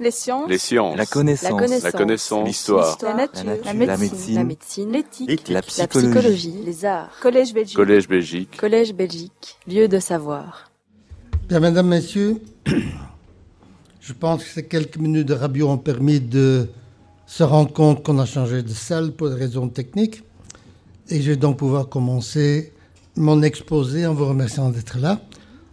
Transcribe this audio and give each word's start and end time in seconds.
Les 0.00 0.10
sciences. 0.10 0.48
Les 0.48 0.56
sciences. 0.56 0.96
La 0.96 1.04
connaissance. 1.04 1.82
La 1.82 1.92
connaissance. 1.92 2.40
La. 2.40 2.46
L'histoire. 2.46 2.98
La 3.02 3.14
nature. 3.14 3.44
La 3.44 3.54
nature. 3.54 3.66
La 3.66 3.72
La 3.86 3.96
médecine. 3.98 4.90
La. 4.90 4.98
L'éthique. 4.98 5.48
La 5.48 5.54
La 5.56 5.62
psychologie. 5.62 6.08
psychologie. 6.08 6.54
Les 6.64 6.84
arts. 6.86 7.10
Collège 7.20 7.52
Belgique. 7.52 7.76
Collège 7.76 8.08
Belgique. 8.08 8.56
Collège 8.56 8.94
Belgique. 8.94 9.56
Lieu 9.68 9.88
de 9.88 9.98
savoir. 9.98 10.70
Bien, 11.50 11.60
mesdames, 11.60 11.88
messieurs, 11.88 12.40
je 14.00 14.12
pense 14.14 14.42
que 14.42 14.48
ces 14.48 14.64
quelques 14.66 14.96
minutes 14.96 15.28
de 15.28 15.34
radio 15.34 15.68
ont 15.68 15.76
permis 15.76 16.18
de 16.20 16.68
se 17.26 17.42
rendre 17.42 17.70
compte 17.70 18.02
qu'on 18.02 18.18
a 18.18 18.26
changé 18.26 18.62
de 18.62 18.72
salle 18.72 19.12
pour 19.12 19.28
des 19.28 19.36
raisons 19.36 19.68
techniques. 19.68 20.22
Et 21.10 21.20
je 21.20 21.32
vais 21.32 21.36
donc 21.36 21.58
pouvoir 21.58 21.90
commencer 21.90 22.72
mon 23.16 23.42
exposé 23.42 24.06
en 24.06 24.14
vous 24.14 24.26
remerciant 24.26 24.70
d'être 24.70 24.98
là, 24.98 25.20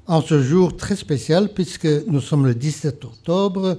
en 0.05 0.21
ce 0.21 0.41
jour 0.41 0.75
très 0.75 0.97
spécial, 0.97 1.47
puisque 1.53 1.87
nous 2.07 2.19
sommes 2.19 2.45
le 2.45 2.55
17 2.55 3.05
octobre, 3.05 3.77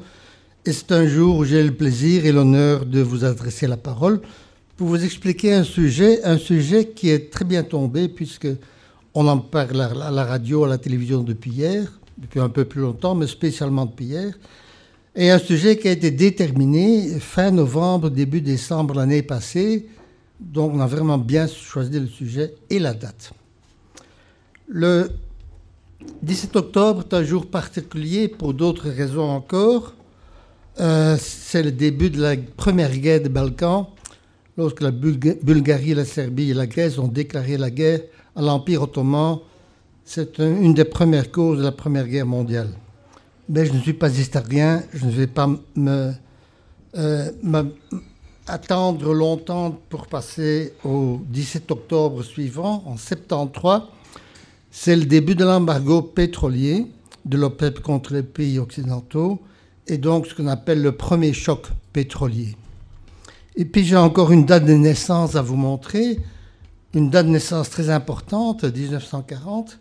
et 0.68 0.72
c'est 0.74 0.92
un 0.92 1.06
jour 1.06 1.38
où 1.38 1.44
j'ai 1.46 1.62
le 1.62 1.72
plaisir 1.72 2.26
et 2.26 2.30
l'honneur 2.30 2.84
de 2.84 3.00
vous 3.00 3.24
adresser 3.24 3.66
la 3.66 3.78
parole 3.78 4.20
pour 4.76 4.88
vous 4.88 5.02
expliquer 5.02 5.54
un 5.54 5.64
sujet, 5.64 6.22
un 6.24 6.36
sujet 6.36 6.88
qui 6.88 7.08
est 7.08 7.30
très 7.30 7.46
bien 7.46 7.62
tombé, 7.62 8.06
puisque 8.06 8.48
on 9.14 9.26
en 9.28 9.38
parle 9.38 9.80
à 9.80 10.10
la 10.10 10.24
radio, 10.26 10.64
à 10.64 10.68
la 10.68 10.76
télévision 10.76 11.22
depuis 11.22 11.52
hier, 11.52 11.90
depuis 12.18 12.40
un 12.40 12.50
peu 12.50 12.66
plus 12.66 12.82
longtemps, 12.82 13.14
mais 13.14 13.26
spécialement 13.26 13.86
depuis 13.86 14.04
hier. 14.04 14.34
Et 15.16 15.30
un 15.30 15.38
sujet 15.38 15.78
qui 15.78 15.88
a 15.88 15.92
été 15.92 16.10
déterminé 16.10 17.18
fin 17.18 17.50
novembre, 17.50 18.10
début 18.10 18.42
décembre 18.42 18.92
l'année 18.92 19.22
passée. 19.22 19.88
Donc 20.38 20.74
on 20.74 20.80
a 20.80 20.86
vraiment 20.86 21.16
bien 21.16 21.46
choisi 21.46 21.98
le 21.98 22.08
sujet 22.08 22.54
et 22.68 22.78
la 22.78 22.92
date. 22.92 23.32
Le 24.68 25.08
17 26.22 26.56
octobre 26.56 27.04
est 27.10 27.14
un 27.14 27.24
jour 27.24 27.46
particulier 27.46 28.28
pour 28.28 28.52
d'autres 28.52 28.90
raisons 28.90 29.30
encore. 29.30 29.94
Euh, 30.80 31.16
c'est 31.20 31.62
le 31.62 31.72
début 31.72 32.10
de 32.10 32.20
la 32.20 32.36
première 32.56 32.96
guerre 32.96 33.20
des 33.20 33.28
Balkans, 33.28 33.86
lorsque 34.56 34.80
la 34.80 34.90
Bulga- 34.92 35.36
Bulgarie, 35.42 35.94
la 35.94 36.04
Serbie 36.04 36.50
et 36.50 36.54
la 36.54 36.66
Grèce 36.66 36.98
ont 36.98 37.08
déclaré 37.08 37.56
la 37.56 37.70
guerre 37.70 38.00
à 38.36 38.42
l'Empire 38.42 38.82
ottoman. 38.82 39.38
C'est 40.04 40.38
un- 40.40 40.60
une 40.62 40.74
des 40.74 40.84
premières 40.84 41.30
causes 41.32 41.58
de 41.58 41.64
la 41.64 41.72
Première 41.72 42.06
Guerre 42.06 42.26
mondiale. 42.26 42.70
Mais 43.48 43.66
je 43.66 43.72
ne 43.72 43.80
suis 43.80 43.92
pas 43.94 44.08
historien, 44.10 44.82
je 44.94 45.04
ne 45.06 45.10
vais 45.10 45.26
pas 45.26 45.48
me, 45.74 46.12
euh, 46.96 47.30
me- 47.42 47.74
attendre 48.46 49.12
longtemps 49.12 49.78
pour 49.90 50.06
passer 50.06 50.72
au 50.84 51.20
17 51.28 51.70
octobre 51.70 52.22
suivant, 52.22 52.82
en 52.86 52.96
73. 52.96 53.82
C'est 54.70 54.96
le 54.96 55.04
début 55.04 55.34
de 55.34 55.44
l'embargo 55.44 56.02
pétrolier 56.02 56.86
de 57.24 57.36
l'OPEP 57.36 57.80
contre 57.80 58.14
les 58.14 58.22
pays 58.22 58.58
occidentaux 58.58 59.38
et 59.88 59.98
donc 59.98 60.26
ce 60.26 60.34
qu'on 60.34 60.46
appelle 60.46 60.82
le 60.82 60.92
premier 60.92 61.32
choc 61.32 61.66
pétrolier. 61.92 62.56
Et 63.56 63.64
puis 63.64 63.84
j'ai 63.84 63.96
encore 63.96 64.30
une 64.30 64.44
date 64.44 64.64
de 64.64 64.74
naissance 64.74 65.34
à 65.34 65.42
vous 65.42 65.56
montrer, 65.56 66.20
une 66.94 67.10
date 67.10 67.26
de 67.26 67.32
naissance 67.32 67.70
très 67.70 67.90
importante, 67.90 68.64
1940, 68.64 69.80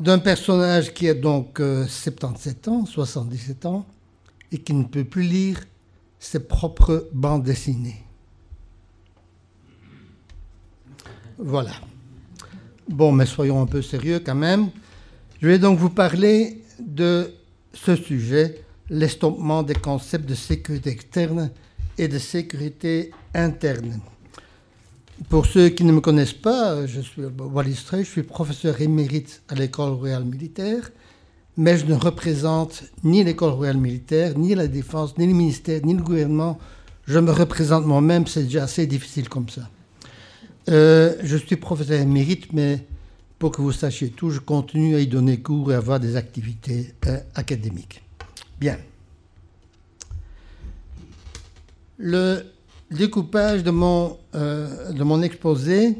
d'un 0.00 0.18
personnage 0.18 0.92
qui 0.92 1.08
a 1.08 1.14
donc 1.14 1.60
euh, 1.60 1.86
77 1.86 2.68
ans, 2.68 2.84
77 2.84 3.66
ans, 3.66 3.86
et 4.52 4.58
qui 4.58 4.74
ne 4.74 4.84
peut 4.84 5.04
plus 5.04 5.22
lire 5.22 5.60
ses 6.18 6.40
propres 6.40 7.08
bandes 7.12 7.42
dessinées. 7.42 8.02
Voilà. 11.38 11.72
Bon, 12.88 13.12
mais 13.12 13.26
soyons 13.26 13.60
un 13.60 13.66
peu 13.66 13.82
sérieux 13.82 14.20
quand 14.24 14.34
même. 14.34 14.70
Je 15.40 15.48
vais 15.48 15.58
donc 15.58 15.78
vous 15.78 15.90
parler 15.90 16.62
de 16.80 17.32
ce 17.72 17.94
sujet, 17.94 18.62
l'estompement 18.90 19.62
des 19.62 19.74
concepts 19.74 20.28
de 20.28 20.34
sécurité 20.34 20.90
externe 20.90 21.50
et 21.98 22.08
de 22.08 22.18
sécurité 22.18 23.10
interne. 23.34 24.00
Pour 25.28 25.46
ceux 25.46 25.70
qui 25.70 25.84
ne 25.84 25.92
me 25.92 26.00
connaissent 26.00 26.32
pas, 26.32 26.86
je 26.86 27.00
suis 27.00 27.22
Wallis 27.24 27.86
je 27.90 28.02
suis 28.02 28.22
professeur 28.22 28.80
émérite 28.80 29.42
à 29.48 29.54
l'école 29.54 29.92
royale 29.92 30.24
militaire, 30.24 30.90
mais 31.56 31.78
je 31.78 31.86
ne 31.86 31.94
représente 31.94 32.84
ni 33.02 33.24
l'école 33.24 33.52
royale 33.52 33.78
militaire, 33.78 34.38
ni 34.38 34.54
la 34.54 34.68
défense, 34.68 35.16
ni 35.16 35.26
le 35.26 35.32
ministère, 35.32 35.80
ni 35.84 35.94
le 35.94 36.02
gouvernement. 36.02 36.58
Je 37.06 37.18
me 37.18 37.30
représente 37.30 37.86
moi-même, 37.86 38.26
c'est 38.26 38.42
déjà 38.42 38.64
assez 38.64 38.86
difficile 38.86 39.28
comme 39.28 39.48
ça. 39.48 39.70
Euh, 40.68 41.14
je 41.22 41.36
suis 41.36 41.56
professeur 41.56 42.00
émérite, 42.00 42.52
mais 42.52 42.84
pour 43.38 43.52
que 43.52 43.62
vous 43.62 43.72
sachiez 43.72 44.10
tout, 44.10 44.30
je 44.30 44.40
continue 44.40 44.96
à 44.96 45.00
y 45.00 45.06
donner 45.06 45.40
cours 45.40 45.72
et 45.72 45.76
à 45.76 45.78
avoir 45.78 45.98
des 45.98 46.16
activités 46.16 46.92
euh, 47.06 47.18
académiques. 47.34 48.02
Bien. 48.58 48.78
Le 51.98 52.42
découpage 52.90 53.62
de 53.62 53.70
mon, 53.70 54.18
euh, 54.34 54.92
de 54.92 55.02
mon 55.04 55.22
exposé 55.22 55.98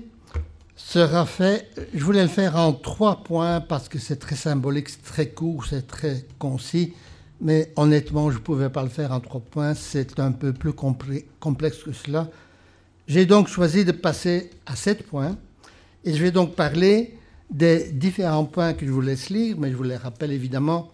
sera 0.75 1.27
fait, 1.27 1.71
je 1.95 2.05
voulais 2.05 2.23
le 2.23 2.29
faire 2.29 2.57
en 2.57 2.73
trois 2.73 3.23
points 3.25 3.61
parce 3.61 3.89
que 3.89 3.99
c'est 3.99 4.17
très 4.17 4.37
symbolique, 4.37 4.89
c'est 4.89 5.03
très 5.03 5.29
court, 5.29 5.67
c'est 5.67 5.87
très 5.87 6.25
concis, 6.39 6.95
mais 7.41 7.73
honnêtement, 7.77 8.31
je 8.31 8.37
ne 8.37 8.43
pouvais 8.43 8.71
pas 8.71 8.83
le 8.83 8.89
faire 8.89 9.13
en 9.13 9.21
trois 9.21 9.41
points, 9.41 9.75
c'est 9.75 10.19
un 10.19 10.33
peu 10.33 10.53
plus 10.53 10.73
complexe 10.73 11.83
que 11.83 11.93
cela. 11.93 12.29
J'ai 13.07 13.27
donc 13.27 13.49
choisi 13.49 13.85
de 13.85 13.93
passer 13.93 14.51
à 14.65 14.77
sept 14.77 15.07
points 15.07 15.37
et 16.05 16.15
je 16.15 16.23
vais 16.23 16.31
donc 16.31 16.55
parler 16.55 17.19
des 17.51 17.91
différents 17.93 18.45
points 18.45 18.75
que 18.75 18.87
je 18.87 18.91
vous 18.91 19.01
laisse 19.01 19.29
lire, 19.29 19.57
mais 19.59 19.71
je 19.71 19.77
vous 19.77 19.83
les 19.83 19.97
rappelle 19.97 20.33
évidemment 20.33 20.91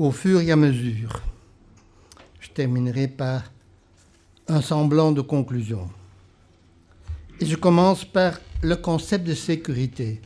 au 0.00 0.12
fur 0.12 0.40
et 0.40 0.50
à 0.50 0.56
mesure. 0.56 1.20
Je 2.40 2.48
terminerai 2.48 3.06
par 3.06 3.42
un 4.48 4.62
semblant 4.62 5.12
de 5.12 5.20
conclusion. 5.20 5.90
Et 7.38 7.44
je 7.44 7.54
commence 7.54 8.06
par 8.06 8.40
le 8.62 8.76
concept 8.76 9.26
de 9.26 9.34
sécurité. 9.34 10.22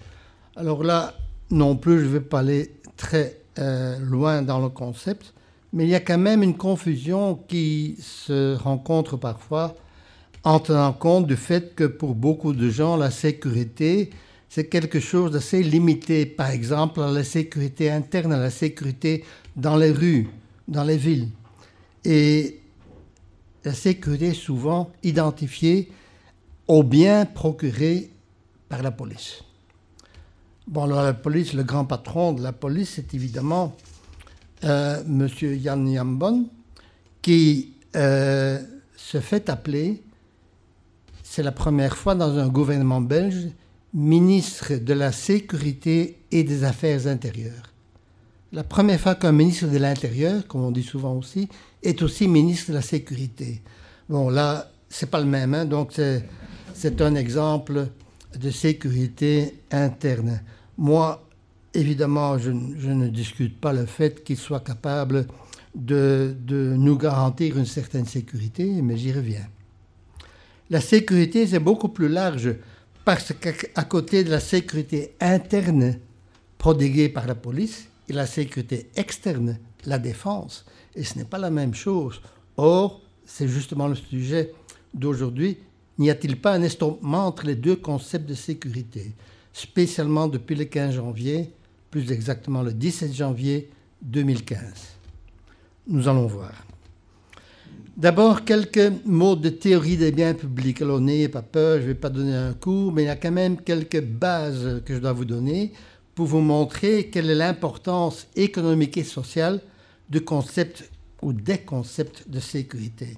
Alors 0.55 0.85
là, 0.85 1.15
non 1.51 1.75
plus, 1.75 1.99
je 1.99 2.05
ne 2.05 2.11
vais 2.11 2.21
pas 2.21 2.39
aller 2.39 2.71
très 2.97 3.41
euh, 3.59 3.99
loin 3.99 4.43
dans 4.43 4.61
le 4.61 4.69
concept, 4.69 5.35
mais 5.73 5.83
il 5.85 5.91
y 5.91 5.97
a 5.97 6.01
quand 6.01 6.19
même 6.19 6.45
une 6.45 6.56
confusion 6.56 7.35
qui 7.35 7.97
se 8.01 8.55
rencontre 8.55 9.17
parfois 9.17 9.75
en 10.45 10.61
tenant 10.61 10.93
compte 10.93 11.27
du 11.27 11.37
fait 11.37 11.75
que 11.75 11.85
pour 11.85 12.15
beaucoup 12.15 12.53
de 12.53 12.71
gens, 12.71 12.97
la 12.97 13.11
sécurité, 13.11 14.11
c'est 14.49 14.69
quelque 14.69 15.01
chose 15.01 15.33
d'assez 15.33 15.65
limité. 15.65 16.27
Par 16.27 16.51
exemple, 16.51 17.01
la 17.01 17.25
sécurité 17.25 17.91
interne, 17.91 18.39
la 18.39 18.51
sécurité 18.51 19.25
dans 19.56 19.76
les 19.76 19.91
rues, 19.91 20.28
dans 20.69 20.84
les 20.84 20.97
villes. 20.97 21.28
Et 22.04 22.60
la 23.65 23.72
sécurité 23.72 24.28
est 24.28 24.34
souvent 24.34 24.91
identifiée 25.03 25.91
aux 26.69 26.82
biens 26.82 27.26
procurés 27.26 28.10
par 28.69 28.82
la 28.82 28.91
police. 28.91 29.43
Bon, 30.66 30.84
alors 30.84 31.03
la 31.03 31.12
police, 31.12 31.53
le 31.53 31.62
grand 31.62 31.84
patron 31.84 32.32
de 32.32 32.43
la 32.43 32.53
police, 32.53 32.93
c'est 32.94 33.12
évidemment 33.14 33.76
euh, 34.64 35.03
M. 35.04 35.28
Yann 35.43 35.87
Yambon, 35.88 36.48
qui 37.20 37.75
euh, 37.97 38.62
se 38.97 39.20
fait 39.20 39.50
appeler, 39.50 40.03
c'est 41.22 41.43
la 41.43 41.53
première 41.53 41.97
fois 41.97 42.14
dans 42.14 42.38
un 42.38 42.48
gouvernement 42.48 43.03
belge, 43.03 43.48
ministre 43.93 44.75
de 44.75 44.94
la 44.94 45.12
Sécurité 45.12 46.19
et 46.31 46.44
des 46.44 46.64
Affaires 46.64 47.06
intérieures. 47.06 47.74
La 48.54 48.62
première 48.62 49.00
fois 49.00 49.16
qu'un 49.16 49.32
ministre 49.32 49.66
de 49.66 49.78
l'Intérieur, 49.78 50.47
comme 50.47 50.62
on 50.62 50.70
dit 50.70 50.84
souvent 50.84 51.16
aussi, 51.16 51.48
est 51.82 52.00
aussi 52.03 52.28
ministre 52.28 52.70
de 52.70 52.76
la 52.76 52.82
Sécurité. 52.82 53.60
Bon, 54.09 54.31
là, 54.31 54.70
c'est 54.88 55.10
pas 55.10 55.19
le 55.19 55.26
même, 55.26 55.54
hein, 55.54 55.65
donc 55.65 55.91
c'est, 55.92 57.03
un 57.03 57.16
exemple 57.16 57.88
de 58.38 58.50
sécurité 58.53 59.54
interne. 59.72 60.41
Moi, 60.78 61.26
évidemment, 61.75 62.38
je, 62.38 62.53
ne 62.53 63.09
discute 63.09 63.60
pas 63.60 63.72
le 63.72 63.87
fait 63.87 64.22
qu'il 64.22 64.37
soit 64.37 64.60
capable 64.60 65.26
de, 65.75 66.37
de 66.38 66.75
nous 66.76 66.97
garantir 66.97 67.59
une 67.59 67.66
certaine 67.66 68.06
sécurité, 68.06 68.82
mais 68.82 68.96
j'y 68.96 69.11
reviens. 69.11 69.49
La 70.70 70.81
sécurité, 70.81 71.49
c'est 71.49 71.58
beaucoup 71.58 71.88
plus 71.88 72.08
large 72.08 72.55
parce 73.05 73.32
qu'à 73.32 73.82
côté 73.82 74.23
de 74.23 74.31
la 74.31 74.38
sécurité 74.38 75.17
interne 75.20 75.96
prodiguée 76.56 77.08
par 77.08 77.26
la 77.26 77.34
police 77.34 77.88
et 78.09 78.12
la 78.12 78.27
sécurité 78.27 78.89
externe, 78.97 79.59
la 79.87 79.99
défense, 79.99 80.65
et 80.95 81.05
ce 81.05 81.19
n'est 81.19 81.25
pas 81.25 81.39
la 81.39 81.51
même 81.51 81.75
chose. 81.75 82.21
Or, 82.56 83.01
c'est 83.25 83.49
justement 83.49 83.89
le 83.89 83.95
sujet 83.95 84.53
d'aujourd'hui. 84.93 85.59
N'y 85.99 86.11
a-t-il 86.11 86.41
pas 86.41 86.55
un 86.55 86.62
estompement 86.62 87.27
entre 87.27 87.47
les 87.47 87.55
deux 87.55 87.77
concepts 87.77 88.29
de 88.29 88.35
sécurité, 88.35 89.12
spécialement 89.53 90.29
depuis 90.29 90.55
le 90.56 90.65
15 90.65 90.95
janvier, 90.95 91.53
plus 91.91 92.11
exactement 92.11 92.62
le 92.62 92.73
17 92.73 93.15
janvier 93.15 93.71
2015 94.03 94.61
Nous 95.87 96.09
allons 96.09 96.27
voir. 96.27 96.53
D'abord, 97.97 98.45
quelques 98.45 98.93
mots 99.05 99.37
de 99.37 99.51
théorie 99.51 99.97
des 99.97 100.11
biens 100.11 100.35
publics. 100.35 100.83
Alors, 100.83 101.01
n'ayez 101.01 101.29
pas 101.29 101.43
peur, 101.43 101.77
je 101.77 101.83
ne 101.83 101.87
vais 101.89 101.95
pas 101.95 102.11
donner 102.11 102.35
un 102.35 102.53
cours, 102.53 102.93
mais 102.93 103.05
il 103.05 103.06
y 103.06 103.09
a 103.09 103.15
quand 103.15 103.31
même 103.31 103.56
quelques 103.56 104.03
bases 104.03 104.83
que 104.85 104.95
je 104.95 104.99
dois 104.99 105.12
vous 105.12 105.25
donner 105.25 105.73
pour 106.14 106.26
vous 106.26 106.40
montrer 106.40 107.08
quelle 107.08 107.31
est 107.31 107.34
l'importance 107.34 108.26
économique 108.37 108.96
et 108.96 109.05
sociale 109.05 109.61
du 110.08 110.20
concept 110.20 110.90
ou 111.22 111.32
des 111.32 111.58
concepts 111.58 112.28
de 112.28 112.40
sécurité. 112.40 113.16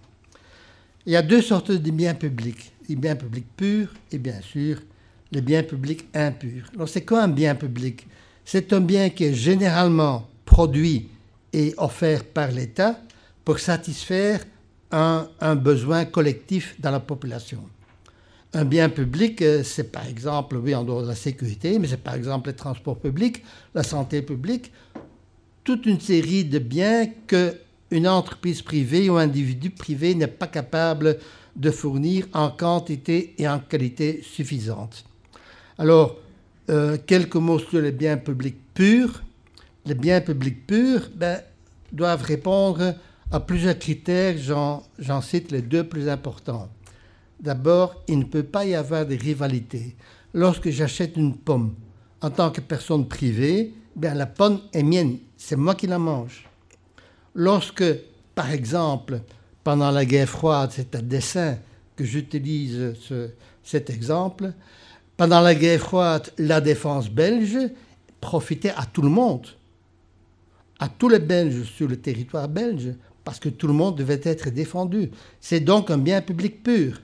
Il 1.04 1.12
y 1.12 1.16
a 1.16 1.22
deux 1.22 1.42
sortes 1.42 1.72
de 1.72 1.90
biens 1.90 2.14
publics, 2.14 2.72
les 2.88 2.96
biens 2.96 3.16
publics 3.16 3.46
purs 3.56 3.92
et 4.10 4.18
bien 4.18 4.40
sûr 4.40 4.78
les 5.32 5.40
biens 5.40 5.62
publics 5.62 6.06
impurs. 6.14 6.70
Alors 6.74 6.88
c'est 6.88 7.04
quoi 7.04 7.22
un 7.24 7.28
bien 7.28 7.54
public? 7.54 8.06
C'est 8.44 8.72
un 8.72 8.80
bien 8.80 9.10
qui 9.10 9.24
est 9.24 9.34
généralement 9.34 10.28
produit 10.44 11.08
et 11.52 11.74
offert 11.78 12.24
par 12.24 12.50
l'État 12.52 13.00
pour 13.44 13.58
satisfaire 13.58 14.44
un, 14.92 15.28
un, 15.40 15.56
besoin 15.56 16.04
collectif 16.04 16.76
dans 16.80 16.92
la 16.92 17.00
population. 17.00 17.60
Un 18.54 18.64
bien 18.64 18.88
public, 18.88 19.42
euh, 19.42 19.62
c'est 19.62 19.90
par 19.92 20.06
exemple, 20.06 20.56
oui, 20.56 20.74
en 20.74 20.84
dehors 20.84 21.02
de 21.02 21.08
la 21.08 21.14
sécurité, 21.14 21.78
mais 21.78 21.88
c'est 21.88 22.02
par 22.02 22.14
exemple 22.14 22.48
les 22.48 22.56
transports 22.56 22.98
publics, 22.98 23.42
la 23.74 23.82
santé 23.82 24.22
publique, 24.22 24.72
toute 25.64 25.84
une 25.86 26.00
série 26.00 26.44
de 26.44 26.58
biens 26.58 27.06
qu'une 27.26 28.08
entreprise 28.08 28.62
privée 28.62 29.10
ou 29.10 29.16
un 29.16 29.22
individu 29.22 29.70
privé 29.70 30.14
n'est 30.14 30.26
pas 30.26 30.46
capable 30.46 31.18
de 31.56 31.70
fournir 31.70 32.26
en 32.32 32.50
quantité 32.50 33.34
et 33.38 33.48
en 33.48 33.58
qualité 33.58 34.22
suffisante. 34.22 35.04
Alors, 35.78 36.16
euh, 36.68 36.98
quelques 37.06 37.36
mots 37.36 37.58
sur 37.58 37.80
les 37.80 37.92
biens 37.92 38.16
publics 38.16 38.58
purs. 38.74 39.22
Les 39.84 39.94
biens 39.94 40.20
publics 40.20 40.66
purs 40.66 41.08
ben, 41.14 41.40
doivent 41.92 42.22
répondre 42.22 42.94
à 43.30 43.40
plusieurs 43.40 43.78
critères, 43.78 44.36
j'en 44.38 45.20
cite 45.20 45.50
les 45.50 45.62
deux 45.62 45.84
plus 45.84 46.08
importants. 46.08 46.68
D'abord, 47.40 48.02
il 48.08 48.18
ne 48.20 48.24
peut 48.24 48.42
pas 48.42 48.64
y 48.64 48.74
avoir 48.74 49.06
de 49.06 49.14
rivalité. 49.14 49.94
Lorsque 50.32 50.70
j'achète 50.70 51.16
une 51.16 51.36
pomme 51.36 51.74
en 52.20 52.30
tant 52.30 52.50
que 52.50 52.60
personne 52.60 53.06
privée, 53.06 53.74
bien, 53.94 54.14
la 54.14 54.26
pomme 54.26 54.60
est 54.72 54.82
mienne, 54.82 55.18
c'est 55.36 55.56
moi 55.56 55.74
qui 55.74 55.86
la 55.86 55.98
mange. 55.98 56.48
Lorsque, 57.34 57.84
par 58.34 58.50
exemple, 58.50 59.20
pendant 59.62 59.90
la 59.90 60.04
guerre 60.04 60.28
froide, 60.28 60.70
c'est 60.72 60.94
un 60.94 61.02
dessin 61.02 61.58
que 61.94 62.04
j'utilise 62.04 62.94
cet 63.62 63.90
exemple, 63.90 64.52
pendant 65.16 65.40
la 65.40 65.54
guerre 65.54 65.80
froide, 65.80 66.30
la 66.38 66.60
défense 66.60 67.08
belge 67.10 67.58
profitait 68.20 68.72
à 68.76 68.84
tout 68.84 69.02
le 69.02 69.08
monde, 69.08 69.46
à 70.78 70.88
tous 70.88 71.08
les 71.08 71.18
Belges 71.18 71.62
sur 71.64 71.88
le 71.88 71.96
territoire 71.96 72.48
belge, 72.48 72.94
parce 73.24 73.40
que 73.40 73.48
tout 73.48 73.66
le 73.66 73.72
monde 73.72 73.96
devait 73.96 74.20
être 74.22 74.50
défendu. 74.50 75.10
C'est 75.40 75.60
donc 75.60 75.90
un 75.90 75.98
bien 75.98 76.20
public 76.20 76.62
pur. 76.62 77.00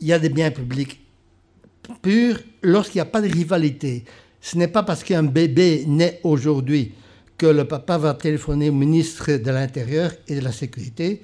Il 0.00 0.06
y 0.08 0.12
a 0.12 0.18
des 0.18 0.28
biens 0.28 0.50
publics 0.50 1.00
purs 2.02 2.38
lorsqu'il 2.62 2.98
n'y 2.98 3.02
a 3.02 3.06
pas 3.06 3.20
de 3.20 3.28
rivalité. 3.28 4.04
Ce 4.40 4.58
n'est 4.58 4.68
pas 4.68 4.82
parce 4.82 5.04
qu'un 5.04 5.22
bébé 5.22 5.84
naît 5.86 6.20
aujourd'hui 6.22 6.92
que 7.36 7.46
le 7.46 7.66
papa 7.66 7.98
va 7.98 8.14
téléphoner 8.14 8.70
au 8.70 8.74
ministre 8.74 9.32
de 9.32 9.50
l'Intérieur 9.50 10.12
et 10.28 10.36
de 10.36 10.40
la 10.40 10.52
Sécurité 10.52 11.22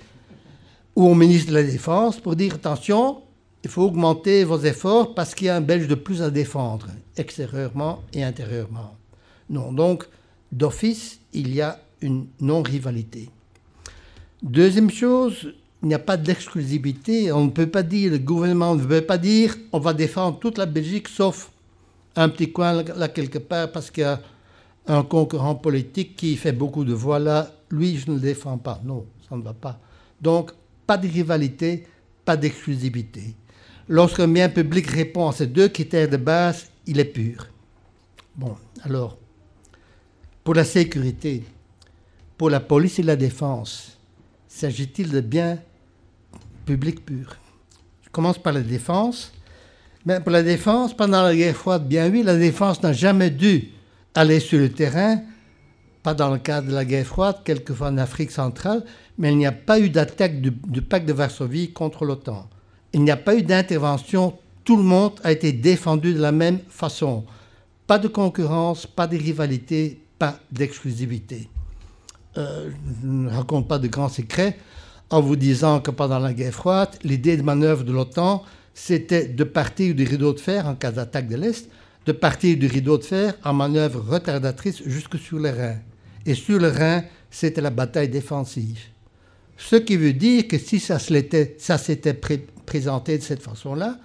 ou 0.97 1.07
au 1.07 1.15
ministre 1.15 1.51
de 1.51 1.57
la 1.57 1.63
Défense 1.63 2.19
pour 2.19 2.37
dire 2.37 2.55
attention, 2.55 3.23
il 3.63 3.71
faut 3.71 3.83
augmenter 3.83 4.45
vos 4.45 4.59
efforts 4.59 5.15
parce 5.15 5.35
qu'il 5.35 5.47
y 5.47 5.51
a 5.51 5.57
un 5.57 5.61
Belge 5.61 5.87
de 5.87 5.95
plus 5.95 6.23
à 6.23 6.31
défendre, 6.31 6.89
extérieurement 7.17 8.03
et 8.13 8.25
intérieurement. 8.25 8.97
Non, 9.49 9.73
donc 9.73 10.05
d'office, 10.51 11.21
il 11.33 11.55
y 11.55 11.61
a 11.61 11.81
une 12.01 12.27
non-rivalité. 12.41 13.29
Deuxième 14.43 14.91
chose, 14.91 15.53
il 15.83 15.89
n'y 15.89 15.95
a 15.95 15.99
pas 15.99 16.17
d'exclusivité. 16.17 17.33
On 17.33 17.45
ne 17.45 17.51
peut 17.51 17.67
pas 17.67 17.83
dire, 17.83 18.13
le 18.13 18.19
gouvernement 18.19 18.75
ne 18.75 18.83
veut 18.83 19.01
pas 19.01 19.19
dire, 19.19 19.57
on 19.73 19.79
va 19.79 19.95
défendre 19.95 20.39
toute 20.39 20.59
la 20.59 20.67
Belgique 20.67 21.09
sauf 21.09 21.51
un 22.17 22.29
petit 22.29 22.53
coin 22.53 22.83
là 22.83 23.09
quelque 23.09 23.39
part 23.39 23.71
parce 23.73 23.91
qu'il 23.91 24.03
y 24.03 24.07
a 24.07 24.21
un 24.87 25.03
concurrent 25.03 25.55
politique 25.55 26.17
qui 26.17 26.37
fait 26.37 26.53
beaucoup 26.53 26.85
de 26.85 26.93
voix 26.93 27.19
là. 27.19 27.51
Lui, 27.71 27.97
je 27.97 28.11
ne 28.11 28.17
le 28.17 28.21
défends 28.21 28.59
pas. 28.59 28.81
Non, 28.85 29.07
ça 29.29 29.37
ne 29.37 29.43
va 29.43 29.55
pas. 29.55 29.79
Donc, 30.21 30.51
pas 30.87 30.99
de 30.99 31.07
rivalité, 31.07 31.87
pas 32.25 32.37
d'exclusivité. 32.37 33.35
Lorsqu'un 33.89 34.29
bien 34.29 34.49
public 34.49 34.87
répond 34.89 35.29
à 35.29 35.33
ces 35.33 35.47
deux 35.47 35.69
critères 35.69 36.09
de 36.09 36.17
base, 36.17 36.71
il 36.87 36.99
est 36.99 37.05
pur. 37.05 37.47
Bon, 38.37 38.57
alors, 38.83 39.17
pour 40.43 40.55
la 40.55 40.65
sécurité, 40.65 41.45
pour 42.37 42.51
la 42.51 42.61
police 42.61 42.99
et 42.99 43.03
la 43.03 43.17
défense, 43.17 43.99
s'agit-il 44.49 45.11
de 45.11 45.21
biens 45.21 45.59
Je 46.71 48.11
commence 48.11 48.39
par 48.39 48.53
la 48.53 48.61
défense. 48.61 49.33
Mais 50.07 50.21
pour 50.21 50.31
la 50.31 50.43
défense, 50.43 50.97
pendant 50.97 51.23
la 51.23 51.35
guerre 51.35 51.57
froide, 51.57 51.87
bien 51.87 52.11
oui, 52.11 52.23
la 52.23 52.37
défense 52.37 52.83
n'a 52.83 52.93
jamais 52.93 53.31
dû 53.31 53.69
aller 54.15 54.41
sur 54.41 54.59
le 54.59 54.71
terrain, 54.71 55.21
pas 56.03 56.15
dans 56.15 56.31
le 56.31 56.39
cadre 56.39 56.69
de 56.69 56.75
la 56.75 56.85
guerre 56.85 57.07
froide, 57.07 57.37
quelquefois 57.45 57.89
en 57.89 57.99
Afrique 57.99 58.31
centrale, 58.31 58.85
mais 59.19 59.31
il 59.33 59.37
n'y 59.37 59.47
a 59.47 59.53
pas 59.53 59.79
eu 59.79 59.91
d'attaque 59.91 60.41
du, 60.41 60.51
du, 60.51 60.81
pacte 60.81 61.07
de 61.07 61.13
Varsovie 61.13 61.73
contre 61.73 62.07
l'OTAN. 62.07 62.49
Il 62.95 63.05
n'y 63.05 63.11
a 63.11 63.17
pas 63.19 63.37
eu 63.37 63.43
d'intervention, 63.43 64.39
tout 64.65 64.77
le 64.77 64.83
monde 64.83 65.21
a 65.23 65.33
été 65.33 65.53
défendu 65.53 66.15
de 66.15 66.21
la 66.21 66.33
même 66.33 66.61
façon. 66.69 67.25
Pas 67.87 67.99
de 67.99 68.09
concurrence, 68.09 68.87
pas 68.87 69.07
de 69.07 69.19
rivalité, 69.19 70.01
pas 70.19 70.39
d'exclusivité. 70.51 71.49
Euh, 72.39 72.71
je 73.03 73.07
ne 73.07 73.29
raconte 73.29 73.69
pas 73.69 73.79
de 73.79 73.89
grands 73.89 74.09
secrets 74.09 74.57
en 75.11 75.21
vous 75.21 75.37
disant 75.37 75.81
que 75.81 75.91
pendant 75.91 76.19
la 76.19 76.33
guerre 76.33 76.53
froide, 76.53 76.91
l'idée 77.03 77.37
de 77.37 77.43
manœuvre 77.43 77.85
de 77.85 77.93
l'OTAN, 77.93 78.45
c'était 78.75 79.27
de 79.27 79.45
partir 79.45 79.95
du 79.95 80.05
rideau 80.05 80.33
de 80.33 80.41
fer 80.41 80.67
en 80.67 80.75
cas 80.75 80.93
d'attaque 80.93 81.29
de 81.29 81.37
l'Est, 81.37 81.69
de 82.07 82.13
partir 82.13 82.57
du 82.57 82.67
rideau 82.67 82.97
de 82.97 83.05
fer 83.05 83.35
en 83.45 83.53
manœuvre 83.53 84.01
retardatrice 84.01 84.83
jusque 84.87 85.19
sur 85.19 85.39
le 85.39 85.51
Rhin. 85.51 85.77
Et 86.25 86.35
sur 86.35 86.59
le 86.59 86.69
Rhin, 86.69 87.05
c'était 87.31 87.61
la 87.61 87.71
bataille 87.71 88.09
défensive. 88.09 88.79
Ce 89.57 89.77
qui 89.77 89.97
veut 89.97 90.13
dire 90.13 90.49
que 90.49 90.59
si 90.59 90.81
ça 90.81 90.99
s'était 90.99 92.15
pré 92.15 92.47
présenté 92.65 93.19
de 93.19 93.23
cette 93.23 93.43
façon-là, 93.43 93.99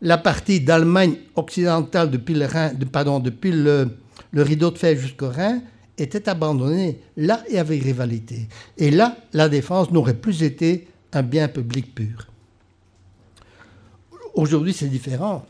la 0.00 0.16
partie 0.16 0.60
d'Allemagne 0.60 1.16
occidentale 1.34 2.10
depuis 2.10 2.34
le, 2.34 2.46
Rhin, 2.46 2.72
de, 2.72 2.86
pardon, 2.86 3.20
depuis 3.20 3.52
le, 3.52 3.90
le 4.30 4.42
rideau 4.42 4.70
de 4.70 4.78
fer 4.78 4.96
jusqu'au 4.96 5.28
Rhin 5.28 5.60
était 5.98 6.28
abandonnée. 6.28 7.00
Là, 7.16 7.42
y 7.50 7.58
avait 7.58 7.78
rivalité. 7.78 8.48
Et 8.76 8.90
là, 8.90 9.16
la 9.32 9.48
défense 9.48 9.90
n'aurait 9.90 10.14
plus 10.14 10.42
été 10.42 10.88
un 11.12 11.22
bien 11.22 11.48
public 11.48 11.94
pur. 11.94 12.26
Aujourd'hui, 14.34 14.74
c'est 14.74 14.88
différent. 14.88 15.46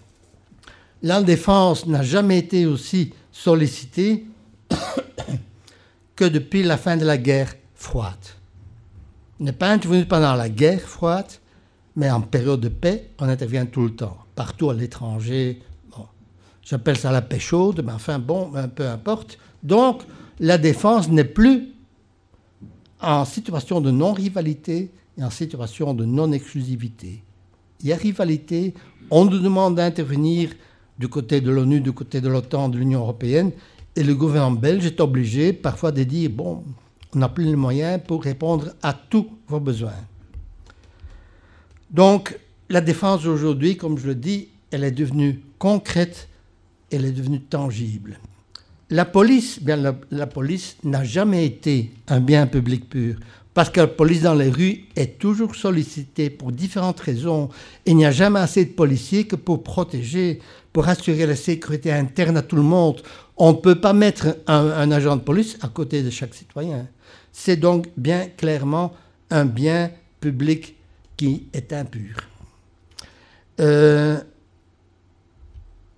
La 1.03 1.23
défense 1.23 1.87
n'a 1.87 2.03
jamais 2.03 2.39
été 2.39 2.67
aussi 2.67 3.13
sollicitée 3.33 4.25
que 6.17 6.25
depuis 6.25 6.63
la 6.63 6.77
fin 6.77 6.97
de 6.97 7.05
la 7.05 7.19
guerre 7.19 7.55
froide. 7.75 8.15
n'est 9.41 9.53
pas 9.53 9.71
intervenu 9.71 10.07
pendant 10.07 10.35
la 10.35 10.49
guerre 10.49 10.81
froide, 10.81 11.31
mais 11.97 12.11
en 12.11 12.21
période 12.21 12.61
de 12.61 12.69
paix, 12.69 13.11
on 13.19 13.29
intervient 13.29 13.67
tout 13.67 13.83
le 13.83 13.95
temps, 13.95 14.19
partout 14.35 14.71
à 14.71 14.75
l'étranger. 14.75 15.63
Bon, 15.91 16.07
J'appelle 16.63 16.97
ça 16.97 17.11
la 17.11 17.23
paix 17.23 17.39
chaude, 17.39 17.83
mais 17.85 17.93
enfin, 17.93 18.19
bon, 18.19 18.53
peu 18.75 18.89
importe. 18.89 19.39
Donc, 19.63 20.03
la 20.41 20.59
défense 20.59 21.09
n'est 21.09 21.25
plus 21.25 21.69
en 23.01 23.25
situation 23.25 23.81
de 23.81 23.91
non-rivalité 23.91 24.91
et 25.19 25.25
en 25.25 25.31
situation 25.31 25.95
de 25.95 26.05
non-exclusivité. 26.05 27.23
Il 27.81 27.89
y 27.89 27.93
a 27.93 27.97
rivalité, 27.97 28.75
on 29.11 29.25
nous 29.25 29.39
demande 29.39 29.77
d'intervenir 29.77 30.51
du 30.99 31.09
côté 31.09 31.41
de 31.41 31.51
l'ONU, 31.51 31.81
du 31.81 31.93
côté 31.93 32.21
de 32.21 32.29
l'OTAN, 32.29 32.69
de 32.69 32.79
l'Union 32.79 33.01
européenne, 33.01 33.53
et 33.95 34.03
le 34.03 34.15
gouvernement 34.15 34.59
belge 34.59 34.87
est 34.87 35.01
obligé 35.01 35.53
parfois 35.53 35.93
de 35.93 36.03
dire, 36.03 36.31
bon, 36.31 36.63
on 37.15 37.19
n'a 37.19 37.29
plus 37.29 37.45
les 37.45 37.57
moyens 37.57 38.01
pour 38.07 38.23
répondre 38.23 38.75
à 38.83 38.93
tous 38.93 39.29
vos 39.49 39.61
besoins. 39.61 39.93
Donc, 41.91 42.39
la 42.69 42.81
défense 42.81 43.25
aujourd'hui, 43.27 43.77
comme 43.77 43.97
je 43.99 44.07
le 44.07 44.15
dis, 44.15 44.49
elle 44.71 44.85
est 44.85 44.91
devenue 44.91 45.41
concrète, 45.59 46.29
elle 46.91 47.05
est 47.05 47.13
devenue 47.13 47.41
tangible. 47.41 48.19
La 48.91 49.05
police, 49.05 49.61
bien 49.61 49.95
la, 50.11 50.27
police 50.27 50.77
n'a 50.85 51.03
jamais 51.03 51.45
été 51.45 51.91
un 52.07 52.21
bien 52.21 52.47
public 52.47 52.89
pur, 52.89 53.17
parce 53.53 53.69
que 53.69 53.81
la 53.81 53.89
police 53.89 54.23
dans 54.23 54.35
les 54.35 54.49
rues 54.49 54.85
est 54.95 55.19
toujours 55.19 55.57
sollicitée 55.57 56.31
pour 56.31 56.53
différentes 56.53 57.01
raisons. 57.01 57.49
Il 57.85 57.97
n'y 57.97 58.07
a 58.07 58.13
jamais 58.13 58.39
assez 58.39 58.65
de 58.65 58.71
policiers 58.71 59.27
que 59.27 59.35
pour 59.35 59.65
protéger, 59.65 60.41
pour 60.73 60.89
assurer 60.89 61.27
la 61.27 61.35
sécurité 61.35 61.91
interne 61.91 62.37
à 62.37 62.43
tout 62.43 62.55
le 62.55 62.63
monde. 62.63 63.03
On 63.37 63.53
ne 63.53 63.57
peut 63.57 63.81
pas 63.81 63.93
mettre 63.93 64.37
un, 64.47 64.71
un 64.71 64.91
agent 64.93 65.17
de 65.17 65.23
police 65.23 65.59
à 65.63 65.69
côté 65.69 66.03
de 66.03 66.11
chaque 66.11 66.35
citoyen. 66.35 66.87
C'est 67.33 67.57
donc 67.57 67.89
bien 67.97 68.29
clairement 68.37 68.93
un 69.31 69.47
bien 69.47 69.91
public 70.21 70.77
qui 71.17 71.47
est 71.53 71.73
impur. 71.73 72.15
Euh, 73.59 74.21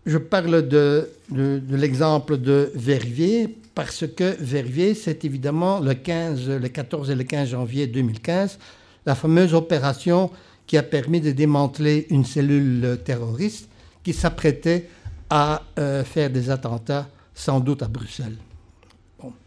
je 0.09 0.17
parle 0.17 0.67
de, 0.67 1.11
l'exemple 1.31 2.39
de 2.39 2.73
Verviers 2.75 3.55
parce 3.75 4.07
que 4.07 4.35
Verviers, 4.41 4.95
c'est 4.95 5.25
évidemment 5.25 5.81
le, 5.81 5.93
15, 5.95 6.49
le 6.49 6.69
14 6.69 7.11
et 7.11 7.15
le 7.15 7.25
15 7.25 7.51
janvier 7.51 7.87
2015, 7.87 8.59
la 9.05 9.15
fameuse 9.15 9.53
opération 9.53 10.31
qui 10.67 10.79
a 10.79 10.83
permis 10.83 11.21
de 11.21 11.31
démanteler 11.33 12.07
une 12.09 12.25
cellule 12.25 12.99
terroriste 13.05 13.69
qui 14.03 14.15
s'apprêtait 14.15 14.89
à 15.29 15.63
euh, 15.79 16.03
faire 16.05 16.31
des 16.31 16.49
attentats, 16.49 17.09
sans 17.35 17.61
doute 17.61 17.83
à 17.83 17.89
Bruxelles. 17.89 18.39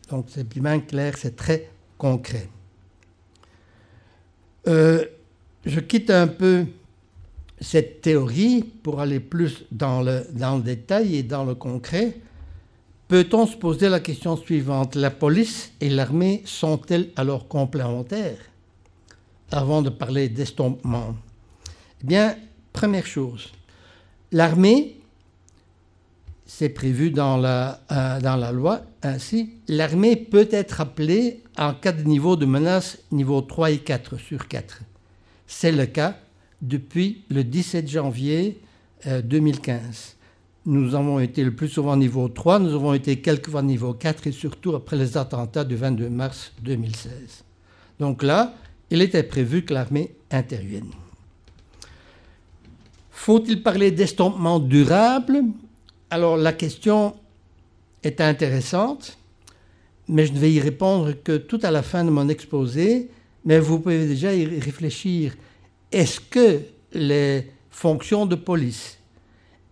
Donc 0.09 0.27
c'est 0.29 0.47
bien 0.47 0.79
clair, 0.79 1.15
c'est 1.17 1.35
très 1.35 1.69
concret. 1.97 2.49
Euh, 4.67 5.05
je 5.65 5.79
quitte 5.79 6.11
un 6.11 6.27
peu 6.27 6.65
cette 7.61 8.01
théorie 8.01 8.63
pour 8.63 8.99
aller 8.99 9.19
plus 9.19 9.65
dans 9.71 10.01
le, 10.01 10.25
dans 10.33 10.57
le 10.57 10.63
détail 10.63 11.15
et 11.15 11.23
dans 11.23 11.45
le 11.45 11.55
concret. 11.55 12.17
Peut-on 13.07 13.45
se 13.45 13.55
poser 13.55 13.87
la 13.87 13.99
question 13.99 14.35
suivante 14.35 14.95
La 14.95 15.11
police 15.11 15.71
et 15.79 15.89
l'armée 15.89 16.41
sont-elles 16.45 17.09
alors 17.15 17.47
complémentaires? 17.47 18.39
Avant 19.51 19.81
de 19.81 19.89
parler 19.89 20.27
d'estompement. 20.27 21.15
Eh 22.01 22.07
bien, 22.07 22.35
première 22.73 23.05
chose, 23.05 23.51
l'armée, 24.31 24.97
c'est 26.45 26.69
prévu 26.69 27.11
dans 27.11 27.37
la, 27.37 27.81
euh, 27.91 28.19
dans 28.21 28.37
la 28.37 28.51
loi 28.51 28.81
ainsi, 29.03 29.53
l'armée 29.67 30.15
peut 30.15 30.47
être 30.51 30.81
appelée 30.81 31.43
en 31.57 31.73
cas 31.73 31.91
de 31.91 32.03
niveau 32.03 32.35
de 32.35 32.45
menace 32.45 32.97
niveau 33.11 33.41
3 33.41 33.71
et 33.71 33.79
4 33.79 34.17
sur 34.17 34.47
4. 34.47 34.81
C'est 35.47 35.71
le 35.71 35.85
cas 35.85 36.17
depuis 36.61 37.23
le 37.29 37.43
17 37.43 37.89
janvier 37.89 38.59
2015. 39.05 39.77
Euh, 39.77 39.89
nous 40.65 40.93
avons 40.93 41.19
été 41.19 41.43
le 41.43 41.55
plus 41.55 41.69
souvent 41.69 41.97
niveau 41.97 42.27
3, 42.27 42.59
nous 42.59 42.73
avons 42.73 42.93
été 42.93 43.19
quelques 43.19 43.49
fois 43.49 43.63
niveau 43.63 43.93
4 43.93 44.27
et 44.27 44.31
surtout 44.31 44.75
après 44.75 44.95
les 44.95 45.17
attentats 45.17 45.63
du 45.63 45.75
22 45.75 46.09
mars 46.09 46.53
2016. 46.61 47.43
Donc 47.99 48.21
là, 48.21 48.53
il 48.91 49.01
était 49.01 49.23
prévu 49.23 49.63
que 49.63 49.73
l'armée 49.73 50.11
intervienne. 50.29 50.91
Faut-il 53.09 53.63
parler 53.63 53.91
d'estompement 53.91 54.59
durable? 54.59 55.43
Alors 56.09 56.37
la 56.37 56.53
question 56.53 57.15
est 58.03 58.21
intéressante, 58.21 59.17
mais 60.07 60.25
je 60.25 60.33
ne 60.33 60.39
vais 60.39 60.51
y 60.51 60.59
répondre 60.59 61.13
que 61.23 61.37
tout 61.37 61.59
à 61.63 61.71
la 61.71 61.83
fin 61.83 62.03
de 62.03 62.09
mon 62.09 62.29
exposé, 62.29 63.09
mais 63.45 63.59
vous 63.59 63.79
pouvez 63.79 64.05
déjà 64.07 64.33
y 64.35 64.45
réfléchir. 64.45 65.33
Est-ce 65.91 66.19
que 66.19 66.61
les 66.93 67.51
fonctions 67.69 68.25
de 68.25 68.35
police 68.35 68.97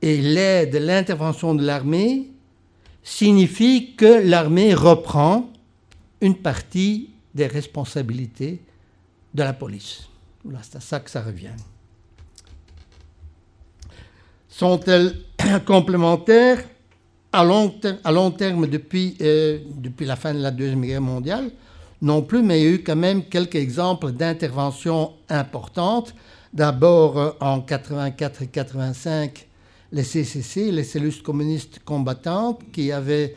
et 0.01 0.21
l'aide, 0.21 0.75
l'intervention 0.75 1.55
de 1.55 1.65
l'armée 1.65 2.27
signifient 3.03 3.95
que 3.95 4.27
l'armée 4.27 4.73
reprend 4.73 5.51
une 6.21 6.35
partie 6.35 7.09
des 7.33 7.47
responsabilités 7.47 8.61
de 9.33 9.43
la 9.43 9.53
police? 9.53 10.09
C'est 10.61 10.77
à 10.77 10.79
ça 10.79 10.99
que 10.99 11.09
ça 11.09 11.21
revient. 11.21 11.55
Sont-elles 14.49 15.15
complémentaires? 15.65 16.63
À 17.31 17.43
long, 17.43 17.69
terme 17.69 18.65
euh, 18.65 19.59
depuis 19.75 20.05
la 20.05 20.15
fin 20.15 20.33
de 20.33 20.39
la 20.39 20.49
Deuxième 20.49 20.81
Guerre 20.81 20.99
mondiale 21.01 21.51
non 22.01 22.21
plus, 22.21 22.41
mais 22.41 22.61
il 22.61 22.63
y 22.63 22.67
a 22.67 22.71
eu 22.71 22.83
quand 22.83 22.95
même 22.95 23.23
quelques 23.23 23.55
exemples 23.55 24.11
d'interventions 24.11 25.13
importantes. 25.27 26.13
D'abord 26.53 27.19
euh, 27.19 27.31
en 27.41 27.61
84 27.61 28.43
et 28.43 28.47
85, 28.47 29.47
les 29.91 30.03
CCC, 30.03 30.71
les 30.71 30.83
cellules 30.83 31.21
communistes 31.21 31.79
combattantes, 31.83 32.61
qui 32.71 32.91
avaient 32.91 33.35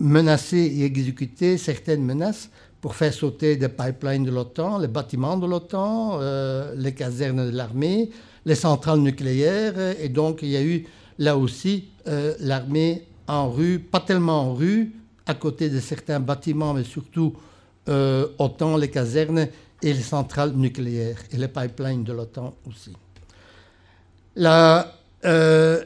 menacé 0.00 0.56
et 0.58 0.84
exécuté 0.84 1.58
certaines 1.58 2.02
menaces 2.02 2.50
pour 2.80 2.94
faire 2.94 3.12
sauter 3.12 3.56
des 3.56 3.68
pipelines 3.68 4.24
de 4.24 4.30
l'OTAN, 4.30 4.78
les 4.78 4.88
bâtiments 4.88 5.36
de 5.36 5.46
l'OTAN, 5.46 6.18
euh, 6.20 6.74
les 6.76 6.94
casernes 6.94 7.50
de 7.50 7.56
l'armée, 7.56 8.10
les 8.46 8.54
centrales 8.54 9.00
nucléaires. 9.00 9.74
Et 10.00 10.08
donc 10.08 10.40
il 10.42 10.50
y 10.50 10.56
a 10.56 10.62
eu 10.62 10.86
là 11.18 11.36
aussi 11.36 11.88
l'armée 12.40 13.06
en 13.26 13.50
rue, 13.50 13.80
pas 13.80 14.00
tellement 14.00 14.50
en 14.50 14.54
rue, 14.54 14.92
à 15.26 15.34
côté 15.34 15.68
de 15.68 15.78
certains 15.78 16.20
bâtiments, 16.20 16.72
mais 16.72 16.84
surtout 16.84 17.34
euh, 17.88 18.26
les 18.78 18.90
casernes 18.90 19.48
et 19.82 19.92
les 19.92 20.02
centrales 20.02 20.52
nucléaires 20.52 21.18
et 21.30 21.36
les 21.36 21.48
pipelines 21.48 22.04
de 22.04 22.12
l'OTAN 22.12 22.54
aussi. 22.68 22.92
Le 24.36 24.82
euh, 25.24 25.84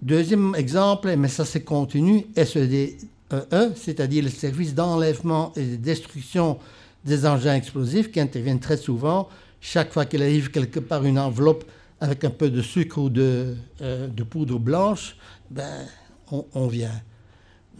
deuxième 0.00 0.54
exemple, 0.54 1.14
mais 1.16 1.28
ça 1.28 1.44
c'est 1.44 1.62
continu, 1.62 2.26
SED1, 2.36 3.06
e, 3.52 3.70
c'est-à-dire 3.76 4.24
le 4.24 4.30
service 4.30 4.74
d'enlèvement 4.74 5.52
et 5.56 5.64
de 5.64 5.76
destruction 5.76 6.58
des 7.04 7.26
engins 7.26 7.54
explosifs 7.54 8.10
qui 8.10 8.20
interviennent 8.20 8.60
très 8.60 8.76
souvent. 8.76 9.28
Chaque 9.60 9.92
fois 9.92 10.06
qu'il 10.06 10.22
arrive 10.22 10.50
quelque 10.50 10.80
part 10.80 11.04
une 11.04 11.18
enveloppe 11.18 11.64
avec 12.00 12.24
un 12.24 12.30
peu 12.30 12.50
de 12.50 12.62
sucre 12.62 12.98
ou 12.98 13.10
de, 13.10 13.54
euh, 13.80 14.08
poudre 14.28 14.58
blanche, 14.58 15.16
ben, 15.50 15.86
on, 16.30 16.66
vient. 16.66 17.00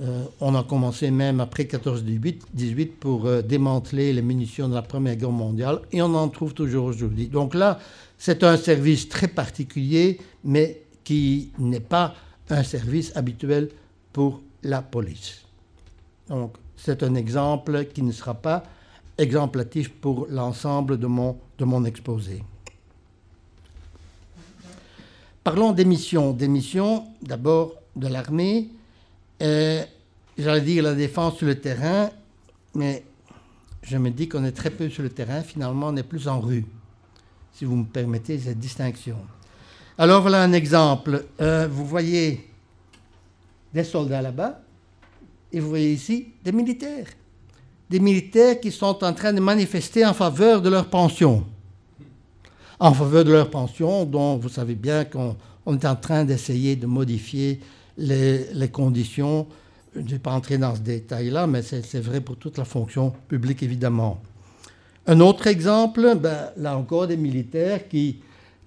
Euh, 0.01 0.25
on 0.41 0.55
a 0.55 0.63
commencé 0.65 1.11
même 1.11 1.41
après 1.41 1.65
14-18 1.65 2.93
pour 2.99 3.27
euh, 3.27 3.43
démanteler 3.43 4.13
les 4.13 4.23
munitions 4.23 4.69
de 4.69 4.75
la 4.75 4.81
Première 4.81 5.17
Guerre 5.17 5.31
mondiale 5.31 5.81
et 5.93 6.01
on 6.01 6.15
en 6.15 6.29
trouve 6.29 6.55
toujours 6.55 6.87
aujourd'hui. 6.87 7.29
Donc 7.29 7.55
là, 7.55 7.79
c'est 8.17 8.43
un 8.43 8.57
service 8.57 9.09
très 9.09 9.29
particulier, 9.29 10.19
mais 10.45 10.83
qui 11.05 11.51
n'est 11.59 11.81
pas 11.81 12.15
un 12.49 12.63
service 12.63 13.15
habituel 13.17 13.69
pour 14.13 14.41
la 14.63 14.81
police. 14.81 15.43
Donc 16.29 16.55
c'est 16.77 17.03
un 17.03 17.15
exemple 17.15 17.85
qui 17.93 18.03
ne 18.03 18.13
sera 18.13 18.35
pas 18.35 18.63
exemplatif 19.19 19.91
pour 19.91 20.27
l'ensemble 20.31 20.99
de 20.99 21.07
mon, 21.07 21.37
de 21.59 21.65
mon 21.65 21.85
exposé. 21.85 22.43
Parlons 25.45 25.73
des 25.73 25.85
missions. 25.85 26.33
Des 26.33 26.49
missions, 26.49 27.05
d'abord, 27.21 27.75
de 27.97 28.07
l'armée, 28.07 28.69
j'allais 29.41 30.61
dire 30.61 30.83
la 30.83 30.95
défense 30.95 31.37
sur 31.37 31.47
le 31.47 31.59
terrain, 31.59 32.11
mais 32.75 33.05
je 33.83 33.97
me 33.97 34.11
dis 34.11 34.29
qu'on 34.29 34.45
est 34.45 34.53
très 34.53 34.71
peu 34.71 34.89
sur 34.89 35.03
le 35.03 35.11
terrain, 35.11 35.43
finalement 35.43 35.89
on 35.89 35.97
est 35.97 36.03
plus 36.03 36.29
en 36.29 36.41
rue, 36.41 36.65
si 37.53 37.65
vous 37.65 37.77
me 37.77 37.85
permettez 37.85 38.39
cette 38.39 38.59
distinction. 38.59 39.17
Alors 39.99 40.23
voilà 40.23 40.43
un 40.43 40.53
exemple. 40.53 41.27
Euh, 41.41 41.69
vous 41.71 41.85
voyez 41.85 42.49
des 43.73 43.85
soldats 43.85 44.23
là-bas, 44.23 44.61
et 45.53 45.61
vous 45.61 45.69
voyez 45.69 45.93
ici 45.93 46.29
des 46.43 46.53
militaires. 46.53 47.07
Des 47.91 48.01
militaires 48.01 48.59
qui 48.59 48.73
sont 48.73 49.05
en 49.05 49.13
train 49.13 49.33
de 49.33 49.41
manifester 49.41 50.07
en 50.07 50.15
faveur 50.15 50.63
de 50.63 50.71
leur 50.71 50.89
pension. 50.89 51.45
En 52.81 52.95
faveur 52.95 53.25
de 53.25 53.33
leur 53.33 53.51
pension, 53.51 54.05
dont 54.05 54.39
vous 54.39 54.49
savez 54.49 54.75
bien 54.75 55.05
qu'on 55.05 55.37
est 55.67 55.85
en 55.85 55.97
train 55.97 56.25
d'essayer 56.25 56.75
de 56.75 56.87
modifier 56.87 57.61
les, 57.99 58.69
conditions. 58.73 59.47
Je 59.95 60.01
ne 60.01 60.09
vais 60.09 60.19
pas 60.19 60.33
entrer 60.33 60.59
dans 60.59 60.75
ce 60.75 60.81
détail-là, 60.81 61.47
mais 61.47 61.63
c'est 61.63 62.01
vrai 62.01 62.21
pour 62.21 62.37
toute 62.37 62.59
la 62.59 62.65
fonction 62.65 63.13
publique, 63.29 63.63
évidemment. 63.63 64.21
Un 65.07 65.21
autre 65.21 65.47
exemple, 65.49 66.17
ben, 66.17 66.51
là 66.57 66.77
encore, 66.77 67.07
des 67.07 67.17
militaires 67.17 67.89
qui, 67.89 68.19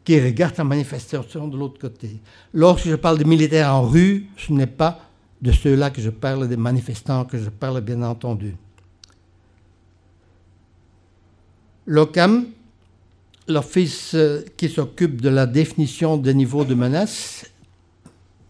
qui 0.03 0.19
regardent 0.19 0.57
la 0.57 0.63
manifestation 0.65 1.47
de 1.47 1.57
l'autre 1.57 1.79
côté. 1.79 2.17
Lorsque 2.53 2.87
je 2.87 2.95
parle 2.95 3.17
de 3.17 3.23
militaires 3.23 3.73
en 3.73 3.83
rue, 3.83 4.27
ce 4.37 4.51
n'est 4.51 4.67
pas 4.67 4.99
de 5.41 5.51
ceux-là 5.51 5.89
que 5.89 6.01
je 6.01 6.09
parle, 6.09 6.47
des 6.47 6.57
manifestants 6.57 7.25
que 7.25 7.37
je 7.37 7.49
parle, 7.49 7.81
bien 7.81 8.01
entendu. 8.03 8.55
L'OCAM, 11.87 12.47
l'office 13.47 14.15
qui 14.57 14.69
s'occupe 14.69 15.21
de 15.21 15.29
la 15.29 15.45
définition 15.45 16.17
des 16.17 16.33
niveaux 16.33 16.65
de 16.65 16.73
menace, 16.73 17.45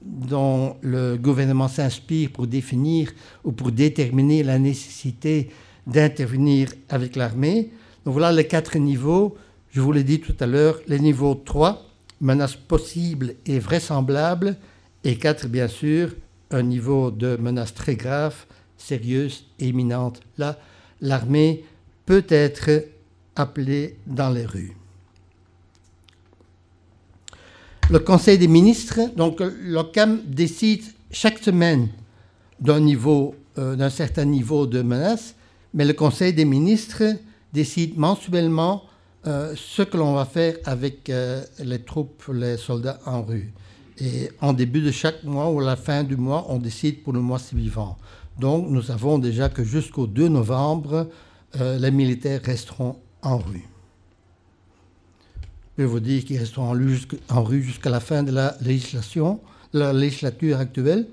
dont 0.06 0.78
le 0.82 1.18
gouvernement 1.18 1.68
s'inspire 1.68 2.30
pour 2.32 2.48
définir 2.48 3.12
ou 3.44 3.52
pour 3.52 3.72
déterminer 3.72 4.44
la 4.44 4.60
nécessité 4.60 5.50
d'intervenir 5.88 6.70
avec 6.90 7.16
l'armée. 7.16 7.72
Donc 8.06 8.14
voilà 8.14 8.32
les 8.32 8.48
quatre 8.48 8.78
niveaux. 8.78 9.36
Je 9.72 9.82
vous 9.82 9.92
l'ai 9.92 10.04
dit 10.04 10.22
tout 10.22 10.36
à 10.40 10.46
l'heure, 10.46 10.80
les 10.88 11.00
niveaux 11.00 11.36
3, 11.36 11.82
menace 12.22 12.56
possible 12.56 13.36
et 13.46 13.60
vraisemblable, 13.60 14.56
et 15.04 15.18
4, 15.18 15.48
bien 15.48 15.68
sûr, 15.68 16.16
un 16.52 16.64
niveau 16.64 17.12
de 17.12 17.36
menace 17.38 17.74
très 17.74 17.96
grave, 17.96 18.46
sérieuse 18.78 19.46
et 19.60 19.68
imminente. 19.68 20.22
Là, 20.38 20.58
l'armée 21.02 21.66
peut 22.06 22.26
être 22.30 22.86
appelée 23.36 23.98
dans 24.08 24.30
les 24.30 24.46
rues 24.46 24.76
le 27.92 28.00
Conseil 28.00 28.38
des 28.39 28.48
ministres, 28.48 29.00
donc 29.15 29.42
l'OCAM 29.42 30.22
décide 30.25 30.84
chaque 31.12 31.38
semaine 31.38 31.89
euh, 32.68 33.75
d'un 33.75 33.89
certain 33.89 34.25
niveau 34.25 34.65
de 34.65 34.82
menace, 34.82 35.36
mais 35.74 35.86
le 35.86 35.94
Conseil 35.94 36.34
des 36.34 36.46
ministres 36.46 37.04
décide 37.54 37.98
mensuellement 37.98 38.84
euh, 39.27 39.54
ce 39.56 39.84
que 39.84 39.98
l'on 39.98 40.13
va 40.13 40.25
faire 40.25 40.56
avec 40.65 41.10
euh, 41.10 41.44
les 41.63 41.80
troupes, 41.80 42.24
les 42.34 42.58
soldats 42.58 43.00
en 43.06 43.22
rue. 43.22 43.54
Et 44.00 44.30
en 44.42 44.54
début 44.54 44.82
de 44.82 44.92
chaque 44.92 45.24
mois 45.24 45.50
ou 45.51 45.60
à 45.62 45.63
la 45.63 45.75
fin 45.75 46.04
du 46.04 46.18
mois, 46.18 46.46
on 46.50 46.58
décide 46.58 47.04
pour 47.04 47.13
le 47.13 47.20
mois 47.20 47.39
suivant. 47.39 47.98
Donc 48.39 48.68
nous 48.70 48.82
savons 48.82 49.20
déjà 49.20 49.48
que 49.48 49.63
jusqu'au 49.63 50.08
2 50.08 50.27
novembre, 50.27 51.08
les 51.58 51.92
militaires 51.92 52.42
resteront 52.44 52.98
en 53.22 53.38
rue. 53.38 53.63
Je 55.77 55.84
vous 55.84 56.00
dire 56.00 56.24
qu'ils 56.24 56.39
resteront 56.39 56.74
en 57.29 57.44
rue 57.44 57.62
jusqu'à 57.62 57.89
la 57.89 58.00
fin 58.00 58.24
de 58.24 58.32
la 58.32 58.55
législation, 58.62 59.41
la 59.74 59.91
législature 59.91 60.60
actuelle, 60.60 61.08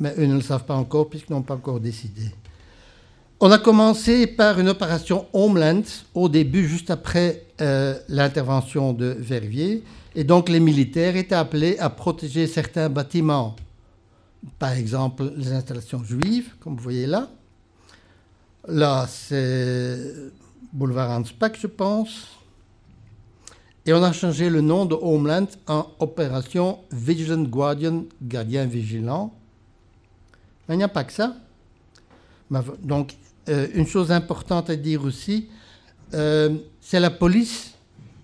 mais 0.00 0.12
eux 0.18 0.26
ne 0.26 0.34
le 0.34 0.40
savent 0.40 0.64
pas 0.64 0.74
encore 0.74 1.08
puisqu'ils 1.08 1.32
n'ont 1.32 1.42
pas 1.42 1.54
encore 1.54 1.78
décidé. 1.78 2.32
On 3.40 3.50
a 3.50 3.58
commencé 3.58 4.26
par 4.26 4.58
une 4.58 4.68
opération 4.68 5.26
Homeland 5.32 5.82
au 6.14 6.28
début, 6.28 6.66
juste 6.66 6.90
après 6.90 7.44
euh, 7.60 7.98
l'intervention 8.08 8.92
de 8.92 9.16
Verviers. 9.18 9.84
Et 10.14 10.24
donc 10.24 10.48
les 10.48 10.60
militaires 10.60 11.16
étaient 11.16 11.34
appelés 11.34 11.76
à 11.78 11.90
protéger 11.90 12.46
certains 12.46 12.88
bâtiments. 12.88 13.54
Par 14.58 14.72
exemple, 14.72 15.32
les 15.36 15.52
installations 15.52 16.02
juives, 16.02 16.54
comme 16.60 16.76
vous 16.76 16.82
voyez 16.82 17.06
là. 17.06 17.28
Là, 18.66 19.06
c'est 19.08 19.98
boulevard 20.72 21.10
Anspach, 21.10 21.52
je 21.60 21.66
pense. 21.66 22.33
Et 23.86 23.92
on 23.92 24.02
a 24.02 24.12
changé 24.12 24.48
le 24.48 24.62
nom 24.62 24.86
de 24.86 24.94
Homeland 24.94 25.46
en 25.66 25.86
opération 25.98 26.78
Vigilant 26.90 27.42
Guardian, 27.42 28.04
gardien 28.22 28.64
vigilant. 28.64 29.34
Mais 30.68 30.76
il 30.76 30.78
n'y 30.78 30.84
a 30.84 30.88
pas 30.88 31.04
que 31.04 31.12
ça. 31.12 31.36
Donc, 32.82 33.14
euh, 33.48 33.68
une 33.74 33.86
chose 33.86 34.10
importante 34.10 34.70
à 34.70 34.76
dire 34.76 35.04
aussi, 35.04 35.48
euh, 36.14 36.56
c'est 36.80 37.00
la 37.00 37.10
police 37.10 37.72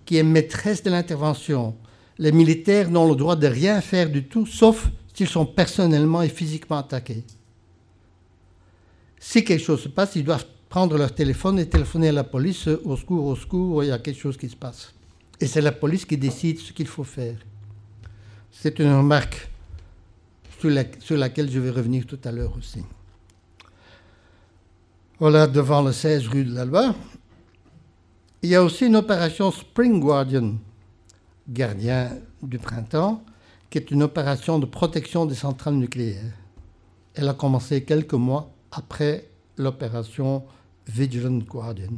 qui 0.05 0.17
est 0.17 0.23
maîtresse 0.23 0.81
de 0.81 0.89
l'intervention. 0.89 1.75
Les 2.17 2.31
militaires 2.31 2.89
n'ont 2.89 3.07
le 3.07 3.15
droit 3.15 3.35
de 3.35 3.47
rien 3.47 3.81
faire 3.81 4.09
du 4.09 4.23
tout, 4.23 4.47
sauf 4.47 4.89
s'ils 5.13 5.27
sont 5.27 5.45
personnellement 5.45 6.23
et 6.23 6.29
physiquement 6.29 6.77
attaqués. 6.77 7.23
Si 9.19 9.43
quelque 9.43 9.63
chose 9.63 9.81
se 9.81 9.89
passe, 9.89 10.15
ils 10.15 10.23
doivent 10.23 10.45
prendre 10.69 10.97
leur 10.97 11.13
téléphone 11.13 11.59
et 11.59 11.69
téléphoner 11.69 12.09
à 12.09 12.13
la 12.13 12.23
police, 12.23 12.67
au 12.67 12.95
secours, 12.95 13.25
au 13.25 13.35
secours, 13.35 13.83
il 13.83 13.87
y 13.87 13.91
a 13.91 13.99
quelque 13.99 14.19
chose 14.19 14.37
qui 14.37 14.49
se 14.49 14.55
passe. 14.55 14.93
Et 15.41 15.47
c'est 15.47 15.61
la 15.61 15.71
police 15.71 16.05
qui 16.05 16.17
décide 16.17 16.59
ce 16.59 16.71
qu'il 16.71 16.87
faut 16.87 17.03
faire. 17.03 17.35
C'est 18.51 18.77
une 18.77 18.93
remarque 18.93 19.49
sur, 20.59 21.17
laquelle 21.17 21.49
je 21.49 21.59
vais 21.59 21.71
revenir 21.71 22.05
tout 22.05 22.19
à 22.23 22.31
l'heure 22.31 22.55
aussi. 22.55 22.83
Voilà, 25.19 25.47
devant 25.47 25.81
le 25.81 25.91
16 25.91 26.27
rue 26.27 26.45
de 26.45 26.53
la 26.53 26.63
Loi. 26.63 26.95
Il 28.43 28.49
y 28.49 28.55
a 28.55 28.63
aussi 28.63 28.85
une 28.85 28.95
opération 28.95 29.51
Spring 29.51 29.99
Guardian, 29.99 30.57
gardien 31.49 32.11
du 32.43 32.59
printemps, 32.59 33.23
qui 33.71 33.79
est 33.79 33.89
une 33.89 34.03
opération 34.03 34.59
de 34.59 34.67
protection 34.67 35.25
des 35.25 35.35
centrales 35.35 35.75
nucléaires. 35.75 36.33
Elle 37.15 37.29
a 37.29 37.33
commencé 37.33 37.83
quelques 37.83 38.13
mois 38.13 38.51
après 38.71 39.27
l'opération 39.57 40.43
Vigilant 40.87 41.37
Guardian. 41.37 41.93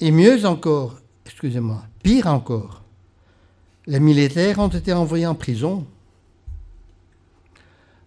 Et 0.00 0.10
mieux 0.10 0.44
encore, 0.46 1.00
excusez-moi, 1.26 1.82
pire 2.02 2.26
encore, 2.26 2.82
les 3.86 4.00
militaires 4.00 4.58
ont 4.58 4.68
été 4.68 4.92
envoyés 4.92 5.26
en 5.26 5.34
prison. 5.34 5.86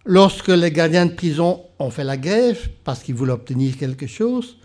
Lorsque 0.04 0.48
les 0.48 0.70
gardiens 0.70 1.06
de 1.06 1.12
prison 1.12 1.62
ont 1.78 1.90
fait 1.90 2.04
la 2.04 2.16
grève 2.16 2.70
parce 2.82 3.02
qu'ils 3.02 3.14
voulaient 3.14 3.32
obtenir 3.32 3.76
quelque 3.76 4.06
chose, 4.06 4.56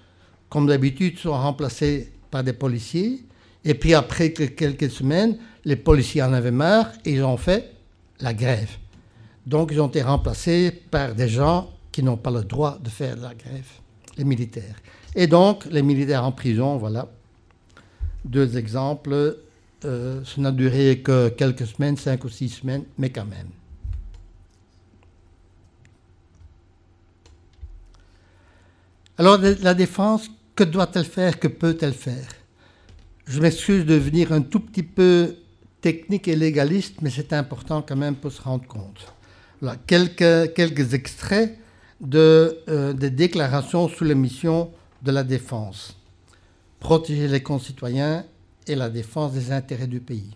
comme 0.50 0.68
d'habitude, 0.68 1.20
sont 1.20 1.34
remplacés 1.34 2.12
par 2.32 2.44
des 2.44 2.54
policiers. 2.54 3.24
Et 3.66 3.74
puis 3.74 3.94
après 3.94 4.32
quelques 4.34 4.90
semaines, 4.90 5.38
les 5.66 5.76
policiers 5.76 6.24
en 6.24 6.34
avaient 6.34 6.52
marre 6.52 6.92
et 7.06 7.14
ils 7.14 7.24
ont 7.24 7.38
fait 7.38 7.74
la 8.20 8.34
grève. 8.34 8.72
Donc 9.46 9.70
ils 9.72 9.82
ont 9.82 9.88
été 9.88 10.02
remplacés 10.02 10.72
par 10.72 11.14
des 11.14 11.28
gens 11.28 11.70
qui 11.92 12.02
n'ont 12.02 12.18
pas 12.18 12.32
le 12.32 12.44
droit 12.44 12.80
de 12.80 12.90
faire 12.90 13.16
la 13.18 13.34
grève, 13.36 13.70
les 14.18 14.24
militaires. 14.24 14.76
Et 15.16 15.28
donc 15.28 15.66
les 15.66 15.84
militaires 15.84 16.24
en 16.24 16.32
prison, 16.32 16.78
voilà, 16.78 17.08
deux 18.26 18.58
exemples. 18.58 19.38
Euh, 19.86 20.24
ça 20.24 20.42
n'a 20.42 20.52
duré 20.52 21.02
que 21.04 21.30
quelques 21.30 21.68
semaines, 21.68 21.98
cinq 21.98 22.24
ou 22.24 22.30
six 22.30 22.50
semaines, 22.50 22.86
mais 22.98 23.10
quand 23.10 23.26
même. 23.26 23.50
Alors 29.18 29.38
la 29.38 29.74
défense, 29.74 30.30
que 30.56 30.64
doit-elle 30.64 31.06
faire, 31.06 31.40
que 31.40 31.48
peut-elle 31.48 31.94
faire? 31.94 32.28
Je 33.28 33.40
m'excuse 33.40 33.86
de 33.86 33.96
venir 33.96 34.32
un 34.32 34.42
tout 34.42 34.60
petit 34.60 34.84
peu 34.84 35.36
technique 35.82 36.28
et 36.28 36.36
légaliste, 36.36 37.02
mais 37.02 37.10
c'est 37.10 37.34
important 37.34 37.82
quand 37.82 37.96
même 37.96 38.16
pour 38.16 38.32
se 38.32 38.42
rendre 38.42 38.66
compte. 38.68 39.14
quelques, 39.86 40.54
quelques 40.54 40.94
extraits 40.94 41.58
de, 42.02 42.60
euh, 42.70 42.94
des 42.94 43.10
déclarations 43.10 43.88
sous 43.88 44.04
les 44.04 44.16
missions 44.16 44.72
de 45.02 45.12
la 45.12 45.24
défense 45.24 45.96
protéger 46.84 47.30
les 47.30 47.42
concitoyens 47.42 48.26
et 48.68 48.76
la 48.76 48.90
défense 48.90 49.32
des 49.32 49.54
intérêts 49.54 49.88
du 49.88 50.02
pays. 50.02 50.36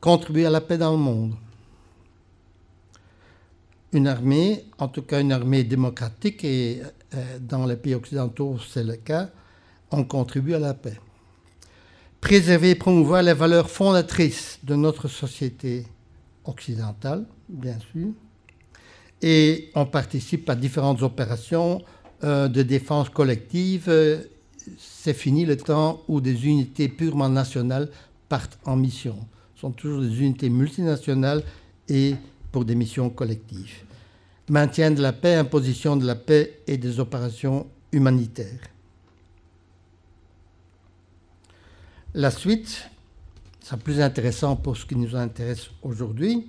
Contribuer 0.00 0.46
à 0.46 0.50
la 0.50 0.60
paix 0.60 0.76
dans 0.76 0.90
le 0.90 0.98
monde. 0.98 1.34
Une 3.92 4.08
armée, 4.08 4.64
en 4.78 4.88
tout 4.88 5.02
cas 5.02 5.20
une 5.20 5.30
armée 5.30 5.62
démocratique, 5.62 6.42
et 6.42 6.82
euh, 7.14 7.38
dans 7.40 7.64
les 7.66 7.76
pays 7.76 7.94
occidentaux 7.94 8.58
c'est 8.58 8.82
le 8.82 8.96
cas, 8.96 9.30
on 9.92 10.02
contribue 10.02 10.54
à 10.54 10.58
la 10.58 10.74
paix. 10.74 10.98
Préserver 12.20 12.70
et 12.70 12.74
promouvoir 12.74 13.22
les 13.22 13.32
valeurs 13.32 13.70
fondatrices 13.70 14.58
de 14.64 14.74
notre 14.74 15.06
société 15.06 15.86
occidentale, 16.44 17.24
bien 17.48 17.78
sûr. 17.92 18.08
Et 19.22 19.70
on 19.76 19.86
participe 19.86 20.50
à 20.50 20.56
différentes 20.56 21.02
opérations 21.02 21.80
euh, 22.24 22.48
de 22.48 22.62
défense 22.62 23.08
collective, 23.10 23.84
euh, 23.88 24.22
c'est 24.78 25.14
fini 25.14 25.44
le 25.44 25.56
temps 25.56 26.02
où 26.08 26.20
des 26.20 26.46
unités 26.46 26.88
purement 26.88 27.28
nationales 27.28 27.90
partent 28.28 28.58
en 28.64 28.76
mission. 28.76 29.16
Ce 29.54 29.60
sont 29.60 29.70
toujours 29.70 30.00
des 30.00 30.20
unités 30.20 30.48
multinationales 30.48 31.42
et 31.88 32.14
pour 32.50 32.64
des 32.64 32.74
missions 32.74 33.10
collectives. 33.10 33.82
Maintien 34.48 34.90
de 34.90 35.02
la 35.02 35.12
paix, 35.12 35.34
imposition 35.34 35.96
de 35.96 36.06
la 36.06 36.14
paix 36.14 36.60
et 36.66 36.78
des 36.78 37.00
opérations 37.00 37.66
humanitaires. 37.92 38.60
La 42.14 42.30
suite, 42.30 42.88
c'est 43.60 43.78
plus 43.78 44.00
intéressant 44.00 44.56
pour 44.56 44.76
ce 44.76 44.86
qui 44.86 44.96
nous 44.96 45.14
intéresse 45.14 45.68
aujourd'hui, 45.82 46.46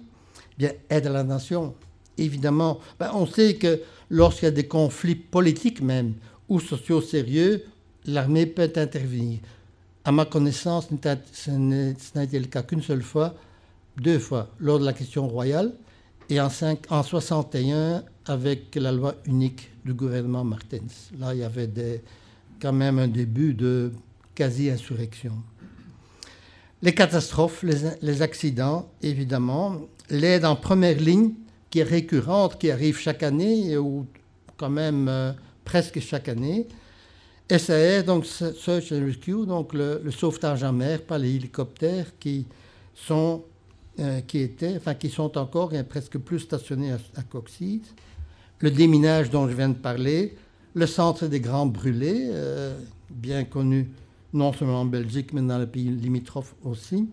bien 0.58 0.72
aide 0.90 1.08
à 1.08 1.10
la 1.10 1.24
nation. 1.24 1.74
Évidemment, 2.18 2.80
ben, 3.00 3.12
on 3.14 3.26
sait 3.26 3.56
que 3.56 3.82
lorsqu'il 4.10 4.46
y 4.46 4.48
a 4.48 4.52
des 4.52 4.68
conflits 4.68 5.16
politiques 5.16 5.82
même 5.82 6.14
ou 6.50 6.60
sociaux 6.60 7.02
sérieux, 7.02 7.64
l'armée 8.06 8.46
peut 8.46 8.72
intervenir. 8.76 9.40
À 10.06 10.12
ma 10.12 10.26
connaissance, 10.26 10.88
ce 11.34 11.52
n'a 11.52 12.24
été 12.24 12.40
le 12.40 12.46
cas 12.46 12.64
qu'une 12.64 12.82
seule 12.82 13.04
fois, 13.04 13.36
deux 13.98 14.20
fois, 14.20 14.50
lors 14.60 14.80
de 14.80 14.86
la 14.86 14.94
question 14.94 15.28
royale, 15.28 15.74
et 16.30 16.40
en, 16.42 16.50
5, 16.50 16.92
en 16.92 17.04
61 17.04 18.04
avec 18.26 18.76
la 18.76 18.92
loi 18.92 19.16
unique 19.26 19.70
du 19.86 19.94
gouvernement 19.94 20.44
Martens. 20.44 21.12
Là, 21.20 21.34
il 21.34 21.40
y 21.40 21.44
avait 21.44 22.02
quand 22.62 22.74
même 22.74 23.00
un 23.00 23.08
début 23.08 23.54
de 23.54 23.92
quasi-insurrection. 24.36 25.34
Les 26.82 26.94
catastrophes, 26.94 27.64
les 27.64 28.22
accidents, 28.22 28.90
évidemment, 29.02 29.78
l'aide 30.10 30.46
en 30.46 30.56
première 30.56 31.00
ligne 31.00 31.32
qui 31.70 31.80
est 31.80 31.84
récurrente, 31.84 32.60
qui 32.60 32.72
arrive 32.72 32.98
chaque 32.98 33.24
année, 33.24 33.78
ou 33.78 34.06
quand 34.58 34.70
même 34.70 35.08
euh, 35.08 35.32
presque 35.64 36.00
chaque 36.00 36.30
année. 36.30 36.68
SAR, 37.50 38.04
donc 38.04 38.26
Search 38.26 38.92
and 38.92 39.06
Rescue, 39.06 39.46
donc 39.46 39.74
le, 39.74 40.02
sauvetage 40.12 40.64
en 40.64 40.74
mer 40.74 41.02
par 41.04 41.18
les 41.20 41.36
hélicoptères 41.36 42.08
qui 42.20 42.46
sont, 42.94 43.44
euh, 44.00 44.20
qui 44.22 44.40
étaient, 44.40 44.76
enfin 44.76 44.96
qui 44.96 45.10
sont 45.10 45.38
encore 45.38 45.74
et 45.74 45.84
presque 45.84 46.18
plus 46.18 46.40
stationnés 46.40 46.92
à, 46.92 46.96
à 46.96 47.24
Le 48.60 48.72
déminage 48.72 49.30
dont 49.30 49.48
je 49.48 49.56
viens 49.56 49.70
de 49.70 49.76
parler, 49.76 50.36
le 50.74 50.86
centre 50.86 51.28
des 51.28 51.40
grands 51.40 51.66
brûlés, 51.66 52.28
euh, 52.32 52.78
bien 53.10 53.46
connu 53.46 53.90
non 54.34 54.52
seulement 54.52 54.82
en 54.82 54.86
Belgique 54.86 55.32
mais 55.32 55.42
dans 55.42 55.58
les 55.58 55.68
pays 55.68 55.90
limitrophes 55.90 56.56
aussi. 56.66 57.08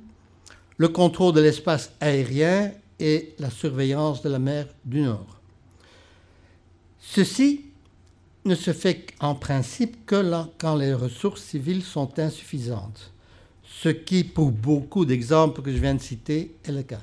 Le 0.78 0.88
contrôle 0.88 1.32
de 1.32 1.40
l'espace 1.40 1.92
aérien 2.00 2.72
et 2.98 3.35
la 3.38 3.50
surveillance 3.50 4.22
de 4.22 4.28
la 4.28 4.38
mer 4.38 4.66
du 4.85 5.00
Nord. 5.02 5.40
Ceci 7.00 7.66
ne 8.44 8.54
se 8.54 8.72
fait 8.72 9.07
en 9.20 9.35
principe 9.35 10.04
que 10.07 10.22
quand 10.59 10.76
les 10.76 10.94
ressources 10.94 11.42
civiles 11.42 11.83
sont 11.83 12.18
insuffisantes, 12.18 13.12
ce 13.64 13.88
qui, 13.88 14.24
pour 14.24 14.50
beaucoup 14.50 15.04
d'exemples 15.04 15.62
que 15.62 15.72
je 15.72 15.78
viens 15.78 15.94
de 15.94 16.00
citer, 16.00 16.54
est 16.64 16.72
le 16.72 16.83
cas. 16.83 17.02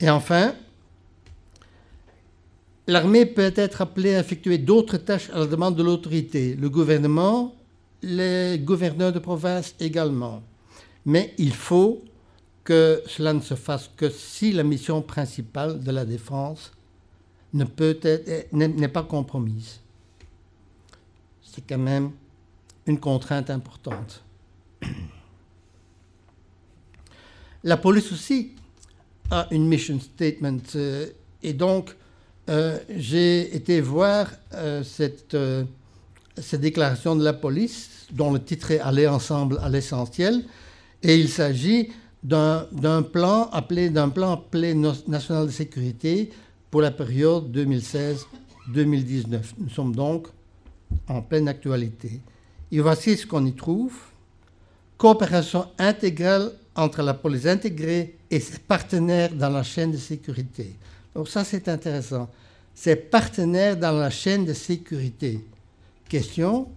Et 0.00 0.08
enfin, 0.08 0.54
l'armée 2.86 3.26
peut 3.26 3.52
être 3.54 3.82
appelée 3.82 4.14
à 4.14 4.20
effectuer 4.20 4.58
d'autres 4.58 4.96
tâches 4.96 5.30
à 5.30 5.40
la 5.40 5.46
demande 5.46 5.76
de 5.76 5.82
l'autorité, 5.82 6.54
le 6.54 6.70
gouvernement, 6.70 7.54
les 8.02 8.58
gouverneurs 8.58 9.12
de 9.12 9.18
province 9.18 9.74
également. 9.78 10.42
Mais 11.04 11.34
il 11.38 11.54
faut 11.54 12.02
que 12.64 13.02
cela 13.06 13.32
ne 13.32 13.40
se 13.40 13.54
fasse 13.54 13.90
que 13.96 14.10
si 14.10 14.52
la 14.52 14.62
mission 14.62 15.02
principale 15.02 15.80
de 15.80 15.90
la 15.90 16.04
défense 16.04 16.72
être, 18.04 18.52
n'est 18.52 18.88
pas 18.88 19.02
compromise. 19.02 19.80
C'est 21.42 21.66
quand 21.66 21.78
même 21.78 22.12
une 22.86 23.00
contrainte 23.00 23.50
importante. 23.50 24.22
La 27.62 27.76
police 27.76 28.10
aussi 28.12 28.52
a 29.30 29.46
une 29.50 29.66
mission 29.66 30.00
statement. 30.00 30.58
euh, 30.76 31.06
et 31.42 31.52
donc, 31.52 31.94
euh, 32.48 32.78
j'ai 32.88 33.54
été 33.54 33.80
voir 33.82 34.28
euh, 34.54 34.82
cette 34.82 35.36
déclaration 36.54 37.16
de 37.16 37.24
la 37.24 37.34
police, 37.34 38.06
dont 38.12 38.32
le 38.32 38.42
titre 38.42 38.70
est 38.70 38.80
Aller 38.80 39.06
ensemble 39.06 39.58
à 39.62 39.68
l'essentiel. 39.68 40.44
Et 41.02 41.18
il 41.18 41.28
s'agit 41.28 41.90
d'un 42.22 43.02
plan 43.02 43.48
appelé 43.52 43.88
d'un 43.88 44.10
plan 44.10 44.44
national 45.08 45.46
de 45.46 45.52
sécurité 45.52 46.30
pour 46.70 46.82
la 46.82 46.90
période 46.90 47.50
2016-2019. 47.56 49.40
Nous 49.58 49.70
sommes 49.70 49.94
donc 49.94 50.28
en 51.08 51.22
pleine 51.22 51.48
actualité. 51.48 52.20
Et 52.70 52.80
voici 52.80 53.16
ce 53.16 53.26
qu'on 53.26 53.46
y 53.46 53.54
trouve. 53.54 53.94
Coopération 54.98 55.66
intégrale 55.78 56.52
entre 56.76 57.02
la 57.02 57.14
police 57.14 57.46
intégrée 57.46 58.16
et 58.30 58.38
ses 58.38 58.58
partenaires 58.58 59.32
dans 59.32 59.48
la 59.48 59.62
chaîne 59.62 59.92
de 59.92 59.96
sécurité. 59.96 60.76
Donc 61.14 61.28
ça, 61.28 61.42
c'est 61.42 61.68
intéressant. 61.68 62.28
Ses 62.74 62.96
partenaires 62.96 63.76
dans 63.76 63.92
la 63.92 64.10
chaîne 64.10 64.44
de 64.44 64.52
sécurité. 64.52 65.40
Question, 66.08 66.68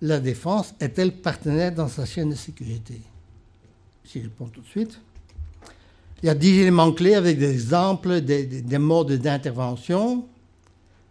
la 0.00 0.18
défense 0.18 0.74
est-elle 0.80 1.12
partenaire 1.12 1.72
dans 1.72 1.88
sa 1.88 2.04
chaîne 2.04 2.30
de 2.30 2.34
sécurité? 2.34 3.00
J'y 4.04 4.20
réponds 4.20 4.46
tout 4.46 4.60
de 4.60 4.66
suite. 4.66 4.98
Il 6.22 6.26
y 6.26 6.28
a 6.28 6.34
dix 6.34 6.60
éléments 6.60 6.92
clés 6.92 7.14
avec 7.14 7.38
des 7.38 7.50
exemples, 7.52 8.20
des, 8.20 8.44
des- 8.46 8.62
des 8.62 8.78
modes 8.78 9.12
d'intervention, 9.12 10.26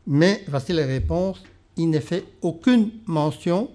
mais 0.08 0.44
voici 0.48 0.74
la 0.74 0.86
réponse. 0.86 1.42
Il 1.78 1.90
n'est 1.90 2.02
fait 2.02 2.24
aucune 2.42 2.92
mention 3.06 3.70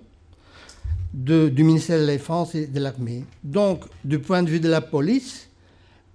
du 1.13 1.51
ministère 1.65 1.99
de 1.99 2.05
la 2.07 2.13
Défense 2.13 2.55
et 2.55 2.67
de 2.67 2.79
l'armée. 2.81 3.25
Donc, 3.43 3.85
du 4.05 4.19
point 4.19 4.43
de 4.43 4.51
vue 4.51 4.61
de 4.61 4.69
la 4.69 4.81
police, 4.83 5.49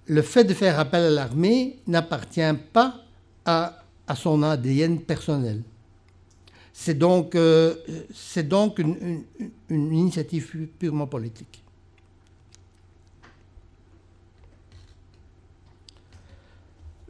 le 0.06 0.22
fait 0.22 0.44
de 0.44 0.54
faire 0.54 0.78
appel 0.78 1.02
à 1.04 1.10
l'armée 1.10 1.78
n'appartient 1.88 2.40
pas 2.72 3.02
à, 3.44 3.78
son 4.14 4.42
ADN 4.42 5.00
personnel. 5.00 5.62
C'est 6.72 6.94
donc, 6.98 7.34
euh, 7.34 7.74
une, 8.78 9.24
initiative 9.70 10.46
pu- 10.48 10.66
purement 10.78 11.06
politique. 11.06 11.61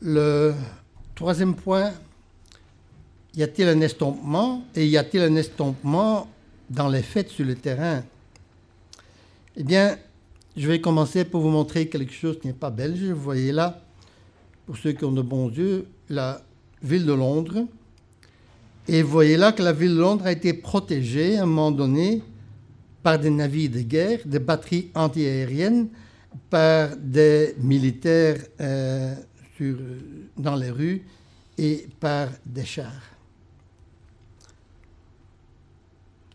Le 0.05 0.53
troisième 1.15 1.55
point, 1.55 1.93
y 3.37 3.43
a-t-il 3.45 3.69
un 3.69 3.81
estompement 3.83 4.65
et 4.75 4.85
y 4.85 4.97
a-t-il 4.97 5.23
un 5.23 5.37
estompement 5.37 6.27
dans 6.69 6.89
les 6.89 7.03
faits 7.03 7.29
sur 7.29 7.47
le 7.47 7.55
terrain? 7.55 8.03
Eh 9.57 9.63
bien, 9.63 9.97
je 10.57 10.67
vais 10.67 10.81
commencer 10.81 11.25
pour 11.25 11.41
vous 11.41 11.51
montrer 11.51 11.87
quelque 11.87 12.13
chose 12.13 12.37
qui 12.41 12.49
n'est 12.49 12.53
pas 12.53 12.71
belge. 12.71 13.01
Vous 13.01 13.23
voyez 13.23 13.53
là, 13.53 13.81
pour 14.67 14.77
ceux 14.77 14.91
qui 14.91 15.05
ont 15.05 15.13
de 15.13 15.23
bons 15.23 15.51
yeux, 15.51 15.87
la 16.09 16.43
ville 16.83 17.07
de 17.07 17.13
Londres. 17.13 17.65
Et 18.89 19.03
vous 19.03 19.11
voyez 19.13 19.37
là 19.37 19.53
que 19.53 19.63
la 19.63 19.73
ville 19.73 19.95
de 19.95 20.01
Londres 20.01 20.27
a 20.27 20.33
été 20.33 20.53
protégée 20.53 21.39
à 21.39 21.45
un 21.45 21.47
moment 21.47 21.71
donné 21.71 22.25
par 23.05 23.21
des 23.21 23.31
navires 23.31 23.71
de 23.71 23.83
guerre, 23.83 24.19
des 24.25 24.41
batteries 24.41 24.91
antiaériennes, 24.97 25.87
par 26.51 26.97
des 26.97 27.55
militaires 27.61 28.39
euh, 28.61 29.15
sur- 29.57 29.79
dans 30.37 30.57
les 30.57 30.71
rues 30.71 31.03
et 31.59 31.87
par 32.01 32.29
des 32.47 32.65
chars. 32.65 33.03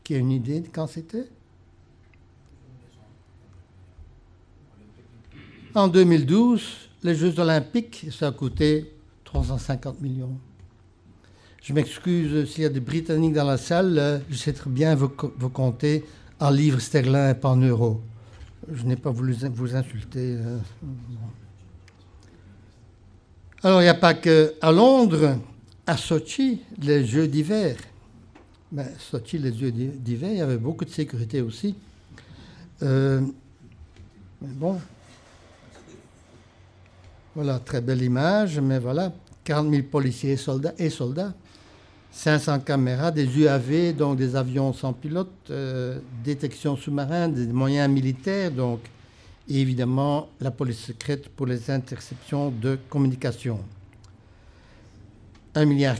Qui 0.03 0.15
a 0.15 0.17
une 0.19 0.31
idée 0.31 0.61
de 0.61 0.67
quand 0.67 0.87
c'était? 0.87 1.27
En 5.75 5.87
2012, 5.87 6.89
les 7.03 7.13
Jeux 7.15 7.39
olympiques, 7.39 8.07
ça 8.11 8.27
a 8.27 8.31
coûté 8.31 8.91
350 9.25 10.01
millions. 10.01 10.37
Je 11.61 11.73
m'excuse 11.73 12.49
s'il 12.49 12.63
y 12.63 12.65
a 12.65 12.69
des 12.69 12.79
Britanniques 12.79 13.33
dans 13.33 13.43
la 13.43 13.57
salle, 13.57 13.97
euh, 13.99 14.19
je 14.29 14.35
sais 14.37 14.53
très 14.53 14.69
bien 14.69 14.95
vous, 14.95 15.09
co- 15.09 15.33
vous 15.37 15.49
compter 15.49 16.05
en 16.39 16.49
livres 16.49 16.79
sterling 16.79 17.31
et 17.31 17.35
pas 17.35 17.49
en 17.49 17.57
euros. 17.57 18.01
Je 18.71 18.83
n'ai 18.85 18.95
pas 18.95 19.11
voulu 19.11 19.33
vous 19.33 19.75
insulter. 19.75 20.37
euh. 20.37 20.57
Alors, 23.67 23.81
il 23.81 23.83
n'y 23.83 23.89
a 23.89 23.95
pas 23.95 24.13
que 24.13 24.53
à 24.61 24.71
Londres, 24.71 25.39
à 25.85 25.97
Sochi, 25.97 26.61
les 26.81 27.05
Jeux 27.05 27.27
d'hiver. 27.27 27.75
Ben, 28.71 28.87
Sochi, 28.97 29.37
les 29.39 29.53
Jeux 29.53 29.71
d'hi- 29.71 29.89
d'hiver, 29.89 30.29
il 30.31 30.37
y 30.37 30.41
avait 30.41 30.55
beaucoup 30.55 30.85
de 30.85 30.89
sécurité 30.89 31.41
aussi. 31.41 31.75
Euh, 32.81 33.19
mais 34.41 34.53
bon. 34.53 34.79
Voilà, 37.35 37.59
très 37.59 37.81
belle 37.81 38.01
image, 38.03 38.57
mais 38.61 38.79
voilà, 38.79 39.11
40 39.43 39.69
000 39.69 39.83
policiers 39.91 40.31
et 40.31 40.37
soldats, 40.37 40.73
et 40.77 40.89
soldats 40.89 41.33
500 42.13 42.61
caméras, 42.61 43.11
des 43.11 43.25
UAV, 43.25 43.91
donc 43.91 44.17
des 44.17 44.37
avions 44.37 44.71
sans 44.71 44.93
pilote, 44.93 45.27
euh, 45.49 45.99
détection 46.23 46.77
sous-marin, 46.77 47.27
des 47.27 47.47
moyens 47.47 47.91
militaires, 47.93 48.49
donc, 48.49 48.79
et 49.49 49.61
évidemment 49.61 50.29
la 50.39 50.51
police 50.51 50.79
secrète 50.79 51.29
pour 51.29 51.45
les 51.45 51.69
interceptions 51.69 52.49
de 52.51 52.77
communication. 52.89 53.59
1,4 55.55 55.65
milliard. 55.65 55.97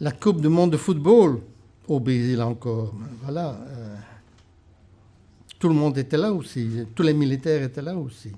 La 0.00 0.12
Coupe 0.12 0.40
du 0.40 0.48
monde 0.48 0.72
de 0.72 0.76
football 0.76 1.40
au 1.88 2.00
Brésil 2.00 2.40
encore. 2.42 2.92
Voilà. 3.22 3.50
euh, 3.68 3.96
tout 5.62 5.68
le 5.68 5.74
monde 5.74 5.96
était 5.96 6.16
là 6.16 6.32
aussi, 6.32 6.68
tous 6.92 7.04
les 7.04 7.14
militaires 7.14 7.62
étaient 7.62 7.82
là 7.82 7.96
aussi. 7.96 8.32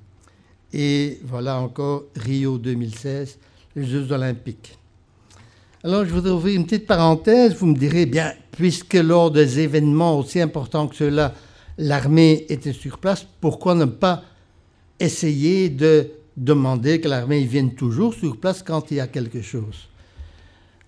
Et 0.70 1.20
voilà 1.24 1.58
encore 1.58 2.04
Rio 2.14 2.58
2016, 2.58 3.38
les 3.76 3.86
Jeux 3.86 4.12
olympiques. 4.12 4.76
Alors 5.86 6.06
je 6.06 6.14
voudrais 6.14 6.30
ouvrir 6.30 6.56
une 6.56 6.64
petite 6.64 6.86
parenthèse, 6.86 7.56
vous 7.56 7.66
me 7.66 7.76
direz, 7.76 8.06
bien, 8.06 8.32
puisque 8.52 8.94
lors 8.94 9.30
des 9.30 9.60
événements 9.60 10.18
aussi 10.18 10.40
importants 10.40 10.88
que 10.88 10.96
ceux-là, 10.96 11.34
l'armée 11.76 12.46
était 12.48 12.72
sur 12.72 12.96
place, 12.96 13.26
pourquoi 13.42 13.74
ne 13.74 13.84
pas 13.84 14.22
essayer 14.98 15.68
de 15.68 16.08
demander 16.38 17.02
que 17.02 17.08
l'armée 17.08 17.44
vienne 17.44 17.74
toujours 17.74 18.14
sur 18.14 18.38
place 18.38 18.62
quand 18.62 18.90
il 18.92 18.96
y 18.96 19.00
a 19.00 19.08
quelque 19.08 19.42
chose? 19.42 19.90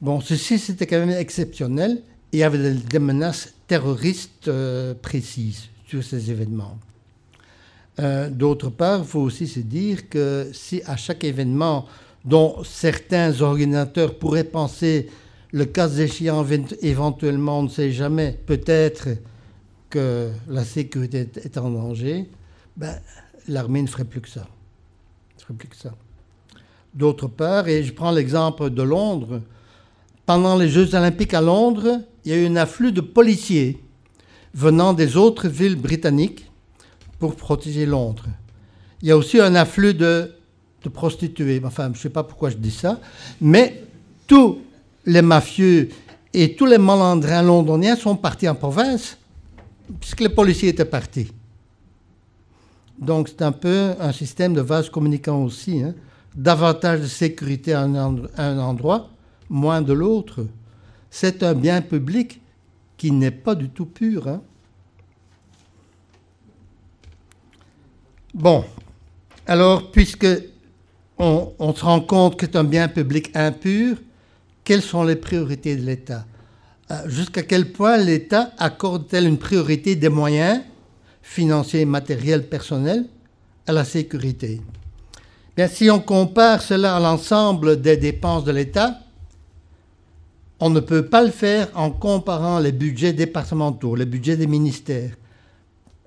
Bon, 0.01 0.23
ceci 0.23 0.59
c'était 0.59 0.87
quand 0.87 1.05
même 1.05 1.11
exceptionnel, 1.11 2.01
il 2.33 2.39
y 2.39 2.43
avait 2.43 2.57
des, 2.57 2.81
des 2.81 2.99
menaces 2.99 3.53
terroristes 3.69 4.49
euh, 4.49 4.95
précises 4.95 5.65
sur 5.87 6.03
ces 6.03 6.31
événements. 6.31 6.79
Euh, 7.99 8.31
D'autre 8.31 8.71
part, 8.71 9.01
il 9.01 9.07
faut 9.07 9.21
aussi 9.21 9.47
se 9.47 9.61
dire 9.61 10.09
que 10.09 10.49
si 10.55 10.81
à 10.87 10.97
chaque 10.97 11.23
événement 11.23 11.87
dont 12.27 12.63
certains 12.65 13.41
organisateurs 13.41 14.19
pourraient 14.19 14.45
penser, 14.45 15.09
le 15.53 15.65
cas 15.65 15.89
échéant, 15.89 16.45
évent- 16.45 16.75
éventuellement, 16.83 17.61
on 17.61 17.63
ne 17.65 17.69
sait 17.69 17.93
jamais, 17.93 18.39
peut-être 18.47 19.09
que 19.89 20.31
la 20.49 20.65
sécurité 20.65 21.29
est- 21.37 21.57
en 21.57 21.71
danger, 21.71 22.29
ben, 22.77 22.99
l'armée. 23.49 23.81
Ne 23.83 23.87
ferait 23.87 24.05
plus 24.05 24.21
que 24.21 24.29
ça. 24.29 24.47
D'autre 26.93 27.29
part, 27.29 27.69
et 27.69 27.85
je 27.85 27.93
prends 27.93 28.11
l'exemple 28.11 28.71
de 28.71 28.83
Londres, 28.83 29.41
pendant 30.25 30.57
les 30.57 30.69
Jeux 30.69 30.95
olympiques 30.95 31.35
à 31.35 31.41
Londres, 31.41 32.01
il 32.25 32.33
y 32.33 32.35
a 32.35 32.39
eu 32.39 32.47
un 32.47 32.57
afflux 32.57 32.91
de 32.91 33.01
policiers 33.01 33.81
venant 34.53 34.93
des 34.93 35.17
autres 35.17 35.47
villes 35.47 35.77
britanniques 35.77 36.51
pour 37.21 37.37
protéger 37.37 37.87
Londres. 37.87 38.27
Il 39.03 39.09
y 39.09 39.13
a 39.13 39.17
aussi 39.17 39.39
un 39.39 39.55
afflux 39.55 39.95
de, 39.95 40.33
de 40.87 40.93
prostituées. 40.93 41.61
Enfin, 41.65 41.85
je 41.87 41.99
ne 41.99 42.03
sais 42.03 42.11
pas 42.11 42.23
pourquoi 42.23 42.51
je 42.51 42.57
dis 42.57 42.71
ça, 42.71 43.01
mais 43.41 43.85
tous 44.27 44.59
les 45.05 45.23
mafieux 45.23 45.89
et 46.33 46.55
tous 46.55 46.67
les 46.67 46.79
malandrins 46.79 47.43
londoniens 47.43 47.97
sont 47.97 48.17
partis 48.17 48.49
en 48.49 48.55
province, 48.55 49.17
puisque 50.01 50.21
les 50.21 50.29
policiers 50.29 50.71
étaient 50.71 50.85
partis. 50.85 51.31
Donc 52.99 53.29
c'est 53.29 53.43
un 53.43 53.53
peu 53.53 53.95
un 54.01 54.13
système 54.13 54.55
de 54.55 54.61
vase 54.61 54.89
communicant 54.89 55.43
aussi. 55.43 55.83
hein. 55.83 55.95
Davantage 56.35 57.01
de 57.01 57.07
sécurité 57.07 57.73
à 57.73 57.81
un, 57.83 57.95
endro- 57.95 58.29
à 58.37 58.47
un 58.49 58.59
endroit, 58.59 59.09
moins 59.49 59.81
de 59.83 59.93
l'autre. 59.93 60.47
C'est 61.11 61.43
un 61.43 61.55
bien 61.55 61.81
public 61.83 62.41
qui 62.97 63.11
n'est 63.11 63.31
pas 63.31 63.55
du 63.55 63.69
tout 63.71 63.87
pur. 63.87 64.29
hein. 64.29 64.43
Bon, 68.35 68.65
alors 69.47 69.91
puisque 69.91 70.27
on, 71.19 71.75
se 71.75 71.85
rend 71.85 72.01
compte 72.01 72.37
que 72.37 72.47
c'est 72.47 72.57
un 72.57 72.65
bien 72.65 72.89
public 72.89 73.31
impur, 73.35 73.97
quelles 74.65 74.83
sont 74.83 75.05
les 75.05 75.17
priorités 75.17 75.77
de 75.77 75.83
l'État? 75.83 76.27
Euh, 76.91 77.09
Jusqu'à 77.09 77.43
quel 77.43 77.73
point 77.73 77.97
l'État 77.97 78.53
accorde-t-elle 78.59 79.27
une 79.27 79.39
priorité 79.39 79.97
des 79.97 80.09
moyens 80.09 80.61
financiers, 81.23 81.85
matériels, 81.85 82.49
personnels 82.49 83.07
à 83.67 83.73
la 83.73 83.85
sécurité? 83.85 84.61
Bien, 85.57 85.69
si 85.69 85.91
on 85.91 86.01
compare 86.01 86.61
cela 86.61 86.97
à 86.97 87.01
l'ensemble 87.01 87.81
des 87.81 87.97
dépenses 87.97 88.45
de 88.45 88.53
l'État, 88.53 89.01
on 90.61 90.71
ne 90.71 90.81
peut 90.81 91.07
pas 91.07 91.23
le 91.23 91.31
faire 91.31 91.69
en 91.75 91.91
comparant 91.91 92.59
les 92.59 92.73
budgets 92.73 93.13
départementaux, 93.13 93.95
les 93.95 94.07
budgets 94.07 94.37
des 94.37 94.47
ministères. 94.47 95.13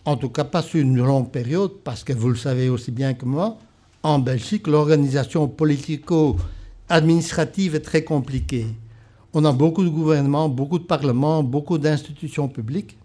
en 0.05 0.17
tout 0.17 0.29
cas 0.29 0.43
pas 0.43 0.61
sur 0.63 0.79
une 0.79 0.97
longue 0.97 1.29
période, 1.29 1.71
parce 1.83 2.03
que 2.03 2.13
vous 2.13 2.29
le 2.29 2.35
savez 2.35 2.69
aussi 2.69 2.89
bien 2.89 3.13
que 3.13 3.25
moi, 3.25 3.57
en 4.03 4.19
Belgique, 4.19 4.67
l'organisation 4.67 5.47
politico-administrative 5.47 7.75
est 7.75 7.81
très 7.81 8.03
compliquée. 8.03 8.67
On 9.33 9.45
a 9.45 9.51
beaucoup 9.51 9.83
de 9.83 9.89
gouvernements, 9.89 10.49
beaucoup 10.49 10.79
de 10.79 10.85
parlements, 10.85 11.43
beaucoup 11.43 11.77
d'institutions 11.77 12.47
publiques. 12.47 12.97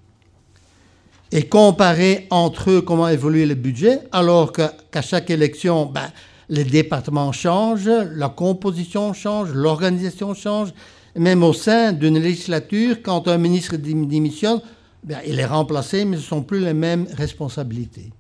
Et 1.33 1.49
comparer 1.49 2.27
entre 2.31 2.71
eux 2.71 2.81
comment 2.81 3.09
évolue 3.09 3.45
le 3.45 3.57
budget, 3.57 3.99
alors 4.13 4.53
qu'à 4.53 5.03
chaque 5.03 5.31
élection, 5.31 5.87
ben, 5.87 6.13
les 6.49 6.65
départements 6.65 7.33
changent, 7.33 7.89
la 7.89 8.29
composition 8.29 9.13
change, 9.13 9.53
l'organisation 9.53 10.33
change. 10.35 10.73
Même 11.17 11.43
au 11.43 11.53
sein 11.53 11.93
d'une 11.93 12.19
législature, 12.19 13.03
quand 13.03 13.27
un 13.29 13.39
ministre 13.39 13.77
démissionne, 13.77 14.61
ben, 15.03 15.19
il 15.27 15.41
est 15.41 15.47
remplacé, 15.47 16.05
mais 16.05 16.17
ce 16.17 16.23
ne 16.23 16.27
sont 16.27 16.43
plus 16.43 16.61
les 16.61 16.75
mêmes 16.75 17.07
responsabilités. 17.17 18.13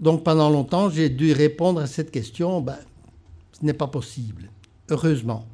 Donc 0.00 0.24
pendant 0.24 0.50
longtemps, 0.50 0.90
j'ai 0.90 1.08
dû 1.08 1.32
répondre 1.32 1.80
à 1.80 1.86
cette 1.86 2.10
question, 2.10 2.60
ben, 2.60 2.76
ce 3.52 3.64
n'est 3.64 3.72
pas 3.72 3.86
possible, 3.86 4.50
heureusement. 4.90 5.46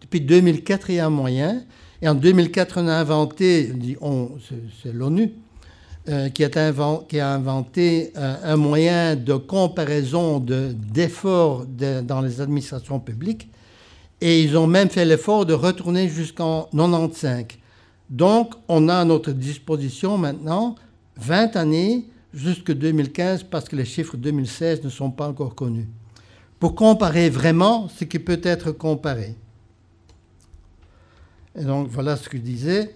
Depuis 0.00 0.20
2004, 0.20 0.90
il 0.90 0.96
y 0.96 0.98
a 0.98 1.06
un 1.06 1.10
moyen. 1.10 1.64
Et 2.02 2.08
en 2.08 2.14
2004, 2.14 2.80
on 2.82 2.88
a 2.88 2.94
inventé, 2.94 3.72
c'est 4.82 4.92
l'ONU, 4.92 5.32
euh, 6.08 6.28
qui, 6.30 6.44
a 6.44 7.34
inventé 7.34 8.12
euh, 8.16 8.34
un 8.42 8.56
moyen 8.56 9.14
de 9.14 9.34
comparaison 9.34 10.40
d'efforts 10.40 11.64
dans 11.66 12.20
les 12.20 12.40
administrations 12.40 12.98
publiques. 12.98 13.48
Et 14.20 14.42
ils 14.42 14.58
ont 14.58 14.66
même 14.66 14.90
fait 14.90 15.04
l'effort 15.04 15.46
de 15.46 15.54
retourner 15.54 16.08
jusqu'en 16.08 16.68
95. 16.72 17.44
Donc, 18.10 18.54
on 18.68 18.88
a 18.88 18.96
à 18.96 19.04
notre 19.04 19.30
disposition 19.30 20.18
maintenant 20.18 20.74
20 21.16 21.56
années 21.56 22.04
jusqu'en 22.32 22.74
2015 22.74 23.44
parce 23.44 23.68
que 23.68 23.76
les 23.76 23.84
chiffres 23.84 24.16
2016 24.16 24.82
ne 24.84 24.88
sont 24.88 25.10
pas 25.10 25.28
encore 25.28 25.54
connus. 25.54 25.88
Pour 26.58 26.74
comparer 26.74 27.28
vraiment 27.28 27.88
ce 27.88 28.04
qui 28.04 28.18
peut 28.18 28.40
être 28.42 28.72
comparé. 28.72 29.34
Et 31.54 31.64
donc, 31.64 31.88
voilà 31.88 32.16
ce 32.16 32.28
que 32.28 32.38
je 32.38 32.42
disais. 32.42 32.94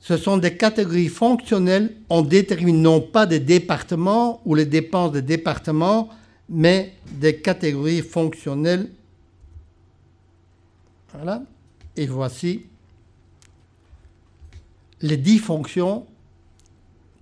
Ce 0.00 0.16
sont 0.16 0.38
des 0.38 0.56
catégories 0.56 1.08
fonctionnelles. 1.08 1.96
On 2.08 2.22
détermine 2.22 2.80
non 2.80 3.00
pas 3.00 3.26
des 3.26 3.40
départements 3.40 4.40
ou 4.44 4.54
les 4.54 4.64
dépenses 4.64 5.12
des 5.12 5.22
départements, 5.22 6.08
mais 6.48 6.94
des 7.10 7.40
catégories 7.40 8.00
fonctionnelles. 8.00 8.88
Voilà. 11.12 11.42
Et 11.96 12.06
voici 12.06 12.64
les 15.00 15.16
dix 15.16 15.38
fonctions 15.38 16.06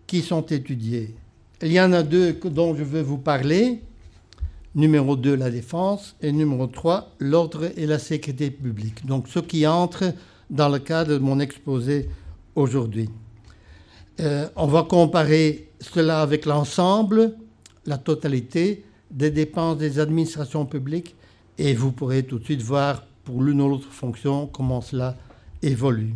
qui 0.06 0.22
sont 0.22 0.42
étudiées. 0.46 1.14
Il 1.62 1.72
y 1.72 1.80
en 1.80 1.92
a 1.92 2.02
deux 2.02 2.38
dont 2.44 2.74
je 2.74 2.84
veux 2.84 3.02
vous 3.02 3.18
parler. 3.18 3.80
Numéro 4.74 5.16
2, 5.16 5.36
la 5.36 5.50
défense. 5.50 6.16
Et 6.20 6.32
numéro 6.32 6.66
3, 6.66 7.14
l'ordre 7.18 7.70
et 7.76 7.86
la 7.86 7.98
sécurité 7.98 8.50
publique. 8.50 9.06
Donc 9.06 9.28
ce 9.28 9.38
qui 9.38 9.66
entre 9.66 10.12
dans 10.50 10.68
le 10.68 10.78
cadre 10.78 11.14
de 11.14 11.18
mon 11.18 11.40
exposé 11.40 12.08
aujourd'hui. 12.54 13.08
Euh, 14.20 14.48
on 14.56 14.66
va 14.66 14.82
comparer 14.82 15.68
cela 15.80 16.22
avec 16.22 16.46
l'ensemble, 16.46 17.34
la 17.84 17.98
totalité 17.98 18.84
des 19.10 19.30
dépenses 19.30 19.78
des 19.78 19.98
administrations 19.98 20.66
publiques 20.66 21.14
et 21.58 21.74
vous 21.74 21.92
pourrez 21.92 22.22
tout 22.22 22.38
de 22.38 22.44
suite 22.44 22.62
voir 22.62 23.04
pour 23.24 23.42
l'une 23.42 23.60
ou 23.60 23.68
l'autre 23.68 23.90
fonction 23.90 24.46
comment 24.46 24.80
cela 24.80 25.16
évolue. 25.62 26.14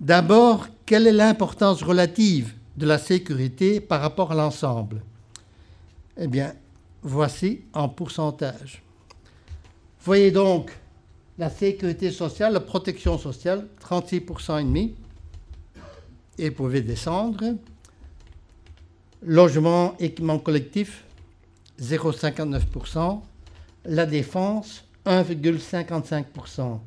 D'abord, 0.00 0.68
quelle 0.86 1.06
est 1.06 1.12
l'importance 1.12 1.82
relative 1.82 2.54
de 2.76 2.86
la 2.86 2.98
sécurité 2.98 3.80
par 3.80 4.00
rapport 4.00 4.32
à 4.32 4.34
l'ensemble 4.34 5.02
Eh 6.16 6.26
bien, 6.26 6.54
voici 7.02 7.62
en 7.72 7.88
pourcentage. 7.88 8.82
Voyez 10.02 10.30
donc 10.30 10.70
la 11.38 11.50
sécurité 11.50 12.10
sociale, 12.10 12.52
la 12.52 12.60
protection 12.60 13.18
sociale, 13.18 13.66
36% 13.82 14.60
et 14.60 14.64
demi. 14.64 14.94
Et 16.38 16.48
vous 16.50 16.54
pouvez 16.54 16.80
descendre. 16.82 17.56
Logement, 19.22 19.96
équipement 19.98 20.38
collectif, 20.38 21.04
0,59%. 21.80 23.20
La 23.86 24.06
défense, 24.06 24.84
1,55%. 25.06 26.78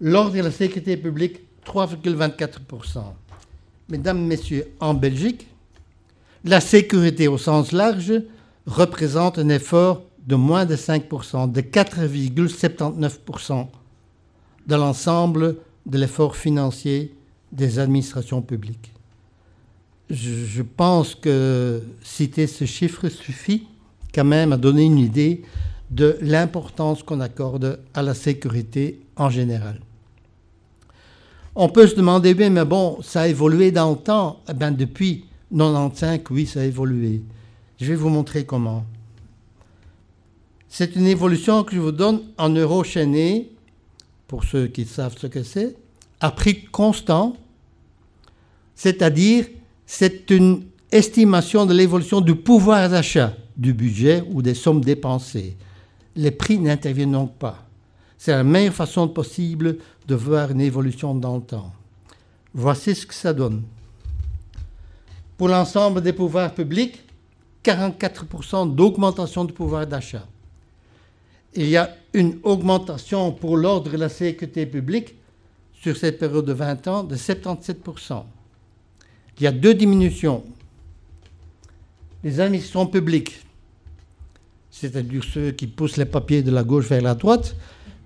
L'ordre 0.00 0.36
de 0.36 0.42
la 0.42 0.50
sécurité 0.50 0.96
publique, 0.96 1.40
3,24%. 1.66 3.02
Mesdames, 3.88 4.24
Messieurs, 4.24 4.68
en 4.80 4.94
Belgique, 4.94 5.46
la 6.44 6.60
sécurité 6.60 7.26
au 7.26 7.38
sens 7.38 7.72
large 7.72 8.12
représente 8.66 9.38
un 9.38 9.48
effort 9.48 10.02
de 10.26 10.36
moins 10.36 10.66
de 10.66 10.76
5%, 10.76 11.50
de 11.50 11.60
4,79% 11.60 13.66
de 14.66 14.76
l'ensemble 14.76 15.56
de 15.86 15.98
l'effort 15.98 16.36
financier 16.36 17.14
des 17.50 17.78
administrations 17.78 18.42
publiques. 18.42 18.92
Je, 20.10 20.62
pense 20.62 21.14
que 21.14 21.82
citer 22.02 22.46
ce 22.46 22.66
chiffre 22.66 23.08
suffit 23.08 23.66
quand 24.14 24.24
même 24.24 24.52
à 24.52 24.56
donner 24.56 24.84
une 24.84 24.98
idée 24.98 25.42
de 25.90 26.18
l'importance 26.20 27.02
qu'on 27.02 27.20
accorde 27.20 27.80
à 27.94 28.02
la 28.02 28.14
sécurité 28.14 29.00
en 29.16 29.30
général. 29.30 29.80
On 31.60 31.68
peut 31.68 31.88
se 31.88 31.96
demander, 31.96 32.34
bien, 32.34 32.50
mais 32.50 32.64
bon, 32.64 33.02
ça 33.02 33.22
a 33.22 33.26
évolué 33.26 33.72
dans 33.72 33.90
le 33.90 33.96
temps. 33.96 34.38
Eh 34.48 34.54
bien, 34.54 34.70
depuis 34.70 35.24
95, 35.50 36.20
oui, 36.30 36.46
ça 36.46 36.60
a 36.60 36.64
évolué. 36.64 37.20
Je 37.80 37.86
vais 37.86 37.96
vous 37.96 38.10
montrer 38.10 38.44
comment. 38.44 38.84
C'est 40.68 40.94
une 40.94 41.08
évolution 41.08 41.64
que 41.64 41.74
je 41.74 41.80
vous 41.80 41.90
donne 41.90 42.20
en 42.38 42.48
euros 42.50 42.84
chaînés, 42.84 43.50
pour 44.28 44.44
ceux 44.44 44.68
qui 44.68 44.84
savent 44.84 45.18
ce 45.18 45.26
que 45.26 45.42
c'est, 45.42 45.74
à 46.20 46.30
prix 46.30 46.62
constant, 46.66 47.36
c'est-à-dire 48.76 49.46
c'est 49.84 50.30
une 50.30 50.62
estimation 50.92 51.66
de 51.66 51.74
l'évolution 51.74 52.20
du 52.20 52.36
pouvoir 52.36 52.88
d'achat 52.88 53.34
du 53.56 53.72
budget 53.72 54.22
ou 54.30 54.42
des 54.42 54.54
sommes 54.54 54.84
dépensées. 54.84 55.56
Les 56.14 56.30
prix 56.30 56.60
n'interviennent 56.60 57.10
donc 57.10 57.34
pas. 57.34 57.67
C'est 58.18 58.32
la 58.32 58.42
meilleure 58.42 58.74
façon 58.74 59.08
possible 59.08 59.78
de 60.08 60.14
voir 60.16 60.50
une 60.50 60.60
évolution 60.60 61.14
dans 61.14 61.36
le 61.36 61.42
temps. 61.42 61.72
Voici 62.52 62.94
ce 62.94 63.06
que 63.06 63.14
ça 63.14 63.32
donne. 63.32 63.62
Pour 65.36 65.48
l'ensemble 65.48 66.02
des 66.02 66.12
pouvoirs 66.12 66.52
publics, 66.52 67.00
44% 67.64 68.74
d'augmentation 68.74 69.44
du 69.44 69.52
pouvoir 69.52 69.86
d'achat. 69.86 70.26
Il 71.54 71.68
y 71.68 71.76
a 71.76 71.96
une 72.12 72.38
augmentation 72.42 73.30
pour 73.32 73.56
l'ordre 73.56 73.94
et 73.94 73.96
la 73.96 74.08
sécurité 74.08 74.66
publique 74.66 75.14
sur 75.80 75.96
cette 75.96 76.18
période 76.18 76.44
de 76.44 76.52
20 76.52 76.88
ans 76.88 77.04
de 77.04 77.14
77%. 77.14 78.24
Il 79.38 79.44
y 79.44 79.46
a 79.46 79.52
deux 79.52 79.74
diminutions. 79.74 80.42
Les 82.24 82.40
administrations 82.40 82.86
publiques, 82.86 83.44
c'est-à-dire 84.70 85.22
ceux 85.22 85.52
qui 85.52 85.68
poussent 85.68 85.96
les 85.96 86.04
papiers 86.04 86.42
de 86.42 86.50
la 86.50 86.64
gauche 86.64 86.88
vers 86.88 87.02
la 87.02 87.14
droite, 87.14 87.54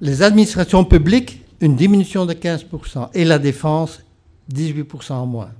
les 0.02 0.22
administrations 0.22 0.84
publiques 0.84 1.42
une 1.62 1.76
diminution 1.76 2.26
de 2.26 2.34
15%, 2.34 3.10
et 3.14 3.24
la 3.24 3.38
défense, 3.38 4.00
18% 4.52 5.12
en 5.12 5.26
moins. 5.26 5.52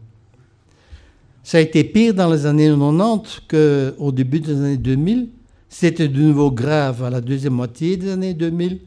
Ça 1.45 1.59
a 1.59 1.61
été 1.61 1.85
pire 1.85 2.13
dans 2.13 2.29
les 2.29 2.45
années 2.45 2.69
90 2.69 3.41
qu'au 3.49 4.13
début 4.13 4.41
des 4.41 4.53
années 4.53 4.77
2000. 4.77 5.29
C'était 5.69 6.09
de 6.09 6.21
nouveau 6.21 6.51
grave 6.51 7.05
à 7.05 7.11
la 7.11 7.21
deuxième 7.21 7.55
moitié 7.55 7.97
des 7.97 8.11
années 8.11 8.35
2000. 8.35 8.81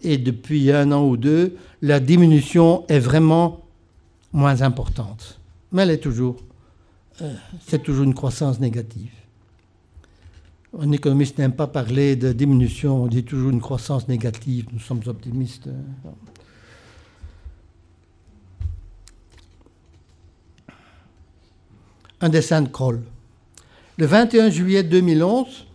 Et 0.00 0.16
depuis 0.16 0.72
un 0.72 0.90
an 0.92 1.06
ou 1.06 1.16
deux, 1.16 1.56
la 1.82 2.00
diminution 2.00 2.84
est 2.88 2.98
vraiment 2.98 3.60
moins 4.32 4.62
importante. 4.62 5.38
Mais 5.72 5.82
elle 5.82 5.90
est 5.90 5.98
toujours, 5.98 6.36
euh, 7.20 7.32
c'est 7.66 7.82
toujours 7.82 8.04
une 8.04 8.14
croissance 8.14 8.60
négative. 8.60 9.12
Un 10.78 10.90
économiste 10.92 11.38
n'aime 11.38 11.52
pas 11.52 11.66
parler 11.66 12.16
de 12.16 12.32
diminution, 12.32 13.02
on 13.02 13.06
dit 13.06 13.24
toujours 13.24 13.50
une 13.50 13.60
croissance 13.60 14.08
négative. 14.08 14.66
Nous 14.72 14.80
sommes 14.80 15.02
optimistes. 15.06 15.68
un 22.22 22.28
dessin 22.28 22.62
de 22.62 22.68
Kroll. 22.68 23.00
Le 23.98 24.06
21 24.06 24.48
juillet 24.48 24.82
2011, 24.84 25.66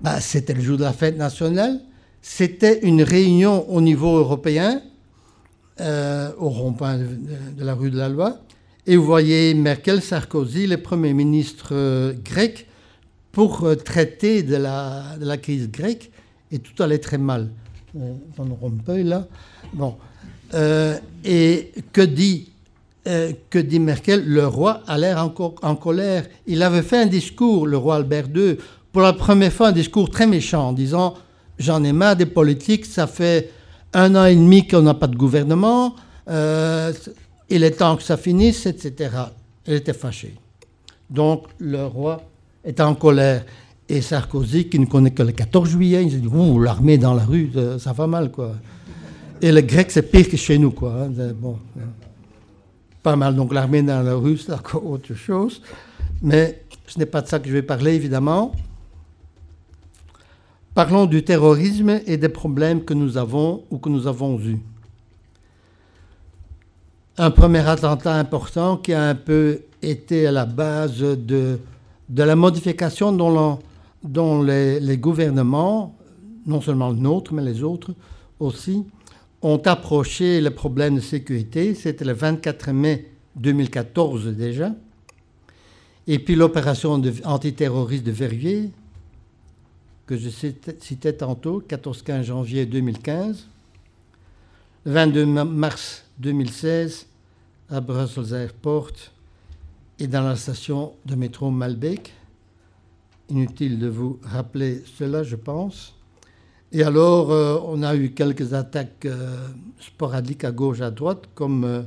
bah, 0.00 0.20
c'était 0.20 0.54
le 0.54 0.62
jour 0.62 0.78
de 0.78 0.84
la 0.84 0.92
fête 0.92 1.18
nationale, 1.18 1.80
c'était 2.22 2.80
une 2.82 3.02
réunion 3.02 3.68
au 3.68 3.80
niveau 3.80 4.16
européen, 4.16 4.80
euh, 5.80 6.30
au 6.38 6.48
rond-point 6.48 6.98
de, 6.98 7.64
la 7.64 7.74
rue 7.74 7.90
de 7.90 7.98
la 7.98 8.08
Loi, 8.08 8.38
et 8.86 8.96
vous 8.96 9.04
voyez 9.04 9.52
Merkel, 9.54 10.00
Sarkozy, 10.00 10.66
les 10.66 10.76
premiers 10.76 11.12
ministres 11.12 11.70
euh, 11.72 12.14
grecs, 12.24 12.66
pour 13.36 13.64
euh, 13.64 13.74
traiter 13.74 14.42
de 14.42 14.56
la, 14.56 15.36
crise 15.36 15.70
grecque, 15.70 16.10
et 16.50 16.58
tout 16.58 16.82
allait 16.82 17.00
très 17.00 17.18
mal. 17.18 17.50
Van 17.92 18.48
Rompuy, 18.58 19.04
là. 19.04 19.26
Bon. 19.74 19.96
Euh, 20.54 20.96
et 21.22 21.70
que 21.92 22.00
dit, 22.00 22.50
euh, 23.06 23.32
que 23.50 23.58
dit 23.58 23.78
Merkel? 23.78 24.24
Le 24.24 24.46
roi 24.46 24.80
a 24.86 24.96
l'air 24.96 25.22
encore 25.22 25.56
en 25.60 25.76
colère. 25.76 26.24
Il 26.46 26.62
avait 26.62 26.80
fait 26.80 26.96
un 26.96 27.04
discours, 27.04 27.66
le 27.66 27.76
roi 27.76 27.96
Albert 27.96 28.28
II, 28.34 28.56
pour 28.90 29.02
la 29.02 29.12
première 29.12 29.52
fois 29.52 29.68
un 29.68 29.72
discours 29.72 30.08
très 30.08 30.26
méchant, 30.26 30.68
en 30.68 30.72
disant 30.72 31.12
J'en 31.58 31.84
ai 31.84 31.92
marre 31.92 32.16
des 32.16 32.24
politiques, 32.24 32.86
ça 32.86 33.06
fait 33.06 33.50
un 33.92 34.14
an 34.14 34.24
et 34.24 34.34
demi 34.34 34.66
qu'on 34.66 34.80
n'a 34.80 34.94
pas 34.94 35.08
de 35.08 35.16
gouvernement, 35.16 35.94
euh, 36.30 36.90
il 37.50 37.64
est 37.64 37.72
temps 37.72 37.98
que 37.98 38.02
ça 38.02 38.16
finisse, 38.16 38.64
etc. 38.64 39.10
Il 39.66 39.74
était 39.74 39.92
fâché. 39.92 40.36
Donc 41.10 41.48
le 41.58 41.84
roi 41.84 42.22
est 42.66 42.80
en 42.80 42.94
colère. 42.94 43.44
Et 43.88 44.00
Sarkozy, 44.00 44.68
qui 44.68 44.80
ne 44.80 44.86
connaît 44.86 45.12
que 45.12 45.22
le 45.22 45.32
14 45.32 45.70
juillet, 45.70 46.04
il 46.04 46.10
s'est 46.10 46.16
dit 46.18 46.26
Ouh, 46.26 46.60
l'armée 46.60 46.98
dans 46.98 47.14
la 47.14 47.24
rue, 47.24 47.50
ça 47.78 47.92
va 47.92 48.06
mal, 48.06 48.30
quoi. 48.30 48.56
Et 49.40 49.52
le 49.52 49.60
grec, 49.60 49.90
c'est 49.90 50.02
pire 50.02 50.28
que 50.28 50.36
chez 50.36 50.58
nous, 50.58 50.72
quoi. 50.72 51.04
Hein. 51.04 51.32
Bon, 51.34 51.58
hein. 51.78 51.88
pas 53.02 53.14
mal. 53.16 53.36
Donc 53.36 53.54
l'armée 53.54 53.82
dans 53.82 54.02
la 54.02 54.14
rue, 54.14 54.36
c'est 54.38 54.52
encore 54.52 54.84
autre 54.90 55.14
chose. 55.14 55.62
Mais 56.20 56.62
ce 56.86 56.98
n'est 56.98 57.06
pas 57.06 57.22
de 57.22 57.28
ça 57.28 57.38
que 57.38 57.48
je 57.48 57.52
vais 57.52 57.62
parler, 57.62 57.94
évidemment. 57.94 58.52
Parlons 60.74 61.06
du 61.06 61.22
terrorisme 61.22 62.00
et 62.06 62.16
des 62.16 62.28
problèmes 62.28 62.84
que 62.84 62.92
nous 62.92 63.16
avons 63.16 63.64
ou 63.70 63.78
que 63.78 63.88
nous 63.88 64.06
avons 64.06 64.38
eus. 64.40 64.58
Un 67.16 67.30
premier 67.30 67.66
attentat 67.66 68.14
important 68.14 68.76
qui 68.76 68.92
a 68.92 69.08
un 69.08 69.14
peu 69.14 69.62
été 69.80 70.26
à 70.26 70.32
la 70.32 70.44
base 70.44 70.98
de, 70.98 71.58
de 72.08 72.22
la 72.22 72.36
modification 72.36 73.12
dont, 73.12 74.42
les, 74.42 74.98
gouvernements, 74.98 75.96
non 76.46 76.60
seulement 76.60 76.90
le 76.90 76.96
nôtre, 76.96 77.32
mais 77.32 77.42
les 77.42 77.62
autres 77.62 77.94
aussi, 78.38 78.84
ont 79.42 79.60
approché 79.64 80.40
le 80.40 80.50
problème 80.50 80.96
de 80.96 81.00
sécurité. 81.00 81.74
C'était 81.74 82.04
le 82.04 82.12
24 82.12 82.72
mai 82.72 83.10
2014 83.36 84.28
déjà. 84.28 84.72
Et 86.06 86.18
puis 86.18 86.36
l'opération 86.36 87.02
antiterroriste 87.24 88.04
de 88.04 88.12
Verrier, 88.12 88.70
que 90.06 90.16
je 90.16 90.28
citais 90.28 91.12
tantôt, 91.14 91.62
14-15 91.68 92.22
janvier 92.22 92.64
2015, 92.64 93.48
le 94.84 94.92
22 94.92 95.26
mars 95.26 96.04
2016 96.18 97.06
à 97.70 97.80
Brussels 97.80 98.32
Airport 98.32 98.92
et 99.98 100.06
dans 100.06 100.22
la 100.22 100.36
station 100.36 100.94
de 101.04 101.14
métro 101.14 101.50
Malbec. 101.50 102.12
Inutile 103.28 103.78
de 103.78 103.88
vous 103.88 104.18
rappeler 104.22 104.82
cela, 104.98 105.22
je 105.22 105.36
pense. 105.36 105.94
Et 106.72 106.82
alors, 106.82 107.30
euh, 107.30 107.58
on 107.64 107.82
a 107.82 107.96
eu 107.96 108.10
quelques 108.10 108.54
attaques 108.54 109.06
euh, 109.06 109.48
sporadiques 109.80 110.44
à 110.44 110.52
gauche, 110.52 110.80
à 110.80 110.90
droite, 110.90 111.24
comme 111.34 111.64
euh, 111.64 111.82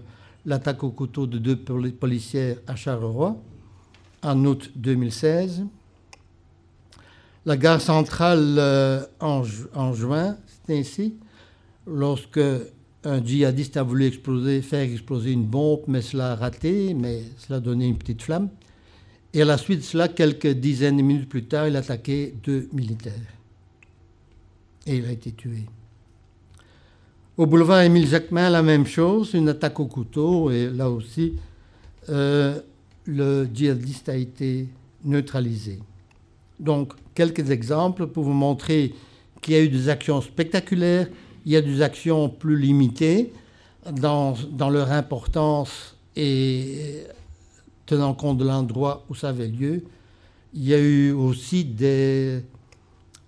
l'attaque 0.45 0.83
au 0.83 0.89
couteau 0.91 1.27
de 1.27 1.37
deux 1.37 1.57
policières 1.57 2.57
à 2.67 2.75
Charleroi 2.75 3.37
en 4.21 4.45
août 4.45 4.71
2016 4.75 5.63
la 7.45 7.57
gare 7.57 7.81
centrale 7.81 8.57
euh, 8.59 9.03
en, 9.19 9.43
juin, 9.93 10.37
c'était 10.45 10.79
ainsi, 10.79 11.15
lorsque 11.87 12.39
un 13.03 13.23
djihadiste 13.23 13.77
a 13.77 13.83
voulu 13.83 14.11
faire 14.11 14.81
exploser 14.81 15.31
une 15.31 15.45
bombe, 15.45 15.81
mais 15.87 16.01
cela 16.01 16.33
a 16.33 16.35
raté, 16.35 16.93
mais 16.93 17.23
cela 17.37 17.57
a 17.57 17.59
donné 17.61 17.87
une 17.87 17.97
petite 17.97 18.21
flamme. 18.21 18.49
Et 19.33 19.41
à 19.41 19.45
la 19.45 19.57
suite 19.57 19.79
de 19.79 19.83
cela, 19.83 20.07
quelques 20.07 20.47
dizaines 20.47 20.97
de 20.97 21.01
minutes 21.01 21.29
plus 21.29 21.45
tard, 21.45 21.67
il 21.67 21.75
a 21.75 21.79
attaqué 21.79 22.33
deux 22.43 22.67
militaires. 22.73 23.13
Et 24.85 24.97
il 24.97 25.05
a 25.05 25.11
été 25.11 25.31
tué. 25.31 25.65
Au 27.37 27.45
boulevard 27.45 27.81
Émile 27.81 28.07
Jacquemin, 28.07 28.49
la 28.49 28.63
même 28.63 28.85
chose, 28.85 29.33
une 29.33 29.47
attaque 29.47 29.79
au 29.79 29.85
couteau, 29.85 30.51
et 30.51 30.69
là 30.69 30.89
aussi, 30.89 31.35
euh, 32.09 32.59
le 33.05 33.47
djihadiste 33.53 34.09
a 34.09 34.15
été 34.15 34.67
neutralisé. 35.05 35.79
Donc, 36.59 36.93
quelques 37.15 37.49
exemples 37.49 38.07
pour 38.07 38.25
vous 38.25 38.33
montrer 38.33 38.93
qu'il 39.41 39.53
y 39.53 39.57
a 39.57 39.61
eu 39.61 39.69
des 39.69 39.87
actions 39.87 40.19
spectaculaires, 40.19 41.07
il 41.45 41.51
y 41.51 41.55
a 41.55 41.61
des 41.61 41.81
actions 41.81 42.29
plus 42.29 42.57
limitées 42.57 43.33
dans, 43.91 44.35
leur 44.69 44.91
importance 44.91 45.95
et 46.15 47.03
tenant 47.85 48.13
compte 48.13 48.37
de 48.37 48.45
l'endroit 48.45 49.05
où 49.09 49.15
ça 49.15 49.29
avait 49.29 49.47
lieu. 49.47 49.83
Il 50.53 50.63
y 50.63 50.73
a 50.73 50.79
eu 50.79 51.11
aussi 51.11 51.63
des, 51.63 52.43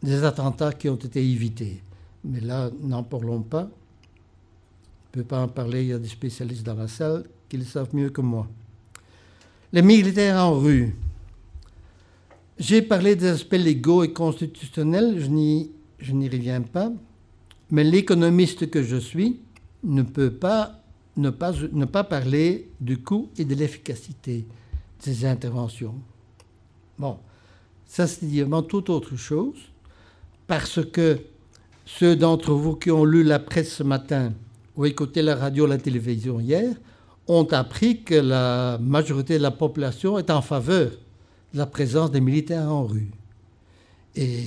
des 0.01 0.23
attentats 0.23 0.73
qui 0.73 0.89
ont 0.89 0.95
été 0.95 1.23
évités. 1.23 1.81
Mais 2.23 2.39
là, 2.39 2.69
n'en 2.81 3.03
parlons 3.03 3.41
pas. 3.41 3.69
Je 5.13 5.19
ne 5.19 5.23
peux 5.23 5.27
pas 5.27 5.41
en 5.41 5.47
parler, 5.47 5.83
il 5.83 5.87
y 5.89 5.93
a 5.93 5.99
des 5.99 6.07
spécialistes 6.07 6.63
dans 6.63 6.75
la 6.75 6.87
salle 6.87 7.25
qui 7.49 7.57
le 7.57 7.65
savent 7.65 7.93
mieux 7.93 8.09
que 8.09 8.21
moi. 8.21 8.47
Les 9.73 9.81
militaires 9.81 10.37
en 10.37 10.59
rue. 10.59 10.95
J'ai 12.57 12.81
parlé 12.81 13.15
des 13.15 13.27
aspects 13.27 13.53
légaux 13.53 14.03
et 14.03 14.13
constitutionnels, 14.13 15.19
je 15.19 16.11
n'y 16.13 16.29
reviens 16.29 16.61
pas, 16.61 16.91
mais 17.71 17.83
l'économiste 17.83 18.69
que 18.69 18.83
je 18.83 18.97
suis 18.97 19.39
ne 19.83 20.03
peut 20.03 20.31
pas 20.31 20.77
ne, 21.17 21.29
pas 21.29 21.53
ne 21.71 21.85
pas 21.85 22.03
parler 22.03 22.69
du 22.79 22.97
coût 22.97 23.29
et 23.37 23.45
de 23.45 23.55
l'efficacité 23.55 24.39
de 24.39 25.03
ces 25.03 25.25
interventions. 25.25 25.95
Bon, 26.97 27.17
ça 27.85 28.07
c'est 28.07 28.25
évidemment 28.25 28.61
tout 28.61 28.91
autre 28.91 29.15
chose, 29.15 29.57
parce 30.47 30.85
que 30.85 31.19
ceux 31.85 32.15
d'entre 32.15 32.53
vous 32.53 32.75
qui 32.75 32.91
ont 32.91 33.05
lu 33.05 33.23
la 33.23 33.39
presse 33.39 33.75
ce 33.75 33.83
matin 33.83 34.33
ou 34.77 34.85
écouté 34.85 35.21
la 35.21 35.35
radio, 35.35 35.65
la 35.65 35.77
télévision 35.77 36.39
hier, 36.39 36.75
ont 37.27 37.45
appris 37.51 38.03
que 38.03 38.15
la 38.15 38.77
majorité 38.81 39.37
de 39.37 39.43
la 39.43 39.51
population 39.51 40.17
est 40.17 40.29
en 40.29 40.41
faveur 40.41 40.91
la 41.53 41.65
présence 41.65 42.11
des 42.11 42.21
militaires 42.21 42.71
en 42.71 42.85
rue. 42.85 43.11
Et 44.15 44.43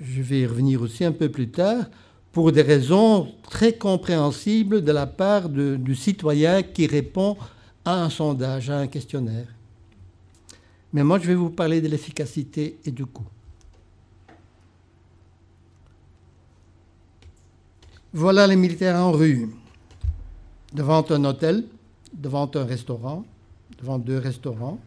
je 0.00 0.22
vais 0.22 0.40
y 0.40 0.46
revenir 0.46 0.82
aussi 0.82 1.04
un 1.04 1.12
peu 1.12 1.28
plus 1.28 1.50
tard, 1.50 1.86
pour 2.32 2.52
des 2.52 2.62
raisons 2.62 3.32
très 3.42 3.72
compréhensibles 3.72 4.82
de 4.82 4.92
la 4.92 5.06
part 5.06 5.48
du 5.48 5.94
citoyen 5.94 6.62
qui 6.62 6.86
répond 6.86 7.36
à 7.84 8.04
un 8.04 8.10
sondage, 8.10 8.70
à 8.70 8.78
un 8.78 8.86
questionnaire. 8.86 9.46
Mais 10.92 11.04
moi, 11.04 11.18
je 11.18 11.26
vais 11.26 11.34
vous 11.34 11.50
parler 11.50 11.80
de 11.80 11.88
l'efficacité 11.88 12.78
et 12.84 12.90
du 12.90 13.06
coût. 13.06 13.26
Voilà 18.12 18.46
les 18.46 18.56
militaires 18.56 18.96
en 18.96 19.12
rue, 19.12 19.50
devant 20.72 21.04
un 21.10 21.24
hôtel, 21.24 21.64
devant 22.12 22.50
un 22.54 22.64
restaurant, 22.64 23.24
devant 23.78 23.98
deux 23.98 24.18
restaurants, 24.18 24.78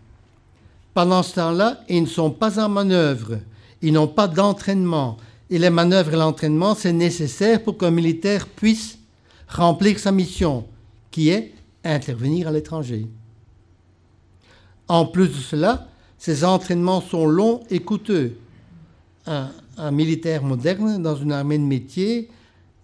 pendant 0.93 1.23
ce 1.23 1.35
temps-là, 1.35 1.81
ils 1.87 2.01
ne 2.01 2.07
sont 2.07 2.31
pas 2.31 2.63
en 2.63 2.67
manœuvre, 2.67 3.39
ils 3.81 3.93
n'ont 3.93 4.07
pas 4.07 4.27
d'entraînement. 4.27 5.17
Et 5.51 5.59
les 5.59 5.69
manœuvres 5.69 6.13
et 6.13 6.17
l'entraînement, 6.17 6.73
c'est 6.73 6.93
nécessaire 6.93 7.61
pour 7.61 7.77
qu'un 7.77 7.91
militaire 7.91 8.47
puisse 8.47 8.97
remplir 9.47 9.99
sa 9.99 10.11
mission, 10.11 10.65
qui 11.11 11.29
est 11.29 11.53
intervenir 11.83 12.47
à 12.47 12.51
l'étranger. 12.51 13.05
En 14.87 15.05
plus 15.05 15.27
de 15.27 15.33
cela, 15.33 15.87
ces 16.17 16.43
entraînements 16.43 17.01
sont 17.01 17.27
longs 17.27 17.61
et 17.69 17.79
coûteux. 17.79 18.37
Un, 19.27 19.51
militaire 19.91 20.43
moderne 20.43 21.01
dans 21.01 21.15
une 21.15 21.31
armée 21.31 21.57
de 21.57 21.63
métier 21.63 22.29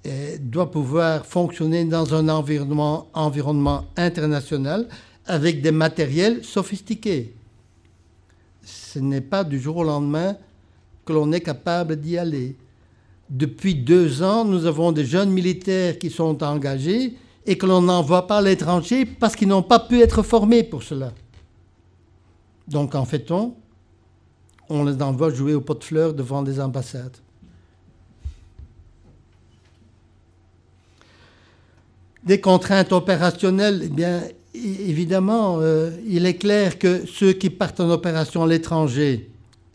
eh, 0.04 0.38
doit 0.40 0.70
pouvoir 0.70 1.26
fonctionner 1.26 1.86
dans 1.86 2.14
un 2.14 2.30
environnement, 2.30 3.08
environnement 3.14 3.86
international 3.98 4.88
avec 5.26 5.62
des 5.62 5.72
matériels 5.72 6.44
sophistiqués 6.44 7.34
ce 8.68 9.00
n'est 9.00 9.22
pas 9.22 9.44
du 9.44 9.60
jour 9.60 9.78
au 9.78 9.84
lendemain 9.84 10.36
que 11.08 11.14
l'on 11.14 11.32
est 11.32 11.42
capable 11.42 11.96
d'y 11.96 12.18
aller. 12.18 12.56
Depuis 13.30 13.74
deux 13.74 14.22
ans, 14.22 14.46
nous 14.46 14.66
avons 14.66 14.92
des 14.92 15.06
jeunes 15.06 15.32
militaires 15.32 15.98
qui 15.98 16.10
sont 16.10 16.44
engagés 16.44 17.16
et 17.46 17.58
que 17.58 17.66
l'on 17.66 17.82
n'envoie 17.82 18.28
pas 18.28 18.38
à 18.38 18.42
l'étranger 18.42 19.06
parce 19.06 19.36
qu'ils 19.36 19.48
n'ont 19.48 19.64
pas 19.64 19.80
pu 19.80 20.02
être 20.02 20.22
formés 20.22 20.64
pour 20.64 20.84
cela. 20.84 21.14
Donc 22.68 22.94
en 22.94 23.06
fait-on, 23.06 23.56
on 24.70 24.84
les 24.84 25.02
envoie 25.02 25.34
jouer 25.34 25.54
au 25.54 25.62
pot 25.62 25.80
de 25.80 25.84
fleurs 25.84 26.14
devant 26.14 26.44
des 26.44 26.60
ambassades. 26.60 27.18
Des 32.26 32.42
contraintes 32.42 32.92
opérationnelles, 32.92 33.84
eh 33.86 33.88
bien, 33.88 34.24
évidemment, 34.54 35.60
euh, 35.62 35.92
il 36.06 36.26
est 36.26 36.36
clair 36.36 36.78
que 36.78 37.06
ceux 37.06 37.32
qui 37.32 37.50
partent 37.50 37.80
en 37.80 37.90
opération 37.90 38.44
à 38.44 38.48
l'étranger 38.48 39.30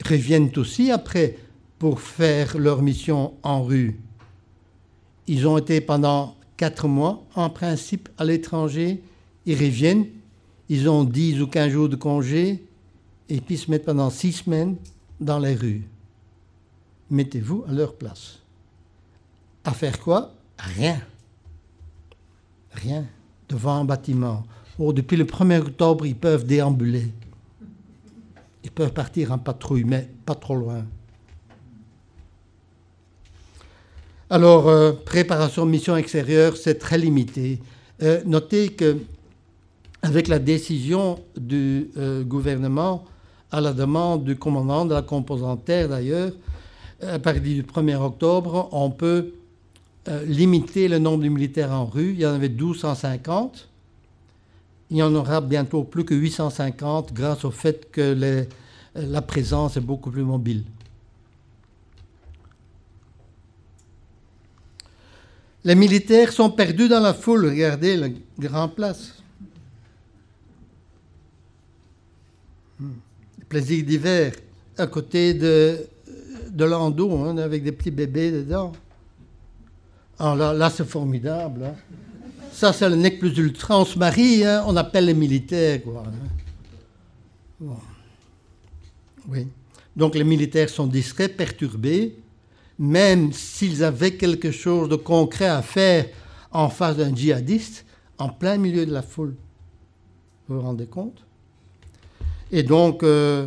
reviennent 0.06 0.50
aussi 0.56 0.90
après 0.90 1.36
pour 1.78 2.00
faire 2.00 2.56
leur 2.58 2.82
mission 2.82 3.34
en 3.42 3.62
rue. 3.62 3.98
Ils 5.26 5.46
ont 5.46 5.58
été 5.58 5.80
pendant 5.80 6.36
quatre 6.56 6.88
mois, 6.88 7.24
en 7.34 7.50
principe, 7.50 8.08
à 8.18 8.24
l'étranger. 8.24 9.02
Ils 9.46 9.56
reviennent, 9.56 10.06
ils 10.68 10.88
ont 10.88 11.04
dix 11.04 11.40
ou 11.40 11.46
quinze 11.46 11.72
jours 11.72 11.88
de 11.88 11.96
congé, 11.96 12.64
et 13.28 13.40
puis 13.40 13.56
se 13.56 13.70
mettent 13.70 13.84
pendant 13.84 14.10
six 14.10 14.32
semaines 14.32 14.76
dans 15.20 15.38
les 15.38 15.54
rues. 15.54 15.82
Mettez-vous 17.10 17.64
à 17.68 17.72
leur 17.72 17.94
place. 17.94 18.38
À 19.64 19.72
faire 19.72 20.00
quoi? 20.00 20.34
Rien. 20.58 21.00
Rien. 22.72 23.06
Devant 23.48 23.76
un 23.76 23.84
bâtiment. 23.84 24.44
Oh, 24.78 24.92
depuis 24.92 25.16
le 25.16 25.24
1er 25.24 25.60
octobre, 25.60 26.06
ils 26.06 26.16
peuvent 26.16 26.46
déambuler. 26.46 27.12
Ils 28.64 28.70
peuvent 28.70 28.92
partir 28.92 29.32
en 29.32 29.38
patrouille, 29.38 29.84
mais 29.84 30.08
pas 30.24 30.34
trop 30.34 30.54
loin. 30.54 30.84
Alors, 34.32 34.66
euh, 34.66 34.92
préparation 34.92 35.66
mission 35.66 35.94
extérieure, 35.94 36.56
c'est 36.56 36.76
très 36.76 36.96
limité. 36.96 37.58
Euh, 38.02 38.22
notez 38.24 38.70
que 38.70 38.96
avec 40.00 40.26
la 40.26 40.38
décision 40.38 41.18
du 41.36 41.90
euh, 41.98 42.24
gouvernement, 42.24 43.04
à 43.50 43.60
la 43.60 43.74
demande 43.74 44.24
du 44.24 44.36
commandant 44.36 44.86
de 44.86 44.94
la 44.94 45.02
composante 45.02 45.66
terre 45.66 45.90
d'ailleurs, 45.90 46.32
à 47.06 47.18
partir 47.18 47.42
du 47.42 47.62
1er 47.62 47.96
octobre, 47.96 48.68
on 48.72 48.90
peut 48.90 49.34
limiter 50.24 50.88
le 50.88 50.98
nombre 50.98 51.24
de 51.24 51.28
militaires 51.28 51.72
en 51.72 51.84
rue. 51.84 52.12
Il 52.12 52.20
y 52.20 52.26
en 52.26 52.32
avait 52.32 52.48
1250. 52.48 53.68
Il 54.92 54.96
n'y 54.96 55.02
en 55.02 55.14
aura 55.14 55.40
bientôt 55.40 55.84
plus 55.84 56.04
que 56.04 56.12
850 56.14 57.14
grâce 57.14 57.46
au 57.46 57.50
fait 57.50 57.90
que 57.90 58.46
la 58.94 59.22
présence 59.22 59.78
est 59.78 59.80
beaucoup 59.80 60.10
plus 60.10 60.22
mobile. 60.22 60.64
Les 65.64 65.74
militaires 65.74 66.30
sont 66.30 66.50
perdus 66.50 66.90
dans 66.90 67.00
la 67.00 67.14
foule. 67.14 67.46
Regardez 67.46 67.96
la 67.96 68.08
grande 68.38 68.74
place. 68.74 69.14
Hmm. 72.78 72.90
Plaisir 73.48 73.86
d'hiver, 73.86 74.34
à 74.76 74.86
côté 74.88 75.32
de, 75.32 75.86
de 76.50 76.64
l'Ando, 76.66 77.16
hein, 77.24 77.38
avec 77.38 77.64
des 77.64 77.72
petits 77.72 77.90
bébés 77.90 78.30
dedans. 78.30 78.72
Alors 80.18 80.36
là, 80.36 80.52
là 80.52 80.68
c'est 80.68 80.86
formidable. 80.86 81.64
Hein. 81.64 81.74
Ça, 82.52 82.72
c'est 82.72 82.88
le 82.88 82.96
nec 82.96 83.18
plus 83.18 83.36
ultra. 83.38 83.78
On 83.78 83.84
se 83.84 83.98
marie, 83.98 84.44
hein, 84.44 84.64
on 84.66 84.76
appelle 84.76 85.06
les 85.06 85.14
militaires. 85.14 85.82
Quoi, 85.82 86.04
Oui. 89.28 89.46
Donc 89.94 90.14
les 90.14 90.24
militaires 90.24 90.68
sont 90.68 90.86
discrets, 90.86 91.28
perturbés 91.28 92.16
même 92.82 93.32
s'ils 93.32 93.84
avaient 93.84 94.16
quelque 94.16 94.50
chose 94.50 94.88
de 94.88 94.96
concret 94.96 95.46
à 95.46 95.62
faire 95.62 96.06
en 96.50 96.68
face 96.68 96.96
d'un 96.96 97.14
djihadiste, 97.14 97.84
en 98.18 98.28
plein 98.28 98.58
milieu 98.58 98.84
de 98.84 98.92
la 98.92 99.02
foule. 99.02 99.36
Vous 100.48 100.56
vous 100.56 100.62
rendez 100.62 100.86
compte? 100.86 101.24
Et 102.50 102.64
donc, 102.64 103.04
euh, 103.04 103.46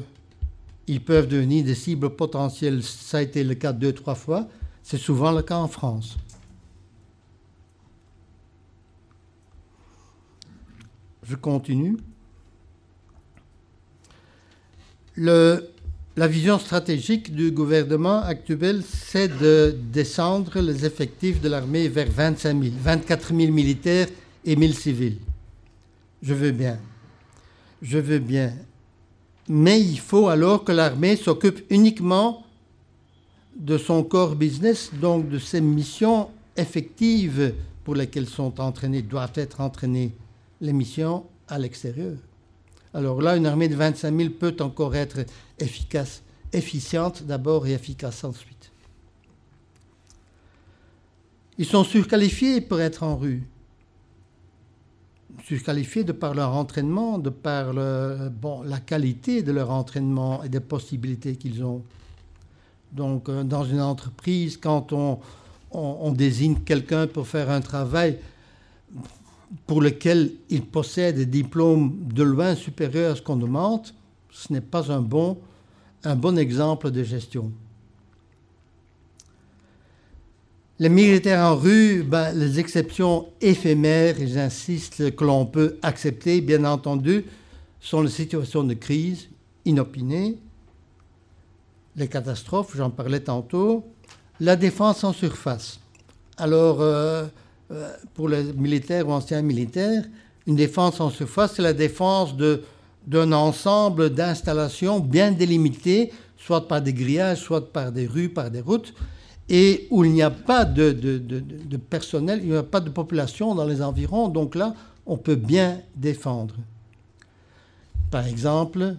ils 0.88 1.03
peuvent 1.03 1.28
devenir 1.28 1.66
des 1.66 1.76
cibles 1.76 2.10
potentielles. 2.10 2.82
Ça 2.82 3.18
a 3.18 3.22
été 3.22 3.43
le 3.43 3.56
cas 3.56 3.74
deux, 3.74 3.91
trois 3.91 4.16
fois. 4.16 4.47
C'est 4.82 4.97
souvent 4.97 5.32
le 5.32 5.41
cas 5.41 5.58
en 5.58 5.68
France. 5.68 6.18
Je 11.28 11.36
continue. 11.36 11.97
La 15.17 16.28
vision 16.28 16.59
stratégique 16.59 17.34
du 17.34 17.51
gouvernement 17.51 18.19
actuel, 18.21 18.84
c'est 18.84 19.28
de 19.28 19.76
descendre 19.91 20.59
les 20.59 20.86
effectifs 20.86 21.41
de 21.41 21.49
l'armée 21.49 21.88
vers 21.88 22.09
25 22.11 22.63
000, 22.63 22.76
24 22.80 23.36
000 23.36 23.51
militaires 23.51 24.07
et 24.45 24.55
1000 24.55 24.76
civils. 24.76 25.17
Je 26.21 26.34
veux 26.34 26.51
bien. 26.51 26.78
Je 27.82 27.97
veux 27.97 28.19
bien. 28.19 28.53
Mais 29.49 29.82
il 29.82 29.99
faut 29.99 30.28
alors 30.28 30.63
que 30.63 30.71
l'armée 30.71 31.15
s'occupe 31.15 31.65
uniquement 31.71 32.43
de 33.55 33.78
son 33.78 34.03
core 34.03 34.36
business, 34.36 34.91
donc 34.93 35.30
de 35.30 35.39
ses 35.39 35.61
missions 35.61 36.30
effectives 36.55 37.53
pour 37.84 37.95
lesquelles 37.95 38.28
sont 38.28 38.59
entraînées, 38.59 39.01
doivent 39.01 39.32
être 39.36 39.61
entraînées 39.61 40.11
les 40.66 40.74
missions 40.74 41.26
à 41.47 41.57
l'extérieur. 41.59 42.18
Alors 42.93 43.22
là, 43.22 43.36
une 43.36 43.45
armée 43.45 43.68
de 43.68 43.76
25 43.76 44.16
000 44.18 44.30
peut 44.32 44.55
encore 44.59 44.95
être 44.95 45.26
efficace, 45.59 46.22
efficiente 46.51 47.24
d'abord 47.24 47.68
et 47.68 47.74
efficace 47.74 48.24
ensuite. 48.24 48.72
Ils 51.57 51.66
sont 51.66 51.84
surqualifiés 51.84 52.61
pour 52.61 52.82
être 52.82 53.03
en 53.03 53.16
rue. 53.16 53.43
Surqualifiés 55.45 56.03
de 56.03 56.11
par 56.11 56.34
leur 56.34 56.53
entraînement, 56.53 57.18
de 57.18 57.30
par 57.30 57.74
la 57.74 58.80
qualité 58.86 59.43
de 59.43 59.51
leur 59.51 59.72
entraînement 59.72 60.43
et 60.43 60.49
des 60.49 60.59
possibilités 60.59 61.36
qu'ils 61.36 61.63
ont. 61.63 61.84
Donc, 62.91 63.28
euh, 63.28 63.43
dans 63.43 63.66
une 63.66 63.82
entreprise, 63.82 64.57
quand 64.57 64.93
on 64.93 66.11
désigne 66.13 66.55
quelqu'un 66.59 67.07
pour 67.07 67.28
faire 67.28 67.49
un 67.49 67.59
travail, 67.59 68.18
pour 69.68 69.82
lequel 69.82 70.32
il 70.50 70.64
possède 70.64 71.16
des 71.16 71.26
diplômes 71.26 71.98
de 72.14 72.24
loin 72.24 72.56
supérieurs 72.56 73.14
à 73.14 73.16
ce 73.16 73.22
qu'on 73.22 73.36
demande, 73.36 73.88
ce 74.32 74.52
n'est 74.52 74.62
pas 74.62 74.91
un 74.91 75.02
bon, 75.02 75.38
un 76.04 76.16
bon 76.16 76.38
exemple 76.38 76.91
de 76.91 77.04
gestion. 77.04 77.52
Les 80.78 80.89
militaires 80.89 81.39
en 81.39 81.56
rue, 81.56 82.04
ben, 82.04 82.34
les 82.34 82.60
exceptions 82.60 83.28
éphémères, 83.39 84.16
j'insiste, 84.20 85.16
que 85.16 85.24
l'on 85.24 85.46
peut 85.46 85.78
accepter, 85.82 86.41
bien 86.41 86.66
entendu, 86.66 87.24
sont 87.80 88.02
les 88.02 88.10
situations 88.10 88.64
de 88.64 88.74
crise 88.74 89.30
inopinées, 89.64 90.38
les 91.96 92.08
catastrophes, 92.10 92.76
j'en 92.76 92.89
parlais 92.89 93.22
tantôt, 93.22 93.86
la 94.41 94.58
défense 94.58 95.04
en 95.06 95.14
surface. 95.14 95.80
Alors, 96.38 96.82
euh, 96.82 97.26
pour 98.13 98.30
les 98.30 98.53
militaires 98.53 99.07
ou 99.07 99.11
anciens 99.11 99.41
militaires, 99.41 100.03
une 100.47 100.55
défense 100.55 100.99
en 100.99 101.09
surface, 101.09 101.53
c'est 101.55 101.61
la 101.61 101.74
défense 101.74 102.36
d'un 103.07 103.32
ensemble 103.32 104.11
d'installations 104.11 104.99
bien 104.99 105.32
délimitées, 105.32 106.11
soit 106.38 106.68
par 106.68 106.82
des 106.82 106.93
grillages, 106.93 107.39
soit 107.39 107.72
par 107.74 107.91
des 107.91 108.05
rues, 108.05 108.30
par 108.30 108.51
des 108.51 108.61
routes, 108.61 108.93
et 109.49 109.88
où 109.91 110.03
il 110.03 110.11
n'y 110.11 110.22
a 110.24 110.32
pas 110.32 110.66
de, 110.66 110.91
de, 110.91 111.78
personnel, 111.78 112.39
il 112.43 112.49
n'y 112.49 112.55
a 112.55 112.63
pas 112.63 112.80
de 112.80 112.89
population 112.89 113.53
dans 113.55 113.66
les 113.66 113.82
environs, 113.82 114.28
donc 114.28 114.55
là, 114.55 114.74
on 115.05 115.18
peut 115.18 115.36
bien 115.36 115.82
défendre. 115.95 116.55
Par 118.09 118.26
exemple, 118.28 118.95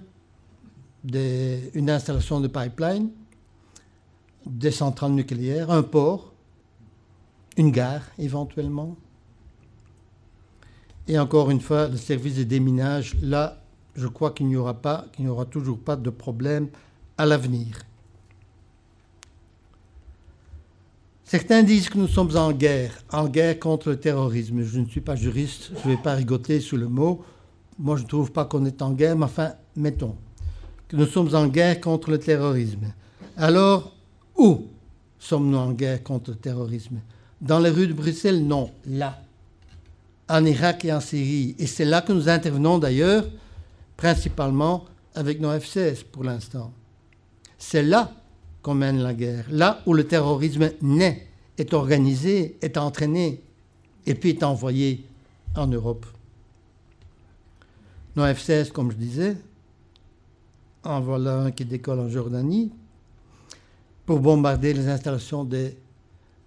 une 1.04 1.90
installation 1.90 2.40
de 2.40 2.48
pipeline, 2.48 3.10
des 4.44 4.70
centrales 4.70 5.12
nucléaires, 5.12 5.70
un 5.70 5.82
port, 5.82 6.32
une 7.56 7.70
gare 7.70 8.02
éventuellement. 8.18 8.96
Et 11.08 11.18
encore 11.18 11.50
une 11.50 11.60
fois, 11.60 11.88
le 11.88 11.96
service 11.96 12.36
de 12.36 12.42
déminage, 12.42 13.16
là, 13.22 13.62
je 13.94 14.06
crois 14.06 14.32
qu'il 14.32 14.46
n'y 14.48 14.56
aura 14.56 14.74
pas, 14.74 15.06
qu'il 15.12 15.24
n'y 15.24 15.30
aura 15.30 15.44
toujours 15.44 15.78
pas 15.78 15.96
de 15.96 16.10
problème 16.10 16.68
à 17.16 17.26
l'avenir. 17.26 17.80
Certains 21.24 21.62
disent 21.62 21.88
que 21.88 21.98
nous 21.98 22.06
sommes 22.06 22.36
en 22.36 22.52
guerre, 22.52 23.02
en 23.10 23.26
guerre 23.26 23.58
contre 23.58 23.90
le 23.90 23.98
terrorisme. 23.98 24.62
Je 24.62 24.78
ne 24.78 24.86
suis 24.86 25.00
pas 25.00 25.16
juriste, 25.16 25.72
je 25.82 25.88
ne 25.88 25.96
vais 25.96 26.00
pas 26.00 26.14
rigoter 26.14 26.60
sous 26.60 26.76
le 26.76 26.88
mot. 26.88 27.24
Moi, 27.78 27.96
je 27.96 28.02
ne 28.02 28.08
trouve 28.08 28.30
pas 28.30 28.44
qu'on 28.44 28.64
est 28.64 28.80
en 28.80 28.92
guerre, 28.92 29.16
mais 29.16 29.24
enfin, 29.24 29.54
mettons 29.74 30.14
que 30.88 30.96
nous 30.96 31.06
sommes 31.06 31.34
en 31.34 31.48
guerre 31.48 31.80
contre 31.80 32.10
le 32.10 32.18
terrorisme. 32.18 32.92
Alors, 33.36 33.92
où 34.36 34.66
sommes-nous 35.18 35.58
en 35.58 35.72
guerre 35.72 36.02
contre 36.02 36.30
le 36.30 36.36
terrorisme? 36.36 37.00
Dans 37.40 37.58
les 37.58 37.70
rues 37.70 37.86
de 37.86 37.92
Bruxelles, 37.92 38.44
non, 38.46 38.70
là, 38.86 39.20
en 40.28 40.44
Irak 40.44 40.84
et 40.84 40.92
en 40.92 41.00
Syrie. 41.00 41.54
Et 41.58 41.66
c'est 41.66 41.84
là 41.84 42.02
que 42.02 42.12
nous 42.12 42.28
intervenons 42.28 42.78
d'ailleurs, 42.78 43.24
principalement 43.96 44.84
avec 45.14 45.40
nos 45.40 45.50
F-16 45.50 46.04
pour 46.04 46.24
l'instant. 46.24 46.72
C'est 47.58 47.82
là 47.82 48.12
qu'on 48.62 48.74
mène 48.74 48.98
la 48.98 49.14
guerre, 49.14 49.46
là 49.50 49.80
où 49.86 49.94
le 49.94 50.06
terrorisme 50.06 50.70
naît, 50.82 51.28
est 51.56 51.72
organisé, 51.72 52.58
est 52.60 52.76
entraîné, 52.76 53.40
et 54.04 54.14
puis 54.14 54.30
est 54.30 54.42
envoyé 54.42 55.04
en 55.54 55.66
Europe. 55.66 56.04
Nos 58.14 58.24
F-16, 58.24 58.72
comme 58.72 58.90
je 58.90 58.96
disais, 58.96 59.36
en 60.84 61.00
voilà 61.00 61.40
un 61.40 61.50
qui 61.50 61.64
décolle 61.64 62.00
en 62.00 62.08
Jordanie, 62.08 62.72
pour 64.04 64.20
bombarder 64.20 64.72
les 64.72 64.88
installations 64.88 65.44
des, 65.44 65.76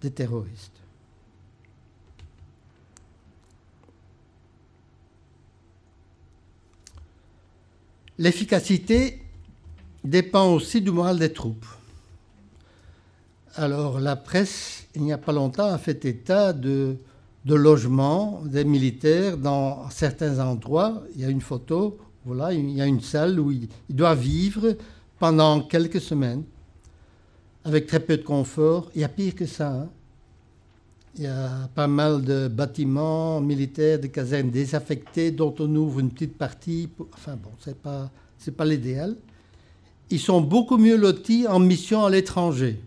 des 0.02 0.12
terroristes. 0.12 0.79
L'efficacité 8.20 9.18
dépend 10.04 10.54
aussi 10.54 10.82
du 10.82 10.92
moral 10.92 11.18
des 11.18 11.32
troupes. 11.32 11.66
Alors 13.56 13.98
la 14.02 14.18
presse, 14.18 14.88
il 14.94 15.04
n'y 15.04 15.14
a 15.14 15.18
pas 15.18 15.32
longtemps, 15.32 15.72
a 15.72 15.78
fait 15.78 16.04
état 16.04 16.52
de, 16.52 16.98
logements 17.46 18.42
des 18.44 18.66
militaires 18.66 19.38
dans 19.38 19.90
certains 19.90 20.38
endroits. 20.40 21.02
Il 21.16 21.22
y 21.22 21.24
a 21.24 21.30
une 21.30 21.40
photo, 21.40 21.98
voilà, 22.26 22.52
il 22.52 22.72
y 22.72 22.82
a 22.82 22.86
une 22.86 23.00
salle 23.00 23.40
où 23.40 23.52
ils, 23.52 23.70
doivent 23.90 24.20
vivre 24.20 24.76
pendant 25.18 25.62
quelques 25.62 26.02
semaines 26.02 26.44
avec 27.64 27.88
très 27.88 28.02
peu 28.02 28.18
de 28.18 28.24
confort. 28.24 28.92
Il 28.96 29.02
y 29.02 29.06
a 29.06 29.10
pire 29.10 29.34
que 29.34 29.46
ça. 29.46 29.72
Hein. 29.72 29.90
Il 31.20 31.26
y 31.26 31.28
a 31.28 31.70
pas 31.76 31.88
mal 31.88 32.24
de 32.24 32.48
bâtiments 32.48 33.42
militaires, 33.42 34.00
de 34.00 34.08
casernes 34.08 34.52
désaffectées 34.52 35.32
dont 35.32 35.54
on 35.60 35.76
ouvre 35.76 36.00
une 36.00 36.12
petite 36.12 36.38
partie. 36.38 36.88
Enfin 37.14 37.36
bon, 37.36 37.50
ce 37.60 37.72
n'est 37.72 37.76
pas, 37.76 38.10
pas 38.56 38.64
l'idéal. 38.64 39.18
Ils 40.10 40.20
sont 40.22 40.40
beaucoup 40.40 40.78
mieux 40.78 40.96
lotis 40.96 41.46
en 41.46 41.60
mission 41.60 42.06
à 42.06 42.10
l'étranger, 42.10 42.80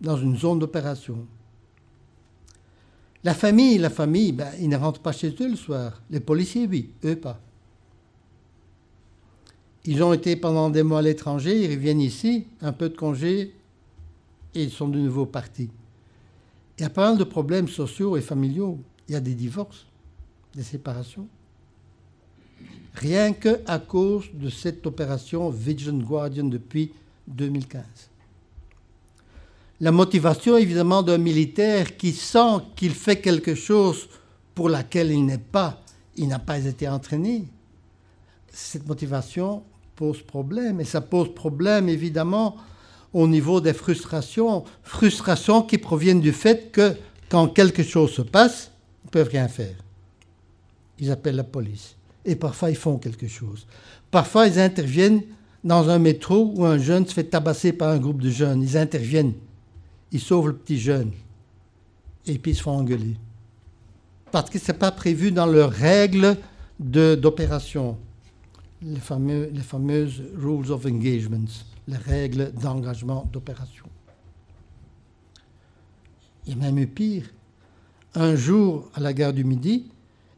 dans 0.00 0.16
une 0.16 0.36
zone 0.36 0.58
d'opération. 0.58 1.24
La 3.22 3.34
famille, 3.34 3.78
la 3.78 3.90
famille, 3.90 4.32
ben, 4.32 4.50
ils 4.60 4.68
ne 4.68 4.76
rentrent 4.76 5.00
pas 5.00 5.12
chez 5.12 5.32
eux 5.40 5.48
le 5.48 5.54
soir. 5.54 6.02
Les 6.10 6.18
policiers, 6.18 6.66
oui, 6.68 6.90
eux 7.04 7.14
pas. 7.14 7.40
Ils 9.84 10.02
ont 10.02 10.12
été 10.12 10.34
pendant 10.34 10.70
des 10.70 10.82
mois 10.82 10.98
à 10.98 11.02
l'étranger, 11.02 11.66
ils 11.66 11.72
reviennent 11.72 12.00
ici, 12.00 12.46
un 12.60 12.72
peu 12.72 12.88
de 12.88 12.96
congé, 12.96 13.54
et 14.56 14.64
ils 14.64 14.72
sont 14.72 14.88
de 14.88 14.98
nouveau 14.98 15.24
partis. 15.24 15.70
Il 16.82 16.86
y 16.86 16.86
a 16.86 16.90
pas 16.90 17.10
mal 17.10 17.16
de 17.16 17.22
problèmes 17.22 17.68
sociaux 17.68 18.16
et 18.16 18.20
familiaux. 18.20 18.76
Il 19.06 19.12
y 19.12 19.14
a 19.14 19.20
des 19.20 19.36
divorces, 19.36 19.86
des 20.52 20.64
séparations. 20.64 21.28
Rien 22.94 23.32
que 23.34 23.60
à 23.68 23.78
cause 23.78 24.24
de 24.34 24.50
cette 24.50 24.84
opération 24.84 25.48
Vigilant 25.48 25.98
Guardian 25.98 26.46
depuis 26.46 26.90
2015. 27.28 27.84
La 29.80 29.92
motivation, 29.92 30.56
évidemment, 30.56 31.04
d'un 31.04 31.18
militaire 31.18 31.96
qui 31.96 32.10
sent 32.10 32.58
qu'il 32.74 32.94
fait 32.94 33.20
quelque 33.20 33.54
chose 33.54 34.08
pour 34.52 34.68
laquelle 34.68 35.12
il 35.12 35.24
n'est 35.24 35.38
pas, 35.38 35.80
il 36.16 36.26
n'a 36.26 36.40
pas 36.40 36.64
été 36.64 36.88
entraîné. 36.88 37.44
Cette 38.48 38.88
motivation 38.88 39.62
pose 39.94 40.20
problème. 40.20 40.80
Et 40.80 40.84
ça 40.84 41.00
pose 41.00 41.32
problème, 41.32 41.88
évidemment, 41.88 42.56
au 43.12 43.26
niveau 43.26 43.60
des 43.60 43.72
frustrations. 43.72 44.64
Frustrations 44.82 45.62
qui 45.62 45.78
proviennent 45.78 46.20
du 46.20 46.32
fait 46.32 46.70
que 46.70 46.94
quand 47.28 47.48
quelque 47.48 47.82
chose 47.82 48.12
se 48.12 48.22
passe, 48.22 48.70
ils 49.04 49.06
ne 49.06 49.10
peuvent 49.10 49.28
rien 49.28 49.48
faire. 49.48 49.74
Ils 50.98 51.10
appellent 51.10 51.36
la 51.36 51.44
police. 51.44 51.96
Et 52.24 52.36
parfois, 52.36 52.70
ils 52.70 52.76
font 52.76 52.98
quelque 52.98 53.28
chose. 53.28 53.66
Parfois, 54.10 54.46
ils 54.46 54.58
interviennent 54.58 55.22
dans 55.64 55.88
un 55.88 55.98
métro 55.98 56.52
où 56.54 56.64
un 56.64 56.78
jeune 56.78 57.06
se 57.06 57.14
fait 57.14 57.24
tabasser 57.24 57.72
par 57.72 57.88
un 57.88 57.98
groupe 57.98 58.22
de 58.22 58.30
jeunes. 58.30 58.62
Ils 58.62 58.76
interviennent. 58.76 59.34
Ils 60.12 60.20
sauvent 60.20 60.48
le 60.48 60.56
petit 60.56 60.78
jeune. 60.78 61.10
Et 62.26 62.38
puis, 62.38 62.52
ils 62.52 62.56
se 62.56 62.62
font 62.62 62.72
engueuler. 62.72 63.16
Parce 64.30 64.48
que 64.50 64.58
ce 64.58 64.70
n'est 64.70 64.78
pas 64.78 64.92
prévu 64.92 65.32
dans 65.32 65.46
leurs 65.46 65.72
règles 65.72 66.36
d'opération 66.78 67.96
les, 68.82 69.50
les 69.50 69.60
fameuses 69.60 70.22
Rules 70.36 70.70
of 70.70 70.86
Engagement, 70.86 71.46
les 71.88 71.96
règles 71.96 72.52
d'engagement 72.52 73.28
d'opération. 73.32 73.86
Il 76.46 76.52
y 76.52 76.56
a 76.56 76.58
même 76.58 76.78
eu 76.78 76.86
pire. 76.86 77.24
Un 78.14 78.36
jour, 78.36 78.90
à 78.94 79.00
la 79.00 79.12
gare 79.12 79.32
du 79.32 79.44
Midi, 79.44 79.90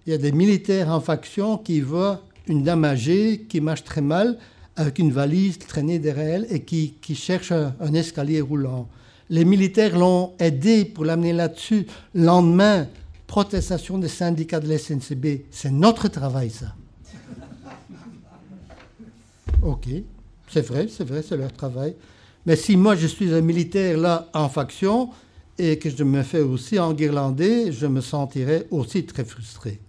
il 0.07 0.11
y 0.11 0.15
a 0.15 0.19
des 0.19 0.33
militaires 0.33 0.91
en 0.91 1.01
faction 1.01 1.59
qui 1.59 1.81
voient 1.81 2.23
une 2.47 2.63
dame 2.63 2.85
âgée 2.85 3.47
qui 3.49 3.61
marche 3.61 3.85
très 3.85 4.03
mal 4.03 4.39
avec 4.77 4.99
une 4.99 5.13
valise 5.13 5.59
traînée 5.59 5.99
derrière 5.99 6.29
elle 6.29 6.47
et 6.51 6.63
qui, 6.63 6.95
cherche 7.15 7.53
un, 7.53 7.95
escalier 7.95 8.41
roulant. 8.41 8.89
Les 9.31 9.45
militaires 9.45 9.99
l'ont 9.99 10.35
aidé 10.39 10.85
pour 10.85 11.05
l'amener 11.05 11.33
là-dessus. 11.33 11.87
Lendemain, 12.15 12.89
protestation 13.27 13.99
des 13.99 14.09
syndicats 14.09 14.61
de 14.61 14.69
la 14.69 14.79
SNCB. 14.79 15.47
C'est 15.51 15.71
notre 15.71 16.09
travail, 16.09 16.51
ça. 16.51 16.75
Ok, 19.63 19.89
c'est 20.55 20.61
vrai, 20.61 20.87
c'est 20.89 21.03
vrai, 21.03 21.23
c'est 21.23 21.37
leur 21.37 21.53
travail. 21.53 21.97
Mais 22.47 22.55
si 22.55 22.77
moi 22.77 22.95
je 22.95 23.09
suis 23.09 23.35
un 23.35 23.41
militaire 23.41 23.99
là 23.99 24.29
en 24.33 24.49
faction 24.49 25.11
et 25.59 25.81
que 25.81 25.91
je 25.91 26.05
me 26.05 26.23
fais 26.23 26.43
aussi 26.43 26.79
enguirlander, 26.79 27.73
je 27.73 27.87
me 27.87 28.01
sentirais 28.01 28.69
aussi 28.71 29.05
très 29.05 29.25
frustré. 29.25 29.81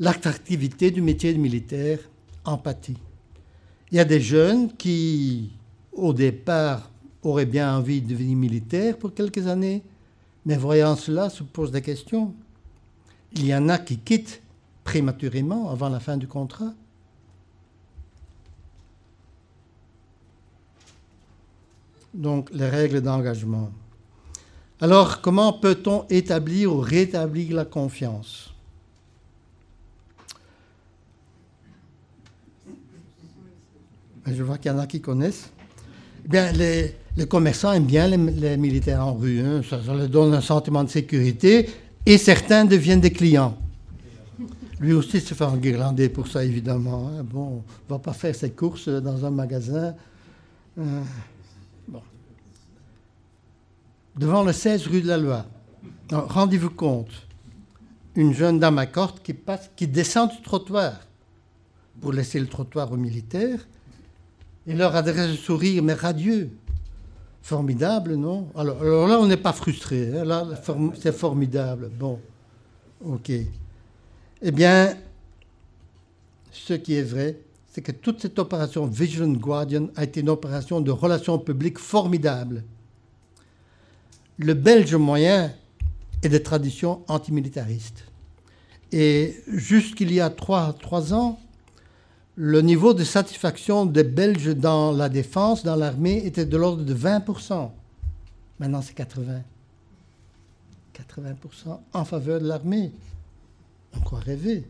L'attractivité 0.00 0.90
du 0.90 1.02
métier 1.02 1.34
de 1.34 1.38
militaire, 1.38 1.98
empathie. 2.46 2.96
Il 3.90 3.98
y 3.98 4.00
a 4.00 4.06
des 4.06 4.20
jeunes 4.20 4.72
qui, 4.74 5.50
au 5.92 6.14
départ, 6.14 6.90
auraient 7.22 7.44
bien 7.44 7.76
envie 7.76 8.00
de 8.00 8.08
devenir 8.08 8.36
militaire 8.36 8.96
pour 8.96 9.12
quelques 9.12 9.46
années, 9.46 9.82
mais 10.46 10.56
voyant 10.56 10.96
cela, 10.96 11.28
se 11.28 11.42
posent 11.42 11.72
des 11.72 11.82
questions. 11.82 12.32
Il 13.34 13.44
y 13.44 13.54
en 13.54 13.68
a 13.68 13.76
qui 13.76 13.98
quittent 13.98 14.40
prématurément 14.84 15.70
avant 15.70 15.90
la 15.90 16.00
fin 16.00 16.16
du 16.16 16.26
contrat. 16.26 16.72
Donc 22.14 22.48
les 22.52 22.68
règles 22.68 23.00
d'engagement. 23.00 23.70
Alors, 24.80 25.20
comment 25.20 25.52
peut-on 25.52 26.04
établir 26.08 26.72
ou 26.72 26.78
rétablir 26.78 27.54
la 27.54 27.64
confiance? 27.64 28.52
Je 34.26 34.42
vois 34.42 34.58
qu'il 34.58 34.70
y 34.70 34.74
en 34.74 34.78
a 34.78 34.86
qui 34.86 35.00
connaissent. 35.00 35.50
Eh 36.24 36.28
bien, 36.28 36.52
les, 36.52 37.26
commerçants 37.26 37.72
aiment 37.72 37.86
bien 37.86 38.06
les, 38.06 38.56
militaires 38.56 39.04
en 39.04 39.14
rue. 39.14 39.40
Hein. 39.40 39.62
Ça, 39.68 39.80
leur 39.92 40.08
donne 40.08 40.34
un 40.34 40.40
sentiment 40.40 40.84
de 40.84 40.90
sécurité 40.90 41.68
et 42.04 42.18
certains 42.18 42.64
deviennent 42.64 43.00
des 43.00 43.10
clients. 43.10 43.56
Lui 44.80 44.92
aussi 44.92 45.20
se 45.20 45.34
fait 45.34 45.44
enguirlander 45.44 46.08
pour 46.08 46.28
ça, 46.28 46.44
évidemment. 46.44 47.08
Hein. 47.08 47.24
Bon, 47.24 47.40
on 47.40 47.54
ne 47.56 47.62
va 47.88 47.98
pas 47.98 48.12
faire 48.12 48.34
ses 48.34 48.50
courses 48.50 48.88
dans 48.88 49.24
un 49.24 49.30
magasin. 49.30 49.94
Euh, 50.78 51.02
devant 54.18 54.42
le 54.42 54.52
16 54.52 54.86
rue 54.88 55.00
de 55.00 55.08
la 55.08 55.16
Loi. 55.16 55.46
Rendez-vous 56.10 56.70
compte, 56.70 57.26
une 58.16 58.34
jeune 58.34 58.58
dame 58.58 58.78
à 58.78 58.86
corte 58.86 59.22
qui, 59.22 59.86
descend 59.86 60.30
du 60.30 60.42
trottoir 60.42 60.94
pour 62.00 62.12
laisser 62.12 62.40
le 62.40 62.46
trottoir 62.46 62.90
aux 62.92 62.96
militaires 62.96 63.66
et 64.66 64.74
leur 64.74 64.94
adresse 64.96 65.30
le 65.30 65.36
sourire, 65.36 65.82
mais 65.82 65.94
radieux. 65.94 66.50
Formidable, 67.42 68.16
non? 68.16 68.48
Alors, 68.56 68.82
là, 68.82 69.18
on 69.20 69.26
n'est 69.26 69.36
pas 69.36 69.52
frustré. 69.52 70.10
Hein. 70.14 70.24
là, 70.24 70.46
c'est 71.00 71.12
formidable. 71.12 71.90
Bon, 71.98 72.18
ok. 73.04 73.30
Eh 74.42 74.50
bien, 74.50 74.96
ce 76.50 76.74
qui 76.74 76.94
est 76.94 77.02
vrai, 77.02 77.38
c'est 77.72 77.80
que 77.80 77.92
toute 77.92 78.20
cette 78.20 78.38
opération 78.38 78.86
Vigilant 78.86 79.32
Guardian 79.32 79.88
a 79.96 80.04
été 80.04 80.20
une 80.20 80.28
opération 80.28 80.80
de 80.80 80.90
relations 80.90 81.38
publiques 81.38 81.78
formidable 81.78 82.64
le 84.38 84.54
Belge 84.54 84.94
moyen 84.94 85.52
est 86.22 86.28
de 86.28 86.38
tradition 86.38 87.02
antimilitariste. 87.08 88.04
Et 88.92 89.36
jusqu'il 89.48 90.12
y 90.12 90.20
a 90.20 90.30
trois, 90.30 90.72
trois 90.72 91.12
ans, 91.12 91.38
le 92.36 92.60
niveau 92.62 92.94
de 92.94 93.04
satisfaction 93.04 93.84
des 93.84 94.04
Belges 94.04 94.54
dans 94.54 94.92
la 94.92 95.08
défense, 95.08 95.64
dans 95.64 95.76
l'armée, 95.76 96.24
était 96.24 96.46
de 96.46 96.56
l'ordre 96.56 96.84
de 96.84 96.94
20%. 96.94 97.70
Maintenant, 98.60 98.80
c'est 98.80 98.96
80%. 98.96 99.42
80% 100.94 101.78
en 101.92 102.04
faveur 102.04 102.40
de 102.40 102.46
l'armée. 102.46 102.92
On 103.96 104.00
croit 104.00 104.20
rêver. 104.20 104.64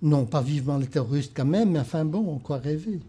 Non, 0.00 0.26
pas 0.26 0.42
vivement 0.42 0.78
les 0.78 0.86
terroristes 0.86 1.32
quand 1.34 1.44
même, 1.44 1.70
mais 1.70 1.78
enfin 1.78 2.04
bon, 2.04 2.24
on 2.28 2.38
croit 2.38 2.58
rêver. 2.58 3.00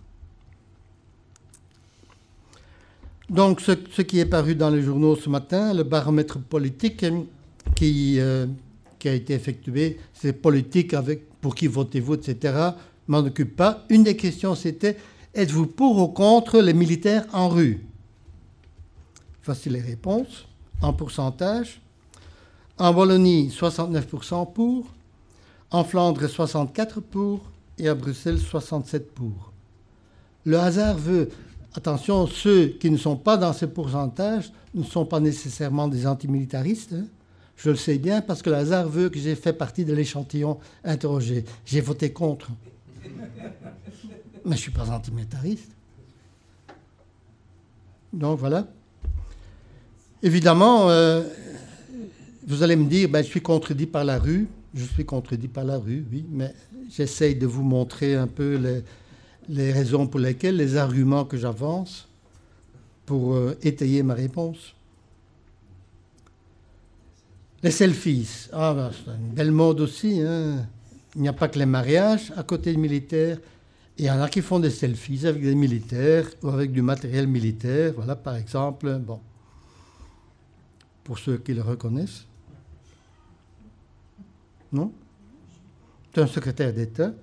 Donc, 3.33 3.61
ce, 3.61 4.01
qui 4.03 4.19
est 4.19 4.27
paru 4.27 4.53
dans 4.53 4.69
les 4.69 4.83
journaux 4.83 5.15
ce 5.15 5.27
matin, 5.27 5.73
le 5.73 5.81
baromètre 5.81 6.37
politique 6.37 7.03
qui, 7.75 8.19
euh, 8.19 8.45
qui 8.99 9.09
a 9.09 9.13
été 9.13 9.33
effectué, 9.33 9.97
c'est 10.13 10.33
politique 10.33 10.93
avec 10.93 11.27
pour 11.41 11.55
qui 11.55 11.65
votez-vous, 11.65 12.13
etc., 12.13 12.69
m'en 13.07 13.17
occupe 13.17 13.55
pas. 13.55 13.85
Une 13.89 14.03
des 14.03 14.15
questions, 14.15 14.53
c'était 14.53 14.97
êtes-vous 15.33 15.65
pour 15.65 15.97
ou 15.97 16.09
contre 16.09 16.59
les 16.59 16.73
militaires 16.75 17.25
en 17.33 17.49
rue? 17.49 17.83
Voici 19.43 19.67
les 19.67 19.81
réponses 19.81 20.45
en 20.83 20.93
pourcentage. 20.93 21.81
En 22.77 22.93
Wallonie, 22.93 23.49
69% 23.49 24.53
pour. 24.53 24.85
En 25.71 25.83
Flandre, 25.83 26.21
64% 26.21 27.01
pour. 27.01 27.41
Et 27.79 27.87
à 27.87 27.95
Bruxelles, 27.95 28.37
67% 28.37 28.99
pour. 29.15 29.51
Le 30.45 30.59
hasard 30.59 30.97
veut 30.97 31.29
attention, 31.75 32.27
ceux 32.27 32.67
qui 32.67 32.89
ne 32.89 32.97
sont 32.97 33.15
pas 33.15 33.37
dans 33.37 33.53
ces 33.53 33.67
pourcentages 33.67 34.51
ne 34.73 34.83
sont 34.83 35.05
pas 35.05 35.19
nécessairement 35.19 35.87
des 35.87 36.07
antimilitaristes. 36.07 36.93
Hein. 36.93 37.05
Je 37.55 37.69
le 37.69 37.75
sais 37.75 37.97
bien 37.97 38.21
parce 38.21 38.41
que 38.41 38.49
le 38.49 38.57
hasard 38.57 38.87
veut 38.87 39.09
que 39.09 39.19
j'ai 39.19 39.35
fait 39.35 39.53
partie 39.53 39.85
de 39.85 39.93
l'échantillon 39.93 40.59
interrogé. 40.83 41.45
J'ai 41.65 41.81
voté 41.81 42.11
contre. 42.11 42.49
Mais 43.03 43.11
je 44.45 44.49
ne 44.49 44.55
suis 44.55 44.71
pas 44.71 44.89
antimilitariste. 44.89 45.71
Donc 48.11 48.39
voilà. 48.39 48.67
Évidemment, 50.21 50.89
euh, 50.89 51.23
vous 52.47 52.63
allez 52.63 52.75
me 52.75 52.89
dire, 52.89 53.09
ben, 53.09 53.23
je 53.23 53.29
suis 53.29 53.41
contredit 53.41 53.85
par 53.85 54.03
la 54.03 54.19
rue. 54.19 54.47
Je 54.73 54.85
suis 54.85 55.05
contredit 55.05 55.47
par 55.47 55.63
la 55.63 55.77
rue, 55.77 56.03
oui, 56.11 56.25
mais 56.31 56.53
j'essaye 56.89 57.35
de 57.35 57.45
vous 57.45 57.61
montrer 57.61 58.15
un 58.15 58.25
peu 58.25 58.55
les, 58.55 58.83
les 59.49 59.71
raisons 59.71 60.07
pour 60.07 60.19
lesquelles, 60.19 60.57
les 60.57 60.77
arguments 60.77 61.25
que 61.25 61.37
j'avance 61.37 62.07
pour 63.05 63.33
euh, 63.33 63.57
étayer 63.61 64.03
ma 64.03 64.13
réponse. 64.13 64.73
Les 67.61 67.71
selfies, 67.71 68.49
ah, 68.51 68.73
ben, 68.73 68.91
c'est 68.91 69.11
une 69.11 69.33
belle 69.33 69.51
mode 69.51 69.79
aussi. 69.81 70.21
Hein. 70.21 70.65
Il 71.15 71.21
n'y 71.21 71.27
a 71.27 71.33
pas 71.33 71.47
que 71.47 71.59
les 71.59 71.65
mariages 71.65 72.33
à 72.35 72.43
côté 72.43 72.71
des 72.71 72.77
militaires. 72.77 73.37
Il 73.97 74.05
y 74.05 74.11
en 74.11 74.19
a 74.21 74.27
qui 74.27 74.41
font 74.41 74.59
des 74.59 74.71
selfies 74.71 75.27
avec 75.27 75.41
des 75.41 75.55
militaires 75.55 76.27
ou 76.41 76.49
avec 76.49 76.71
du 76.71 76.81
matériel 76.81 77.27
militaire. 77.27 77.93
Voilà, 77.95 78.15
par 78.15 78.35
exemple, 78.35 78.97
bon, 78.99 79.19
pour 81.03 81.19
ceux 81.19 81.37
qui 81.37 81.53
le 81.53 81.61
reconnaissent. 81.61 82.25
Non? 84.71 84.91
C'est 86.13 86.21
un 86.21 86.27
secrétaire 86.27 86.73
d'État 86.73 87.13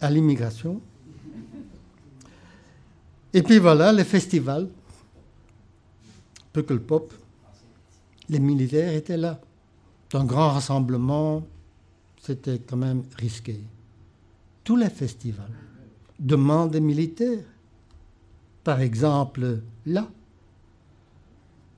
à 0.00 0.10
l'immigration. 0.10 0.80
Et 3.32 3.42
puis 3.42 3.58
voilà, 3.58 3.92
les 3.92 4.04
festivals. 4.04 4.68
Peu 6.52 6.62
que 6.62 6.72
le 6.72 6.80
pop. 6.80 7.12
Les 8.28 8.40
militaires 8.40 8.92
étaient 8.94 9.16
là. 9.16 9.40
Un 10.14 10.24
grand 10.24 10.50
rassemblement, 10.50 11.46
c'était 12.20 12.58
quand 12.58 12.76
même 12.76 13.04
risqué. 13.16 13.60
Tous 14.64 14.76
les 14.76 14.90
festivals 14.90 15.52
demandent 16.18 16.72
des 16.72 16.80
militaires. 16.80 17.44
Par 18.64 18.80
exemple, 18.80 19.60
là, 19.86 20.08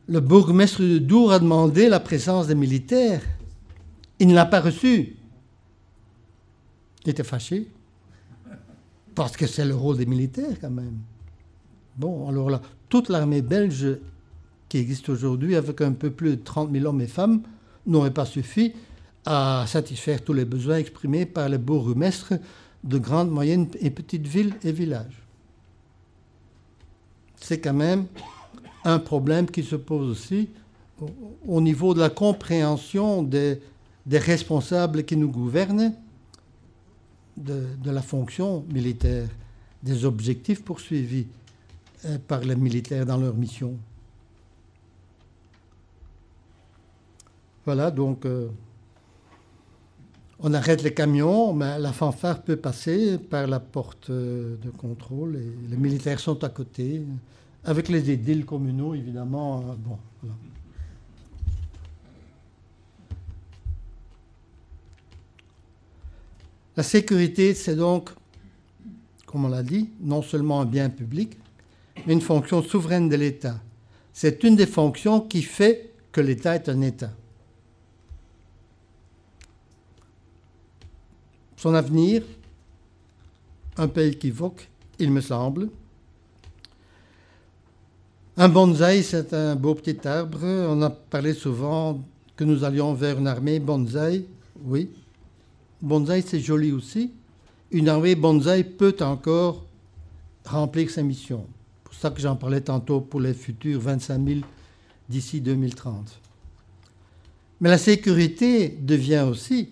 le 0.09 0.20
bourgmestre 0.20 0.81
de 0.81 0.99
Dour 0.99 1.33
a 1.33 1.39
demandé 1.39 1.89
la 1.89 2.01
présence 2.01 2.47
des 2.47 2.55
militaires. 2.55 3.23
Il 4.18 4.29
ne 4.29 4.35
l'a 4.35 4.47
pas 4.47 4.61
reçu. 4.61 5.16
Il 7.05 7.11
était 7.11 7.25
fâché. 7.25 7.68
Parce 9.15 9.37
que 9.37 9.47
c'est 9.47 9.65
le 9.65 9.75
rôle 9.75 9.99
des 9.99 10.07
militaires 10.07 10.59
quand 10.61 10.71
même. 10.71 10.99
Bon, 11.97 12.29
alors 12.29 12.51
là, 12.51 12.61
toute 12.89 13.09
l'armée 13.09 13.43
belge 13.43 13.99
qui 14.69 14.79
existe 14.79 15.09
aujourd'hui, 15.11 15.57
avec 15.57 15.81
un 15.83 15.93
peu 15.93 16.11
plus 16.11 16.37
de 16.37 16.43
30 16.43 16.73
000 16.73 16.87
hommes 16.87 17.03
et 17.03 17.07
femmes, 17.07 17.43
n'aurait 17.87 18.13
pas 18.13 18.25
suffi 18.25 18.73
à 19.27 19.65
satisfaire 19.67 20.23
tous 20.23 20.33
les 20.33 20.45
besoins 20.45 20.79
exprimés 20.79 21.27
par 21.27 21.49
les 21.49 21.59
bourgmestres 21.59 22.35
de 22.83 22.99
grandes, 22.99 23.31
moyennes 23.31 23.69
et 23.81 23.91
petites 23.91 24.27
villes 24.27 24.55
et 24.65 24.73
villages. 24.73 25.23
C'est 27.37 27.61
quand 27.61 27.75
même 27.75 28.07
un 28.85 28.99
problème 28.99 29.47
qui 29.47 29.63
se 29.63 29.77
pose 29.77 30.11
aussi 30.11 30.49
au 31.47 31.61
niveau 31.61 31.95
de 31.95 32.01
la 32.01 32.11
compréhension 32.11 33.23
des, 33.23 33.61
des 34.07 34.19
responsables 34.19 35.05
qui 35.05 35.17
nous 35.17 35.31
gouvernent 35.31 35.93
de, 37.37 37.91
la 37.91 38.03
fonction 38.03 38.64
militaire, 38.72 39.28
des 39.83 40.05
objectifs 40.05 40.62
poursuivis 40.62 41.26
euh, 42.05 42.18
par 42.26 42.41
les 42.41 42.57
militaires 42.57 43.07
dans 43.07 43.16
leur 43.16 43.35
mission. 43.35 43.76
Voilà, 47.64 47.91
donc 47.91 48.26
euh, 48.26 48.49
on 50.41 50.53
arrête 50.53 50.83
les 50.83 50.93
camions, 50.93 51.53
mais 51.53 51.78
la 51.78 51.93
fanfare 51.93 52.43
peut 52.43 52.57
passer 52.57 53.18
par 53.18 53.47
la 53.47 53.61
porte 53.61 54.11
euh, 54.11 54.57
de 54.57 54.70
contrôle 54.70 55.37
et 55.37 55.70
les 55.70 55.76
militaires 55.76 56.18
sont 56.18 56.43
à 56.43 56.49
côté, 56.49 57.03
avec 57.64 57.89
les 57.89 58.11
édiles 58.11 58.45
communaux 58.45 58.95
évidemment. 58.95 59.76
Bon. 59.78 59.99
La 66.77 66.83
sécurité, 66.83 67.55
c'est 67.55 67.77
donc, 67.77 68.11
comme 69.27 69.45
on 69.45 69.49
l'a 69.49 69.62
dit, 69.62 69.91
non 70.01 70.23
seulement 70.23 70.61
un 70.61 70.64
bien 70.64 70.89
public, 70.89 71.37
mais 72.07 72.14
une 72.14 72.20
fonction 72.20 72.62
souveraine 72.62 73.09
de 73.09 73.16
l'État. 73.16 73.61
C'est 74.12 74.43
une 74.45 74.57
des 74.57 74.66
fonctions 74.66 75.20
qui 75.20 75.43
fait 75.43 75.93
que 76.12 76.20
l'État 76.20 76.55
est 76.55 76.68
un 76.68 76.81
État. 76.81 77.11
Son 81.57 81.75
avenir, 81.75 82.23
un 83.77 83.89
peu 83.89 84.05
équivoque, 84.05 84.68
il 84.99 85.11
me 85.11 85.20
semble. 85.20 85.68
Un 88.37 88.49
bonsaï, 88.49 89.03
c'est 89.03 89.33
un 89.35 89.55
beau 89.57 89.75
petit 89.75 90.07
arbre. 90.09 90.41
On 90.43 90.81
a 90.83 90.91
parlé 90.91 91.35
souvent 91.35 92.03
que 92.35 92.45
nous 92.45 92.64
allions 92.64 92.95
vers 92.95 93.18
une 93.18 93.27
armée 93.27 93.61
bonsaï. 93.61 94.25
Oui. 94.64 94.91
Bonsaï, 95.83 96.22
c'est 96.22 96.39
joli 96.39 96.70
aussi. 96.70 97.12
Une 97.72 97.89
armée 97.89 98.14
bonsaï 98.14 98.62
peut 98.62 98.97
encore 99.01 99.66
remplir 100.45 100.89
sa 100.91 101.03
mission. 101.03 101.45
C'est 101.49 101.85
pour 101.85 101.95
ça 101.95 102.11
que 102.11 102.20
j'en 102.20 102.37
parlais 102.37 102.61
tantôt 102.61 103.01
pour 103.01 103.20
les 103.20 103.35
futurs 103.35 103.80
25 103.80 104.24
000 104.24 104.41
d'ici 105.09 105.41
2030. 105.41 106.20
Mais 107.61 107.68
la 107.68 107.78
sécurité 107.78 108.68
devient 108.68 109.26
aussi 109.28 109.70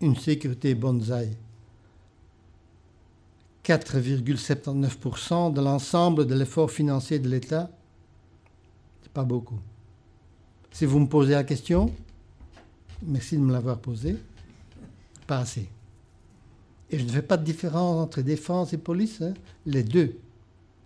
une 0.00 0.16
sécurité 0.16 0.74
bonsaï. 0.74 1.36
4,79% 3.64 5.52
de 5.52 5.60
l'ensemble 5.60 6.26
de 6.26 6.34
l'effort 6.34 6.70
financier 6.70 7.18
de 7.18 7.28
l'État, 7.28 7.70
c'est 9.02 9.12
pas 9.12 9.22
beaucoup. 9.22 9.58
Si 10.72 10.84
vous 10.84 10.98
me 10.98 11.06
posez 11.06 11.34
la 11.34 11.44
question, 11.44 11.92
merci 13.02 13.36
de 13.36 13.42
me 13.42 13.52
l'avoir 13.52 13.78
posée, 13.78 14.16
pas 15.26 15.38
assez. 15.38 15.68
Et 16.90 16.98
je 16.98 17.04
ne 17.04 17.10
fais 17.10 17.22
pas 17.22 17.36
de 17.36 17.44
différence 17.44 18.02
entre 18.02 18.20
défense 18.20 18.72
et 18.72 18.78
police. 18.78 19.22
Hein. 19.22 19.32
Les 19.64 19.82
deux 19.82 20.16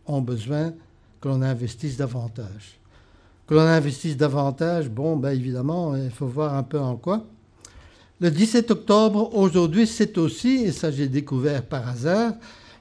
ont 0.07 0.21
besoin 0.21 0.73
que 1.21 1.29
l'on 1.29 1.43
investisse 1.43 1.97
davantage. 1.97 2.79
Que 3.47 3.55
l'on 3.55 3.61
investisse 3.61 4.17
davantage, 4.17 4.89
bon, 4.89 5.17
ben 5.17 5.31
évidemment, 5.31 5.97
il 5.97 6.11
faut 6.11 6.27
voir 6.27 6.55
un 6.55 6.63
peu 6.63 6.79
en 6.79 6.97
quoi. 6.97 7.25
Le 8.21 8.31
17 8.31 8.71
octobre, 8.71 9.35
aujourd'hui, 9.35 9.87
c'est 9.87 10.17
aussi, 10.17 10.65
et 10.65 10.73
ça 10.73 10.91
j'ai 10.91 11.09
découvert 11.09 11.63
par 11.63 11.89
hasard, 11.89 12.33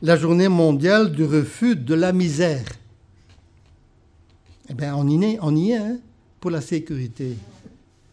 la 0.02 0.16
journée 0.16 0.48
mondiale 0.48 1.12
du 1.12 1.24
refus 1.24 1.76
de 1.76 1.94
la 1.94 2.14
misère. 2.14 2.66
Eh 4.70 4.74
bien, 4.74 4.96
on 4.96 5.08
y 5.08 5.24
est, 5.24 5.38
on 5.42 5.56
y 5.56 5.72
est 5.72 5.78
hein, 5.78 5.98
pour 6.40 6.52
la 6.52 6.62
sécurité. 6.62 7.36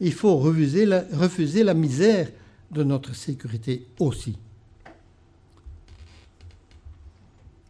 Il 0.00 0.12
faut 0.12 0.36
refuser 0.36 0.84
la, 0.84 1.04
refuser 1.12 1.62
la 1.62 1.74
misère 1.74 2.28
de 2.72 2.82
notre 2.82 3.14
sécurité 3.14 3.86
aussi. 3.98 4.36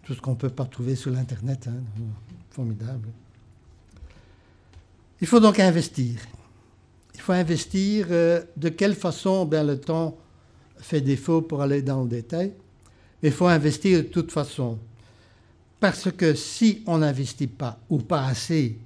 Tout 0.05 0.14
ce 0.14 0.20
qu'on 0.20 0.32
ne 0.32 0.36
peut 0.36 0.50
pas 0.50 0.64
trouver 0.64 0.96
sur 0.96 1.11
l'Internet, 1.11 1.68
hein, 1.68 1.82
formidable. 2.50 3.09
Il 5.20 5.26
faut 5.26 5.40
donc 5.40 5.61
investir. 5.61 6.20
Il 7.14 7.20
faut 7.20 7.32
investir. 7.32 8.07
Euh, 8.11 8.42
de 8.57 8.68
quelle 8.68 8.94
façon? 8.94 9.44
Ben, 9.44 9.64
Le 9.64 9.78
temps 9.78 10.16
fait 10.78 11.00
défaut 11.00 11.42
pour 11.42 11.62
aller 11.62 11.82
dans 11.82 12.03
le 12.03 12.09
détail. 12.09 12.53
Il 13.22 13.30
faut 13.30 13.46
investir 13.46 13.98
de 13.98 14.09
toute 14.09 14.32
façon. 14.32 14.78
Parce 15.78 16.11
que 16.11 16.34
si 16.34 16.82
on 16.86 16.98
n'investit 16.98 17.46
pas 17.46 17.78
ou 17.88 17.98
pas 17.98 18.26
assez 18.26 18.78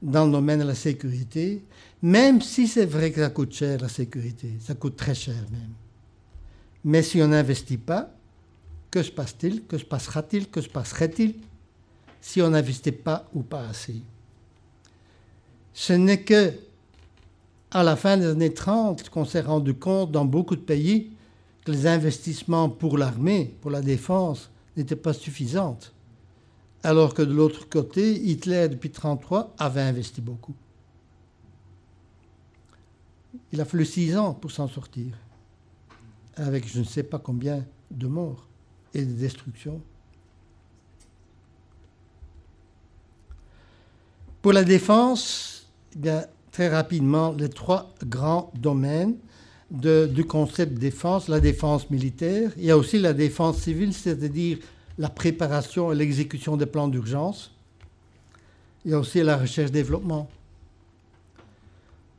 dans 0.00 0.26
le 0.26 0.32
domaine 0.32 0.60
de 0.60 0.64
la 0.64 0.74
sécurité, 0.74 1.62
même 2.02 2.40
si 2.40 2.68
c'est 2.68 2.86
vrai 2.86 3.10
que 3.10 3.20
ça 3.20 3.30
coûte 3.30 3.52
cher 3.52 3.80
la 3.80 3.88
sécurité, 3.88 4.52
ça 4.60 4.74
coûte 4.74 4.96
très 4.96 5.14
cher 5.14 5.42
même. 5.50 5.72
Mais 6.84 7.02
si 7.02 7.20
on 7.20 7.28
n'investit 7.28 7.76
pas, 7.76 8.10
que 8.90 9.02
se 9.02 9.10
passe-t-il 9.10 9.64
Que 9.64 9.78
se 9.78 9.84
passera-t-il 9.84 10.48
Que 10.48 10.60
se 10.60 10.68
passerait-il 10.68 11.34
si 12.20 12.42
on 12.42 12.50
n'investit 12.50 12.92
pas 12.92 13.28
ou 13.34 13.42
pas 13.42 13.66
assez? 13.68 13.96
Ce 15.72 15.92
n'est 15.92 16.22
que 16.22 16.52
à 17.70 17.82
la 17.82 17.96
fin 17.96 18.16
des 18.16 18.26
années 18.26 18.54
30 18.54 19.10
qu'on 19.10 19.24
s'est 19.24 19.42
rendu 19.42 19.74
compte 19.74 20.10
dans 20.10 20.24
beaucoup 20.24 20.56
de 20.56 20.62
pays 20.62 21.10
que 21.64 21.70
les 21.70 21.86
investissements 21.86 22.70
pour 22.70 22.96
l'armée, 22.96 23.54
pour 23.60 23.70
la 23.70 23.82
défense, 23.82 24.50
n'étaient 24.76 24.96
pas 24.96 25.12
suffisants. 25.12 25.78
Alors 26.82 27.12
que 27.12 27.22
de 27.22 27.32
l'autre 27.32 27.68
côté, 27.68 28.14
Hitler, 28.14 28.68
depuis 28.68 28.88
1933, 28.88 29.54
avait 29.58 29.82
investi 29.82 30.20
beaucoup. 30.20 30.54
Il 33.52 33.60
a 33.60 33.64
fallu 33.64 33.84
six 33.84 34.16
ans 34.16 34.34
pour 34.34 34.50
s'en 34.50 34.68
sortir, 34.68 35.16
avec 36.36 36.68
je 36.68 36.80
ne 36.80 36.84
sais 36.84 37.02
pas 37.02 37.18
combien 37.18 37.64
de 37.90 38.06
morts 38.06 38.46
et 38.94 39.04
de 39.04 39.12
destructions. 39.12 39.80
Pour 44.42 44.52
la 44.52 44.64
défense, 44.64 45.66
eh 46.04 46.10
très 46.52 46.68
rapidement 46.68 47.32
les 47.32 47.48
trois 47.48 47.94
grands 48.04 48.50
domaines 48.54 49.16
du 49.70 50.24
concept 50.24 50.74
de 50.74 50.78
défense, 50.78 51.28
la 51.28 51.40
défense 51.40 51.90
militaire, 51.90 52.52
il 52.56 52.64
y 52.64 52.70
a 52.70 52.76
aussi 52.76 52.98
la 52.98 53.12
défense 53.12 53.58
civile, 53.58 53.92
c'est-à-dire 53.92 54.58
la 54.96 55.08
préparation 55.08 55.92
et 55.92 55.94
l'exécution 55.94 56.56
des 56.56 56.66
plans 56.66 56.88
d'urgence. 56.88 57.54
Il 58.84 58.92
y 58.92 58.94
a 58.94 58.98
aussi 58.98 59.22
la 59.22 59.36
recherche-développement. 59.36 60.28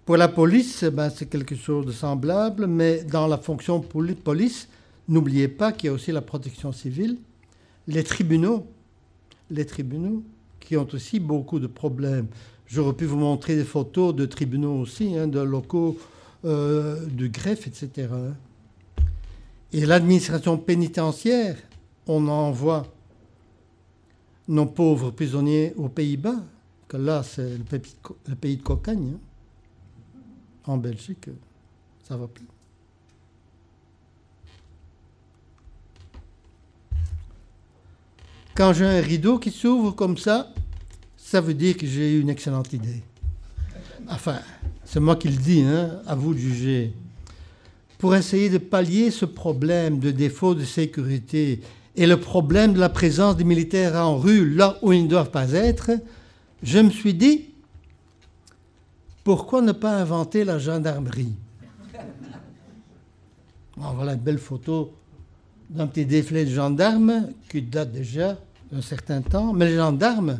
Pour 0.10 0.18
la 0.18 0.28
police, 0.28 0.86
ben, 0.86 1.12
c'est 1.12 1.28
quelque 1.28 1.54
chose 1.56 1.86
de 1.86 1.92
semblable, 1.92 2.66
mais 2.66 3.04
dans 3.04 3.28
la 3.28 3.38
fonction 3.38 3.80
police, 3.80 4.68
n'oubliez 5.08 5.48
pas 5.48 5.72
qu'il 5.72 5.86
y 5.86 5.90
a 5.92 5.94
aussi 5.94 6.12
la 6.12 6.24
protection 6.24 6.72
civile, 6.72 7.20
les 7.88 8.04
tribunaux, 8.04 8.66
les 9.52 9.68
tribunaux 9.68 10.24
qui 10.60 10.78
ont 10.78 10.88
aussi 10.94 11.20
beaucoup 11.20 11.60
de 11.60 11.68
problèmes 11.68 12.26
J'aurais 12.66 12.94
pu 12.94 13.06
vous 13.06 13.18
montrer 13.18 13.56
des 13.56 13.64
photos 13.64 14.16
de 14.16 14.26
tribunaux 14.26 14.80
aussi, 14.80 15.16
hein, 15.16 15.28
de 15.28 15.42
locaux 15.42 15.96
euh, 16.44 17.06
de 17.06 17.28
greffe, 17.28 17.68
etc. 17.68 18.08
Et 19.72 19.86
l'administration 19.86 20.58
pénitentiaire, 20.58 21.56
on 22.08 22.28
envoie 22.28 22.88
nos 24.48 24.66
pauvres 24.66 25.12
prisonniers 25.12 25.76
aux 25.78 25.90
Pays-Bas, 25.90 26.44
que 26.88 26.98
là, 26.98 27.22
c'est 27.22 27.60
le 28.28 28.36
pays 28.36 28.58
de 28.58 28.64
cocagne. 28.64 29.14
Hein. 29.14 29.20
En 30.70 30.78
Belgique, 30.78 31.30
ça 32.08 32.16
va 32.16 32.28
plus. 32.28 32.46
Quand 38.54 38.74
j'ai 38.74 38.86
un 38.86 39.02
rideau 39.02 39.40
qui 39.40 39.50
s'ouvre 39.50 39.96
comme 39.96 40.16
ça, 40.16 40.54
ça 41.18 41.42
veut 41.42 41.56
dire 41.56 41.76
que 41.76 41.88
j'ai 41.88 42.14
eu 42.14 42.22
une 42.22 42.30
excellente 42.30 42.72
idée. 42.72 43.02
Enfin, 44.08 44.38
c'est 44.86 45.00
moi 45.00 45.16
qui 45.16 45.30
le 45.30 45.38
dis, 45.38 45.64
hein, 45.64 46.02
à 46.06 46.14
vous 46.14 46.36
de 46.36 46.40
juger. 46.40 46.94
Pour 47.98 48.16
essayer 48.16 48.52
de 48.52 48.60
pallier 48.60 49.10
ce 49.10 49.26
problème 49.26 49.98
de 49.98 50.12
défaut 50.12 50.54
de 50.54 50.66
sécurité 50.66 51.62
et 51.96 52.06
le 52.06 52.20
problème 52.20 52.74
de 52.74 52.80
la 52.80 52.90
présence 52.90 53.38
des 53.38 53.44
militaires 53.44 53.96
en 53.96 54.20
rue 54.20 54.48
là 54.48 54.78
où 54.84 54.94
ils 54.94 55.02
ne 55.02 55.10
doivent 55.10 55.32
pas 55.32 55.52
être, 55.54 55.90
je 56.62 56.78
me 56.78 56.92
suis 56.92 57.16
dit, 57.16 57.50
pourquoi 59.24 59.62
ne 59.62 59.72
pas 59.72 59.98
inventer 59.98 60.44
la 60.44 60.58
gendarmerie? 60.60 61.34
Voilà 63.76 64.14
une 64.14 64.20
belle 64.20 64.40
photo 64.40 64.94
d'un 65.70 65.88
petit 65.88 66.06
défilé 66.06 66.46
de 66.46 66.52
gendarmes 66.52 67.30
qui 67.50 67.62
date 67.62 67.92
déjà 67.92 68.38
un 68.74 68.82
certain 68.82 69.22
temps, 69.22 69.54
mais 69.54 69.66
les 69.68 69.76
gendarmes, 69.76 70.40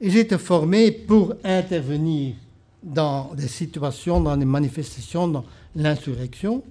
ils 0.00 0.16
étaient 0.16 0.38
formés 0.38 0.90
pour 0.90 1.34
intervenir 1.44 2.34
dans 2.82 3.34
des 3.34 3.48
situations, 3.48 4.20
dans 4.20 4.36
des 4.36 4.44
manifestations, 4.44 5.28
dans 5.28 5.44
l'insurrection, 5.76 6.62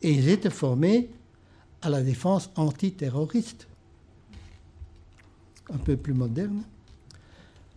et 0.00 0.12
ils 0.12 0.28
étaient 0.28 0.50
formés 0.50 1.08
à 1.82 1.88
la 1.90 2.02
défense 2.02 2.50
antiterroriste, 2.56 3.66
un 5.72 5.78
peu 5.78 5.96
plus 5.96 6.14
moderne. 6.14 6.62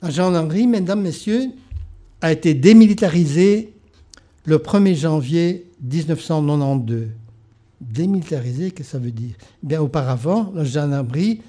La 0.02 0.12
gendarmerie, 0.12 0.68
mesdames, 0.68 1.02
messieurs, 1.02 1.52
a 2.22 2.32
été 2.32 2.54
démilitarisée 2.54 3.74
le 4.46 4.58
1er 4.58 4.96
janvier 4.96 5.70
1992. 5.82 7.08
Démilitarisée, 7.80 8.72
qu'est-ce 8.72 8.90
que 8.90 8.92
ça 8.92 9.00
veut 9.00 9.12
dire? 9.12 9.36
Bien 9.62 9.82
auparavant, 9.82 10.52
la 10.56 10.64
gendarmerie 10.64 11.42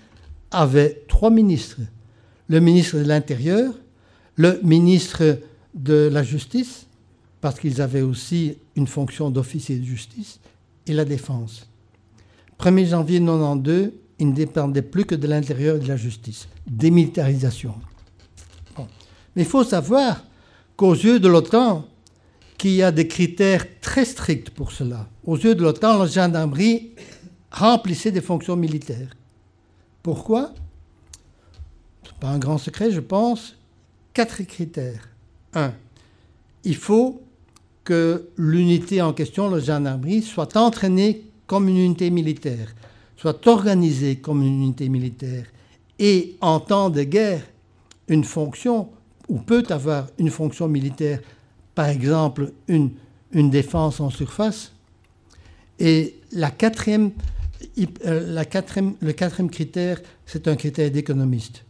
avait 0.50 1.04
trois 1.08 1.30
ministres. 1.30 1.80
Le 2.48 2.60
ministre 2.60 2.98
de 2.98 3.04
l'Intérieur, 3.04 3.72
le 4.36 4.60
ministre 4.62 5.38
de 5.74 6.08
la 6.12 6.22
Justice, 6.22 6.86
parce 7.40 7.58
qu'ils 7.60 7.80
avaient 7.80 8.02
aussi 8.02 8.56
une 8.76 8.86
fonction 8.86 9.30
d'officier 9.30 9.78
de 9.78 9.84
justice, 9.84 10.40
et 10.86 10.92
la 10.92 11.04
Défense. 11.04 11.68
1er 12.58 12.86
janvier 12.86 13.20
1992, 13.20 13.92
ils 14.18 14.28
ne 14.28 14.34
dépendaient 14.34 14.82
plus 14.82 15.04
que 15.04 15.14
de 15.14 15.28
l'intérieur 15.28 15.76
et 15.76 15.78
de 15.78 15.88
la 15.88 15.96
justice. 15.96 16.48
Démilitarisation. 16.66 17.74
Mais 19.36 19.42
il 19.42 19.48
faut 19.48 19.62
savoir 19.62 20.24
qu'aux 20.78 20.94
yeux 20.94 21.18
de 21.18 21.26
l'OTAN, 21.26 21.84
qu'il 22.56 22.70
y 22.70 22.84
a 22.84 22.92
des 22.92 23.08
critères 23.08 23.66
très 23.80 24.04
stricts 24.04 24.50
pour 24.50 24.70
cela. 24.70 25.08
Aux 25.24 25.36
yeux 25.36 25.56
de 25.56 25.62
l'OTAN, 25.62 25.98
la 25.98 26.06
gendarmerie 26.06 26.92
remplissait 27.50 28.12
des 28.12 28.20
fonctions 28.20 28.54
militaires. 28.54 29.10
Pourquoi? 30.04 30.54
Ce 32.04 32.10
n'est 32.10 32.18
pas 32.20 32.28
un 32.28 32.38
grand 32.38 32.58
secret, 32.58 32.92
je 32.92 33.00
pense. 33.00 33.56
Quatre 34.14 34.44
critères. 34.44 35.08
Un, 35.52 35.72
il 36.62 36.76
faut 36.76 37.22
que 37.82 38.28
l'unité 38.36 39.02
en 39.02 39.12
question, 39.12 39.50
la 39.50 39.58
gendarmerie, 39.58 40.22
soit 40.22 40.56
entraînée 40.56 41.24
comme 41.48 41.68
une 41.68 41.78
unité 41.78 42.08
militaire, 42.10 42.72
soit 43.16 43.48
organisée 43.48 44.16
comme 44.16 44.42
une 44.42 44.62
unité 44.62 44.88
militaire, 44.88 45.46
et 45.98 46.36
en 46.40 46.60
temps 46.60 46.88
de 46.88 47.02
guerre, 47.02 47.42
une 48.06 48.22
fonction, 48.22 48.90
ou 49.28 49.38
peut 49.38 49.64
avoir 49.70 50.06
une 50.18 50.30
fonction 50.30 50.68
militaire, 50.68 51.20
par 51.74 51.88
exemple 51.88 52.52
une, 52.66 52.90
une 53.32 53.50
défense 53.50 54.00
en 54.00 54.10
surface. 54.10 54.72
Et 55.78 56.16
la 56.32 56.50
quatrième 56.50 57.12
euh, 58.06 58.32
la 58.32 58.44
quatrième, 58.44 58.94
le 59.00 59.12
quatrième 59.12 59.50
critère, 59.50 60.00
c'est 60.26 60.48
un 60.48 60.56
critère 60.56 60.90
d'économiste. 60.90 61.64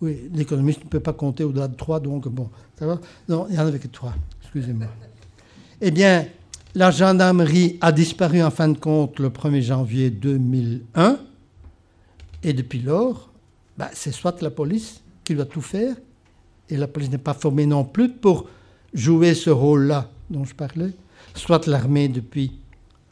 Oui, 0.00 0.28
l'économiste 0.34 0.84
ne 0.84 0.88
peut 0.88 1.00
pas 1.00 1.12
compter 1.12 1.44
au-delà 1.44 1.68
de 1.68 1.76
3, 1.76 2.00
donc 2.00 2.28
bon, 2.28 2.50
ça 2.78 2.86
va 2.86 3.00
Non, 3.28 3.46
il 3.48 3.54
y 3.54 3.58
en 3.58 3.66
avait 3.66 3.78
que 3.78 3.88
3, 3.88 4.12
excusez-moi. 4.42 4.88
Eh 5.80 5.90
bien, 5.90 6.26
la 6.74 6.90
gendarmerie 6.90 7.78
a 7.80 7.92
disparu 7.92 8.42
en 8.42 8.50
fin 8.50 8.68
de 8.68 8.78
compte 8.78 9.18
le 9.20 9.30
1er 9.30 9.62
janvier 9.62 10.10
2001, 10.10 11.18
et 12.42 12.52
depuis 12.52 12.80
lors, 12.80 13.30
bah, 13.78 13.90
c'est 13.92 14.12
soit 14.12 14.40
la 14.42 14.50
police 14.50 15.00
qui 15.24 15.34
doit 15.34 15.46
tout 15.46 15.62
faire, 15.62 15.96
et 16.68 16.76
la 16.76 16.86
police 16.86 17.10
n'est 17.10 17.18
pas 17.18 17.34
formée 17.34 17.66
non 17.66 17.84
plus 17.84 18.10
pour 18.10 18.48
jouer 18.92 19.34
ce 19.34 19.50
rôle-là 19.50 20.10
dont 20.30 20.44
je 20.44 20.54
parlais, 20.54 20.92
soit 21.34 21.66
l'armée 21.66 22.08
depuis 22.08 22.52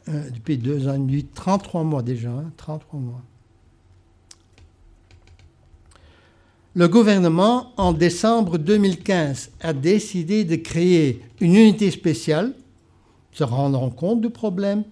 euh, 0.09 0.29
depuis 0.31 0.57
deux 0.57 0.89
ans 0.89 0.95
et 0.95 0.99
demi, 0.99 1.23
33 1.23 1.83
mois 1.83 2.01
déjà, 2.01 2.29
33 2.57 2.99
hein, 2.99 3.03
mois. 3.03 3.21
Le 6.75 6.89
gouvernement, 6.89 7.71
en 7.77 7.93
décembre 7.93 8.57
2015, 8.57 9.51
a 9.61 9.71
décidé 9.71 10.43
de 10.43 10.57
créer 10.57 11.21
une 11.39 11.55
unité 11.55 11.89
spéciale, 11.89 12.53
se 13.31 13.45
rendant 13.45 13.89
compte 13.91 14.19
du 14.19 14.29
problème 14.29 14.83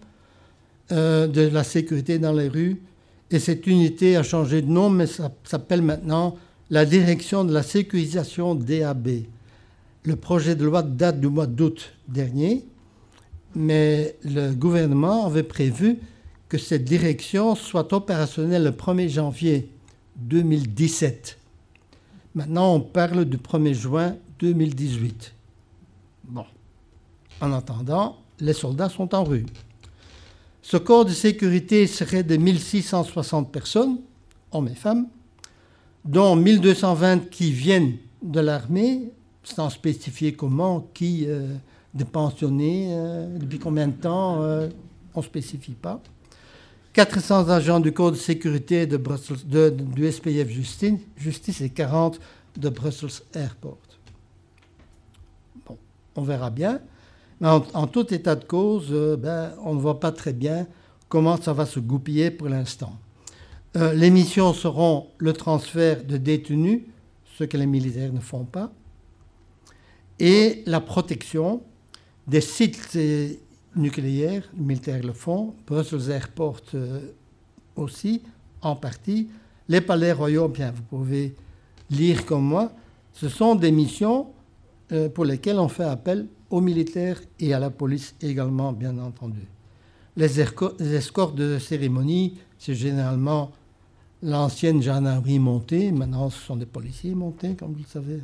euh, 0.94 1.28
de 1.28 1.42
la 1.42 1.66
sécurité 1.66 2.18
dans 2.18 2.34
les 2.34 2.48
rues. 2.48 2.82
Et 3.32 3.40
cette 3.40 3.68
unité 3.68 4.16
a 4.16 4.24
changé 4.24 4.62
de 4.62 4.70
nom, 4.70 4.90
mais 4.90 5.08
ça 5.08 5.30
s'appelle 5.44 5.82
maintenant 5.82 6.38
la 6.72 6.86
Direction 6.86 7.44
de 7.44 7.54
la 7.54 7.62
sécurisation 7.62 8.56
DAB. 8.56 9.10
Le 10.04 10.16
projet 10.16 10.56
de 10.56 10.66
loi 10.66 10.82
date 10.82 11.20
du 11.20 11.28
mois 11.28 11.46
d'août 11.46 11.94
dernier 12.08 12.66
mais 13.56 14.16
le 14.24 14.54
gouvernement 14.54 15.26
avait 15.26 15.44
prévu 15.44 16.00
que 16.50 16.58
cette 16.58 16.84
direction 16.84 17.56
soit 17.56 17.94
opérationnelle 17.94 18.64
le 18.64 18.72
1er 18.72 19.10
janvier 19.10 19.70
2017. 20.18 21.38
Maintenant, 22.36 22.76
on 22.76 22.82
parle 22.82 23.26
du 23.26 23.38
1er 23.38 23.74
juin 23.74 24.16
2018. 24.40 25.34
Bon. 26.26 26.46
En 27.42 27.54
attendant, 27.54 28.18
les 28.40 28.54
soldats 28.54 28.90
sont 28.90 29.14
en 29.16 29.24
rue. 29.24 29.46
Ce 30.62 30.78
corps 30.78 31.06
de 31.06 31.12
sécurité 31.12 31.88
serait 31.88 32.24
de 32.24 32.38
1660 32.38 33.52
personnes, 33.52 33.98
hommes 34.52 34.68
et 34.68 34.76
femmes, 34.76 35.08
dont 36.06 36.36
1220 36.36 37.30
qui 37.30 37.52
viennent 37.52 37.98
de 38.22 38.40
l'armée, 38.40 39.12
sans 39.44 39.70
spécifier 39.70 40.34
comment, 40.34 40.88
qui, 40.94 41.26
euh, 41.28 41.56
de 41.94 42.04
pensionnés. 42.04 42.88
Euh, 42.92 43.38
depuis 43.38 43.60
combien 43.60 43.88
de 43.88 43.94
temps 43.94 44.42
euh, 44.42 44.70
On 45.16 45.20
ne 45.20 45.26
spécifie 45.26 45.74
pas. 45.74 46.02
400 46.94 47.50
agents 47.50 47.80
du 47.80 47.94
Code 47.94 48.16
de 48.16 48.20
sécurité 48.20 48.86
de 48.86 48.98
du 49.70 50.12
SPF 50.12 50.50
Justice, 50.50 51.62
et 51.62 51.70
40 51.70 52.20
de 52.58 52.70
Brussels 52.70 53.24
Airport. 53.34 53.78
Bon, 55.66 55.78
on 56.16 56.24
verra 56.24 56.50
bien. 56.50 56.82
Mais 57.40 57.48
en, 57.48 57.88
tout 57.88 58.14
état 58.14 58.36
de 58.36 58.44
cause, 58.44 58.92
ben, 59.18 59.54
on 59.64 59.74
ne 59.74 59.80
voit 59.80 60.00
pas 60.02 60.12
très 60.12 60.34
bien 60.34 60.68
comment 61.08 61.38
ça 61.38 61.54
va 61.54 61.66
se 61.66 61.80
goupiller 61.80 62.30
pour 62.30 62.50
l'instant. 62.50 62.94
Les 63.76 64.10
missions 64.10 64.54
seront 64.54 65.08
le 65.18 65.34
transfert 65.34 66.04
de 66.04 66.18
détenus, 66.18 66.82
ce 67.38 67.46
que 67.46 67.58
les 67.58 67.66
militaires 67.66 68.12
ne 68.12 68.20
font 68.20 68.44
pas, 68.44 68.72
et 70.20 70.62
la 70.66 70.82
protection 70.82 71.62
des 72.28 72.42
sites 72.42 72.98
nucléaires, 73.76 74.44
les 74.56 74.64
militaires 74.64 75.04
le 75.04 75.14
font, 75.14 75.56
Brussels 75.66 76.12
Airport 76.12 76.62
euh, 76.76 77.00
aussi, 77.76 78.22
en 78.62 78.76
partie. 78.76 79.30
Les 79.68 79.82
palais 79.82 80.12
royaux, 80.12 80.48
bien, 80.48 80.72
vous 80.72 80.84
pouvez 80.84 81.36
lire 81.90 82.26
comme 82.26 82.44
moi, 82.44 82.72
ce 83.14 83.30
sont 83.30 83.56
des 83.56 83.72
missions 83.72 84.28
euh, 84.92 85.10
pour 85.10 85.26
lesquelles 85.26 85.60
on 85.60 85.68
fait 85.68 85.84
appel 85.84 86.28
aux 86.50 86.62
militaires 86.62 87.20
et 87.40 87.54
à 87.54 87.60
la 87.60 87.70
police 87.70 88.16
également, 88.22 88.74
bien 88.74 88.98
entendu. 88.98 89.48
Les, 90.18 90.40
escortes 90.40 91.36
de 91.36 91.58
cérémonie, 91.58 92.38
c'est 92.58 92.76
généralement 92.76 93.52
l'ancienne 94.22 94.82
gendarmerie 94.82 95.40
montée. 95.40 95.92
Maintenant, 95.92 96.30
ce 96.30 96.40
sont 96.40 96.56
des 96.56 96.66
policiers 96.66 97.16
montés, 97.16 97.56
comme 97.56 97.74
vous 97.74 97.80
le 97.80 97.86
savez. 97.86 98.20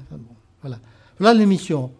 voilà. 0.62 0.80
Voilà 1.20 1.40
les 1.40 1.46
missions. 1.46 1.92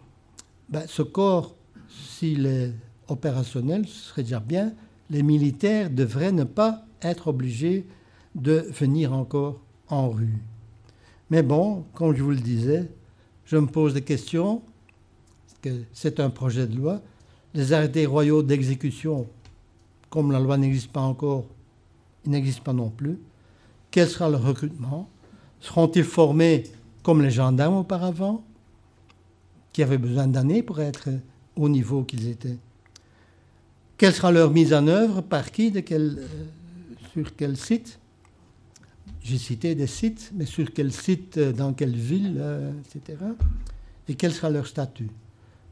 Ben, 0.68 0.84
ce 0.86 1.02
corps 1.02 1.54
s'il 1.88 2.46
est 2.46 2.72
opérationnel, 3.08 3.86
ce 3.86 4.10
serait 4.10 4.22
déjà 4.22 4.40
bien, 4.40 4.72
les 5.10 5.22
militaires 5.22 5.90
devraient 5.90 6.32
ne 6.32 6.44
pas 6.44 6.84
être 7.02 7.28
obligés 7.28 7.86
de 8.34 8.66
venir 8.70 9.12
encore 9.12 9.60
en 9.88 10.10
rue. 10.10 10.38
Mais 11.30 11.42
bon, 11.42 11.84
comme 11.94 12.14
je 12.14 12.22
vous 12.22 12.30
le 12.30 12.36
disais, 12.36 12.90
je 13.44 13.56
me 13.56 13.66
pose 13.66 13.94
des 13.94 14.02
questions, 14.02 14.62
que 15.62 15.70
c'est 15.92 16.20
un 16.20 16.30
projet 16.30 16.66
de 16.66 16.76
loi. 16.76 17.00
Les 17.54 17.72
arrêtés 17.72 18.06
royaux 18.06 18.42
d'exécution, 18.42 19.26
comme 20.10 20.30
la 20.30 20.38
loi 20.38 20.56
n'existe 20.58 20.92
pas 20.92 21.00
encore, 21.00 21.46
ils 22.24 22.30
n'existent 22.30 22.62
pas 22.62 22.72
non 22.72 22.90
plus. 22.90 23.18
Quel 23.90 24.08
sera 24.08 24.28
le 24.28 24.36
recrutement? 24.36 25.08
Seront-ils 25.60 26.04
formés 26.04 26.64
comme 27.02 27.22
les 27.22 27.30
gendarmes 27.30 27.76
auparavant, 27.76 28.44
qui 29.72 29.82
avaient 29.82 29.98
besoin 29.98 30.26
d'années 30.26 30.62
pour 30.62 30.80
être 30.80 31.08
au 31.56 31.68
niveau 31.68 32.04
qu'ils 32.04 32.28
étaient? 32.28 32.58
Quelle 33.96 34.12
sera 34.12 34.30
leur 34.30 34.50
mise 34.50 34.72
en 34.72 34.86
œuvre? 34.86 35.22
Par 35.22 35.50
qui? 35.50 35.72
Euh, 35.74 36.26
Sur 37.12 37.34
quel 37.34 37.56
site? 37.56 37.98
J'ai 39.22 39.38
cité 39.38 39.74
des 39.74 39.86
sites, 39.86 40.30
mais 40.34 40.46
sur 40.46 40.72
quel 40.72 40.92
site, 40.92 41.36
euh, 41.36 41.52
dans 41.52 41.72
quelle 41.72 41.96
ville, 41.96 42.36
euh, 42.38 42.70
etc. 42.94 43.18
Et 44.08 44.14
quel 44.14 44.32
sera 44.32 44.50
leur 44.50 44.66
statut? 44.66 45.10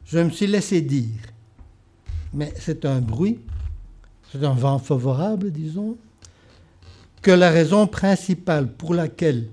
Je 0.05 0.19
me 0.19 0.29
suis 0.29 0.47
laissé 0.47 0.81
dire, 0.81 1.21
mais 2.33 2.53
c'est 2.59 2.85
un 2.85 2.99
bruit, 2.99 3.39
c'est 4.31 4.43
un 4.43 4.53
vent 4.53 4.79
favorable, 4.79 5.51
disons, 5.51 5.97
que 7.27 7.31
la 7.33 7.49
raison 7.49 7.87
principale 7.87 8.69
pour 8.71 8.93
laquelle 8.93 9.49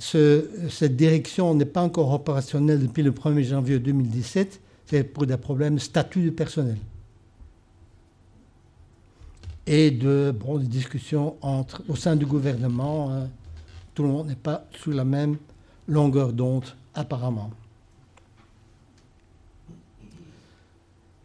cette 0.00 0.96
direction 0.96 1.54
n'est 1.54 1.64
pas 1.64 1.80
encore 1.80 2.12
opérationnelle 2.12 2.80
depuis 2.80 3.04
le 3.04 3.12
1er 3.12 3.44
janvier 3.44 3.78
2017, 3.78 4.60
c'est 4.86 5.04
pour 5.04 5.24
des 5.24 5.36
problèmes 5.36 5.78
statut 5.78 6.22
du 6.22 6.32
personnel. 6.32 6.76
Et 9.64 9.92
de 9.92 10.34
bon, 10.36 10.58
des 10.58 10.66
discussions 10.66 11.36
entre, 11.40 11.84
au 11.88 11.94
sein 11.94 12.16
du 12.16 12.26
gouvernement. 12.26 13.12
Hein. 13.12 13.28
tout 13.94 14.02
le 14.02 14.08
monde 14.08 14.26
n'est 14.26 14.34
pas 14.34 14.66
sous 14.82 14.90
la 14.90 15.04
même 15.04 15.36
longueur 15.86 16.32
d'onde, 16.32 16.66
apparemment. 16.96 17.52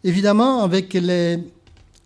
Évidemment, 0.04 0.62
avec 0.62 0.94
les, 0.94 1.40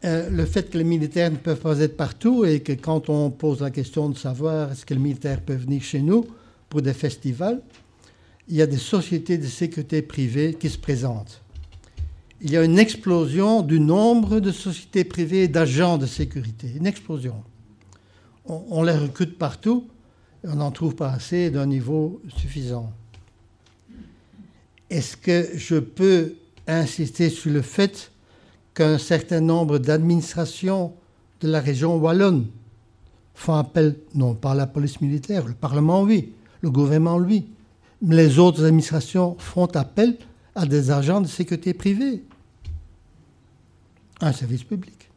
euh, 0.06 0.30
le 0.30 0.46
fait 0.46 0.70
que 0.70 0.78
les 0.78 0.84
militaires 0.84 1.32
ne 1.32 1.38
peuvent 1.38 1.60
pas 1.60 1.80
être 1.80 1.96
partout 1.96 2.44
et 2.44 2.60
que 2.60 2.74
quand 2.74 3.10
on 3.10 3.30
pose 3.30 3.62
la 3.62 3.72
question 3.72 4.10
de 4.10 4.18
savoir 4.18 4.72
est-ce 4.72 4.86
que 4.86 4.94
les 4.94 5.00
militaires 5.00 5.40
peuvent 5.40 5.62
venir 5.62 5.82
chez 5.82 6.02
nous 6.02 6.26
pour 6.68 6.82
des 6.82 6.94
festivals, 6.94 7.62
il 8.50 8.58
y 8.58 8.62
a 8.62 8.68
des 8.68 8.78
sociétés 8.78 9.38
de 9.38 9.48
sécurité 9.48 10.02
privée 10.02 10.56
qui 10.60 10.70
se 10.70 10.78
présentent. 10.78 11.42
Il 12.42 12.52
y 12.52 12.58
a 12.58 12.64
une 12.64 12.80
explosion 12.80 13.62
du 13.62 13.80
nombre 13.80 14.42
de 14.42 14.52
sociétés 14.52 15.06
privées 15.06 15.48
d'agents 15.48 15.98
de 15.98 16.06
sécurité, 16.06 16.68
une 16.76 16.86
explosion. 16.86 17.42
On, 18.46 18.62
on 18.70 18.84
les 18.84 18.98
recrute 18.98 19.38
partout 19.38 19.88
et 20.44 20.50
on 20.50 20.56
n'en 20.56 20.72
trouve 20.72 20.96
pas 20.96 21.12
assez 21.12 21.50
d'un 21.50 21.66
niveau 21.66 22.22
suffisant. 22.36 22.92
Est-ce 24.90 25.16
que 25.16 25.52
je 25.56 25.78
peux 25.78 26.36
insister 26.68 27.30
sur 27.30 27.52
le 27.52 27.62
fait 27.62 28.12
qu'un 28.74 28.98
certain 28.98 29.42
nombre 29.42 29.78
d'administrations 29.78 30.94
de 31.42 31.48
la 31.48 31.60
région 31.60 31.98
wallonne 31.98 32.48
font 33.36 33.56
appel, 33.56 33.98
non 34.16 34.36
pas 34.36 34.52
à 34.52 34.56
la 34.56 34.68
police 34.68 35.02
militaire, 35.02 35.46
le 35.46 35.54
Parlement, 35.54 36.04
oui, 36.04 36.34
le 36.62 36.70
gouvernement, 36.70 37.20
lui, 37.20 37.48
mais 38.02 38.16
les 38.16 38.40
autres 38.40 38.64
administrations 38.64 39.36
font 39.40 39.66
appel 39.68 40.18
à 40.56 40.66
des 40.66 40.92
agents 40.92 41.22
de 41.22 41.28
sécurité 41.28 41.74
privée, 41.74 42.24
un 44.22 44.32
service 44.32 44.64
public. 44.64 45.10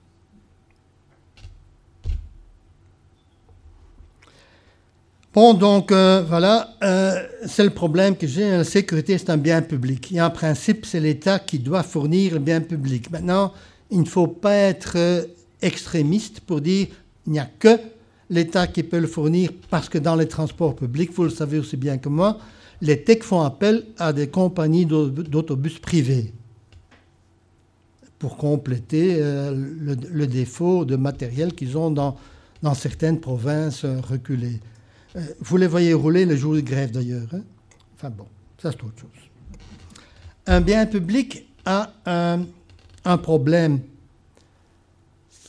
Bon, 5.36 5.52
donc 5.52 5.92
euh, 5.92 6.24
voilà, 6.26 6.70
euh, 6.82 7.22
c'est 7.44 7.62
le 7.62 7.68
problème 7.68 8.16
que 8.16 8.26
j'ai. 8.26 8.50
La 8.52 8.64
sécurité, 8.64 9.18
c'est 9.18 9.28
un 9.28 9.36
bien 9.36 9.60
public. 9.60 10.10
Et 10.12 10.22
en 10.22 10.30
principe, 10.30 10.86
c'est 10.86 10.98
l'État 10.98 11.38
qui 11.38 11.58
doit 11.58 11.82
fournir 11.82 12.32
le 12.32 12.38
bien 12.38 12.62
public. 12.62 13.10
Maintenant, 13.10 13.52
il 13.90 14.00
ne 14.00 14.06
faut 14.06 14.28
pas 14.28 14.54
être 14.54 14.94
euh, 14.96 15.26
extrémiste 15.60 16.40
pour 16.40 16.62
dire 16.62 16.86
il 17.26 17.34
n'y 17.34 17.38
a 17.38 17.44
que 17.58 17.78
l'État 18.30 18.66
qui 18.66 18.82
peut 18.82 18.98
le 18.98 19.06
fournir 19.06 19.50
parce 19.68 19.90
que 19.90 19.98
dans 19.98 20.16
les 20.16 20.26
transports 20.26 20.74
publics, 20.74 21.12
vous 21.12 21.24
le 21.24 21.30
savez 21.30 21.58
aussi 21.58 21.76
bien 21.76 21.98
que 21.98 22.08
moi, 22.08 22.38
les 22.80 23.04
TEC 23.04 23.22
font 23.22 23.42
appel 23.42 23.84
à 23.98 24.14
des 24.14 24.28
compagnies 24.28 24.86
d'autobus 24.86 25.78
privés 25.78 26.32
pour 28.18 28.38
compléter 28.38 29.18
le, 29.20 30.26
défaut 30.26 30.86
de 30.86 30.96
matériel 30.96 31.52
qu'ils 31.52 31.76
ont 31.76 31.90
dans, 31.90 32.16
dans 32.62 32.72
certaines 32.72 33.20
provinces 33.20 33.84
reculées. 33.84 34.60
Euh, 35.16 35.20
vous 35.40 35.56
les 35.56 35.66
voyez 35.66 35.94
rouler 35.94 36.26
le 36.26 36.36
jour 36.36 36.54
de 36.54 36.60
grève 36.60 36.90
d'ailleurs. 36.90 37.28
Hein. 37.32 37.42
enfin 37.94 38.10
bon, 38.10 38.26
ça 38.60 38.70
c'est 38.70 38.82
autre 38.82 39.00
chose. 39.00 39.10
Un 40.46 40.60
bien 40.60 40.86
public 40.86 41.46
a 41.64 41.92
un, 42.06 43.18
problème. 43.18 43.80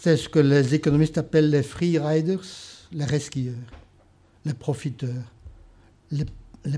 C'est 0.01 0.18
ce 0.18 0.30
que 0.30 0.39
les 0.39 0.74
économistes 0.74 1.18
appellent 1.18 1.49
les 1.49 1.63
free 1.63 1.99
riders, 1.99 2.41
les 2.91 3.05
resquilleurs, 3.05 3.53
les 4.45 4.53
profiteurs, 4.53 5.09
les, 6.11 6.26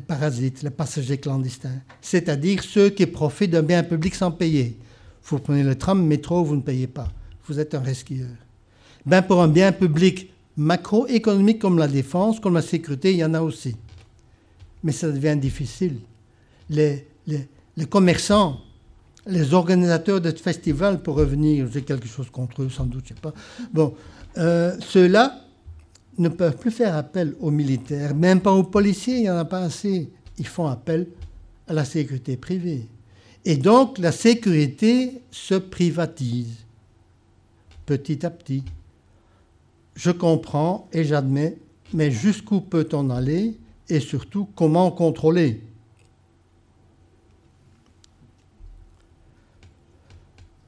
parasites, 0.06 0.64
les 0.64 0.70
passagers 0.70 1.18
clandestins. 1.18 1.82
C'est-à-dire 2.02 2.64
ceux 2.64 2.90
qui 2.90 3.06
profitent 3.06 3.52
d'un 3.52 3.64
bien 3.64 3.84
public 3.84 4.16
sans 4.16 4.32
payer. 4.32 4.78
Vous 5.24 5.40
prenez 5.40 5.64
le 5.64 5.76
tram, 5.76 6.00
le 6.00 6.06
métro, 6.06 6.44
vous 6.44 6.56
ne 6.56 6.62
payez 6.62 6.88
pas. 6.88 7.10
Vous 7.48 7.60
êtes 7.60 7.76
un 7.76 7.82
resquilleur. 7.82 8.30
Ben 9.06 9.22
pour 9.22 9.42
un 9.42 9.48
bien 9.48 9.72
public 9.72 10.30
macroéconomiques 10.60 11.60
comme 11.60 11.80
la 11.80 11.88
défense, 11.88 12.40
comme 12.40 12.54
la 12.54 12.62
sécurité, 12.62 13.14
il 13.14 13.18
y 13.18 13.24
en 13.24 13.34
a 13.34 13.42
aussi. 13.42 13.76
Mais 14.84 14.92
ça 14.92 15.10
devient 15.10 15.38
difficile. 15.40 16.00
Les, 16.70 17.06
commerçants, 17.90 18.60
les 19.26 19.54
organisateurs 19.54 20.20
de 20.20 20.32
festivals, 20.32 21.02
pour 21.02 21.16
revenir, 21.16 21.68
j'ai 21.72 21.82
quelque 21.82 22.08
chose 22.08 22.30
contre 22.30 22.64
eux, 22.64 22.70
sans 22.70 22.86
doute, 22.86 23.06
je 23.08 23.14
ne 23.14 23.16
sais 23.16 23.22
pas. 23.22 23.34
Bon, 23.74 23.96
euh, 24.38 24.76
ceux-là 24.82 25.42
ne 26.18 26.28
peuvent 26.28 26.58
plus 26.58 26.72
faire 26.72 26.96
appel 26.96 27.36
aux 27.40 27.52
militaires, 27.52 28.14
même 28.14 28.42
pas 28.42 28.52
aux 28.52 28.64
policiers, 28.64 29.16
il 29.16 29.22
n'y 29.22 29.30
en 29.30 29.38
a 29.38 29.46
pas 29.46 29.62
assez. 29.62 30.10
Ils 30.38 30.48
font 30.48 30.68
appel 30.68 31.08
à 31.68 31.74
la 31.74 31.86
sécurité 31.86 32.36
privée. 32.36 32.86
Et 33.46 33.56
donc, 33.56 33.98
la 33.98 34.12
sécurité 34.12 35.22
se 35.32 35.56
privatise 35.56 36.66
petit 37.86 38.26
à 38.26 38.30
petit 38.30 38.64
je 39.96 40.12
comprends 40.12 40.88
et 40.94 41.04
j'admets, 41.04 41.58
mais 41.94 42.12
jusqu'où 42.12 42.62
peut-on 42.62 43.10
aller 43.10 43.58
et 43.90 44.00
surtout 44.00 44.48
comment 44.56 44.92
contrôler? 44.92 45.62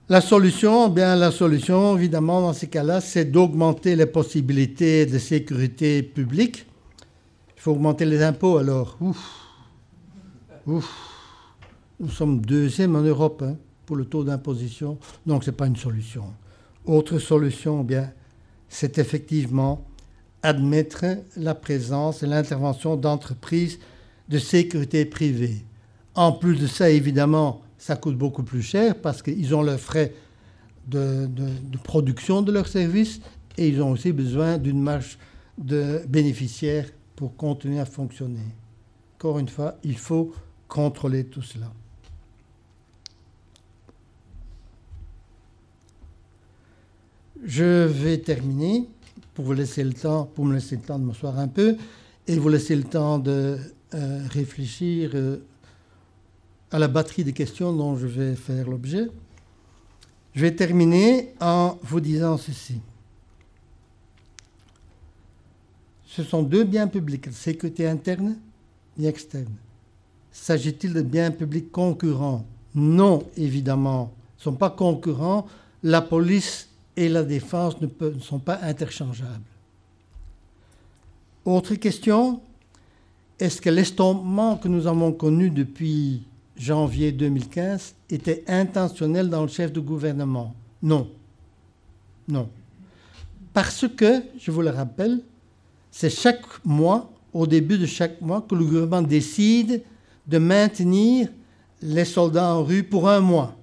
La 0.09 0.19
solution, 0.19 0.89
bien 0.89 1.15
la 1.15 1.31
solution, 1.31 1.95
évidemment, 1.95 2.41
dans 2.41 2.51
ces 2.51 2.67
cas-là, 2.67 2.99
c'est 2.99 3.23
d'augmenter 3.23 3.95
les 3.95 4.07
possibilités 4.07 5.05
de 5.05 5.17
sécurité 5.17 6.03
publique. 6.03 6.65
Il 7.55 7.61
faut 7.61 7.71
augmenter 7.71 8.03
les 8.03 8.21
impôts 8.21 8.57
alors. 8.57 8.97
Ouf. 8.99 9.45
Ouf. 10.67 11.11
Nous 11.97 12.09
sommes 12.09 12.41
deuxième 12.41 12.95
en 12.97 13.01
Europe 13.01 13.41
hein, 13.41 13.55
pour 13.85 13.95
le 13.95 14.03
taux 14.03 14.25
d'imposition, 14.25 14.97
donc 15.25 15.45
ce 15.45 15.51
n'est 15.51 15.55
pas 15.55 15.67
une 15.67 15.77
solution. 15.77 16.25
Autre 16.85 17.17
solution, 17.19 17.83
bien, 17.83 18.11
c'est 18.71 18.97
effectivement 18.97 19.85
admettre 20.43 21.05
la 21.35 21.53
présence 21.53 22.23
et 22.23 22.25
l'intervention 22.25 22.95
d'entreprises 22.95 23.77
de 24.29 24.39
sécurité 24.39 25.05
privée. 25.05 25.65
En 26.15 26.31
plus 26.31 26.55
de 26.55 26.67
ça, 26.67 26.89
évidemment, 26.89 27.61
ça 27.77 27.97
coûte 27.97 28.17
beaucoup 28.17 28.43
plus 28.43 28.61
cher 28.61 28.95
parce 28.95 29.21
qu'ils 29.21 29.53
ont 29.53 29.61
leurs 29.61 29.79
frais 29.79 30.13
de, 30.87 31.29
production 31.83 32.41
de 32.41 32.53
leurs 32.53 32.69
services 32.69 33.19
et 33.57 33.67
ils 33.67 33.81
ont 33.81 33.91
aussi 33.91 34.13
besoin 34.13 34.57
d'une 34.57 34.81
marge 34.81 35.19
de 35.57 36.01
bénéficiaires 36.07 36.87
pour 37.17 37.35
continuer 37.35 37.79
à 37.79 37.85
fonctionner. 37.85 38.39
Encore 39.15 39.37
une 39.37 39.49
fois, 39.49 39.77
il 39.83 39.97
faut 39.97 40.33
contrôler 40.69 41.25
tout 41.25 41.41
cela. 41.41 41.71
Je 47.43 47.85
vais 47.85 48.19
terminer 48.19 48.87
pour 49.33 49.45
vous 49.45 49.53
laisser 49.53 49.83
le 49.83 49.93
temps, 49.93 50.25
pour 50.25 50.45
me 50.45 50.53
laisser 50.53 50.75
le 50.75 50.83
temps 50.83 50.99
de 50.99 51.05
m'asseoir 51.05 51.39
un 51.39 51.47
peu 51.47 51.75
et 52.27 52.37
vous 52.37 52.49
laisser 52.49 52.75
le 52.75 52.83
temps 52.83 53.17
de 53.17 53.57
euh, 53.95 54.27
réfléchir 54.29 55.11
euh, 55.15 55.37
à 56.69 56.77
la 56.77 56.87
batterie 56.87 57.23
de 57.23 57.31
questions 57.31 57.73
dont 57.73 57.95
je 57.95 58.05
vais 58.05 58.35
faire 58.35 58.69
l'objet. 58.69 59.07
Je 60.35 60.41
vais 60.41 60.55
terminer 60.55 61.33
en 61.41 61.79
vous 61.81 61.99
disant 61.99 62.37
ceci. 62.37 62.79
Ce 66.05 66.23
sont 66.23 66.43
deux 66.43 66.63
biens 66.63 66.87
publics, 66.87 67.25
la 67.25 67.31
sécurité 67.31 67.87
interne 67.87 68.37
et 68.99 69.07
externe. 69.07 69.55
S'agit-il 70.31 70.93
de 70.93 71.01
biens 71.01 71.31
publics 71.31 71.71
concurrents? 71.71 72.45
Non, 72.75 73.23
évidemment. 73.35 74.13
Ils 74.13 74.39
ne 74.39 74.43
sont 74.43 74.55
pas 74.55 74.69
concurrents. 74.69 75.47
La 75.83 76.01
police 76.01 76.69
et 77.01 77.09
la 77.09 77.23
défense 77.23 77.81
ne, 77.81 77.87
sont 78.19 78.37
pas 78.37 78.59
interchangeables. 78.61 79.41
Autre 81.43 81.73
question, 81.73 82.39
est-ce 83.39 83.59
que 83.59 83.71
l'estompement 83.71 84.57
que 84.57 84.67
nous 84.67 84.85
avons 84.85 85.11
connu 85.11 85.49
depuis 85.49 86.21
janvier 86.55 87.11
2015 87.11 87.95
était 88.11 88.43
intentionnel 88.47 89.31
dans 89.31 89.41
le 89.41 89.47
chef 89.47 89.73
de 89.73 89.79
gouvernement? 89.79 90.53
Non. 90.83 91.09
Non. 92.27 92.47
Parce 93.51 93.87
que, 93.87 94.21
je 94.37 94.51
vous 94.51 94.61
le 94.61 94.69
rappelle, 94.69 95.21
c'est 95.89 96.11
chaque 96.11 96.45
mois, 96.63 97.11
au 97.33 97.47
début 97.47 97.79
de 97.79 97.87
chaque 97.87 98.21
mois, 98.21 98.45
que 98.47 98.53
le 98.53 98.63
gouvernement 98.63 99.01
décide 99.01 99.81
de 100.27 100.37
maintenir 100.37 101.29
les 101.81 102.05
soldats 102.05 102.53
en 102.53 102.63
rue 102.63 102.83
pour 102.83 103.09
un 103.09 103.21
mois. 103.21 103.55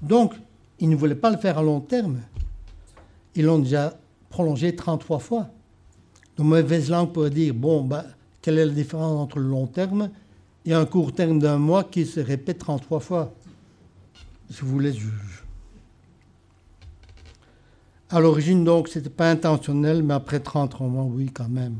Donc, 0.00 0.32
ils 0.80 0.88
ne 0.88 0.96
voulaient 0.96 1.14
pas 1.14 1.30
le 1.30 1.36
faire 1.36 1.58
à 1.58 1.62
long 1.62 1.80
terme. 1.80 2.22
Ils 3.34 3.44
l'ont 3.44 3.58
déjà 3.58 3.98
prolongé 4.28 4.74
33 4.74 5.18
fois. 5.18 5.48
De 6.36 6.42
mauvaise 6.42 6.90
langue 6.90 7.12
pourrait 7.12 7.30
dire, 7.30 7.54
bon, 7.54 7.82
bah, 7.82 8.04
quelle 8.40 8.58
est 8.58 8.66
la 8.66 8.72
différence 8.72 9.18
entre 9.18 9.38
le 9.38 9.48
long 9.48 9.66
terme 9.66 10.10
et 10.64 10.74
un 10.74 10.86
court 10.86 11.12
terme 11.12 11.38
d'un 11.38 11.58
mois 11.58 11.84
qui 11.84 12.06
se 12.06 12.20
répète 12.20 12.58
33 12.58 13.00
fois? 13.00 13.32
Je 14.50 14.64
vous 14.64 14.78
laisse 14.78 14.96
juger. 14.96 15.12
À 18.10 18.20
l'origine, 18.20 18.64
donc, 18.64 18.88
ce 18.88 18.98
n'était 18.98 19.10
pas 19.10 19.30
intentionnel, 19.30 20.02
mais 20.02 20.14
après 20.14 20.40
33 20.40 20.86
mois, 20.86 21.04
oui, 21.04 21.30
quand 21.32 21.48
même. 21.48 21.76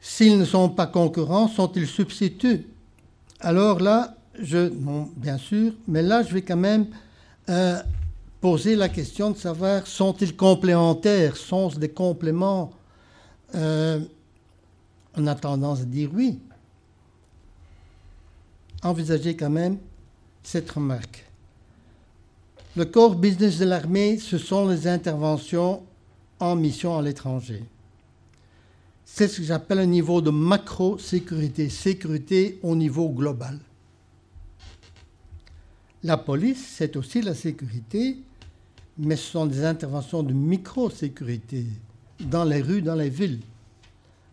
S'ils 0.00 0.38
ne 0.38 0.44
sont 0.46 0.70
pas 0.70 0.86
concurrents, 0.86 1.48
sont-ils 1.48 1.86
substituts? 1.86 2.66
Alors 3.40 3.80
là, 3.80 4.16
je, 4.42 4.68
non, 4.68 5.10
bien 5.16 5.38
sûr, 5.38 5.72
mais 5.86 6.02
là, 6.02 6.22
je 6.22 6.32
vais 6.34 6.42
quand 6.42 6.56
même 6.56 6.86
euh, 7.48 7.80
poser 8.40 8.76
la 8.76 8.88
question 8.88 9.30
de 9.30 9.36
savoir 9.36 9.86
sont-ils 9.86 10.36
complémentaires 10.36 11.36
Sont-ce 11.36 11.78
des 11.78 11.90
compléments 11.90 12.72
euh, 13.54 14.00
On 15.16 15.26
a 15.26 15.34
tendance 15.34 15.80
à 15.80 15.84
dire 15.84 16.10
oui. 16.14 16.38
Envisagez 18.82 19.36
quand 19.36 19.50
même 19.50 19.78
cette 20.42 20.70
remarque. 20.70 21.26
Le 22.76 22.84
core 22.84 23.16
business 23.16 23.58
de 23.58 23.64
l'armée, 23.66 24.18
ce 24.18 24.38
sont 24.38 24.68
les 24.68 24.86
interventions 24.86 25.82
en 26.38 26.56
mission 26.56 26.96
à 26.96 27.02
l'étranger. 27.02 27.62
C'est 29.04 29.28
ce 29.28 29.38
que 29.38 29.42
j'appelle 29.42 29.80
un 29.80 29.86
niveau 29.86 30.22
de 30.22 30.30
macro-sécurité, 30.30 31.68
sécurité 31.68 32.58
au 32.62 32.76
niveau 32.76 33.10
global. 33.10 33.58
La 36.02 36.16
police, 36.16 36.74
c'est 36.76 36.96
aussi 36.96 37.20
la 37.20 37.34
sécurité, 37.34 38.16
mais 38.96 39.16
ce 39.16 39.30
sont 39.30 39.46
des 39.46 39.64
interventions 39.64 40.22
de 40.22 40.32
micro-sécurité 40.32 41.66
dans 42.20 42.44
les 42.44 42.62
rues, 42.62 42.82
dans 42.82 42.94
les 42.94 43.10
villes. 43.10 43.40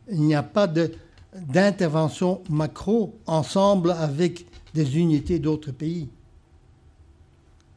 Il 0.09 0.21
n'y 0.21 0.35
a 0.35 0.43
pas 0.43 0.67
d'intervention 1.33 2.41
macro 2.49 3.17
ensemble 3.25 3.91
avec 3.91 4.45
des 4.73 4.97
unités 4.97 5.39
d'autres 5.39 5.71
pays. 5.71 6.07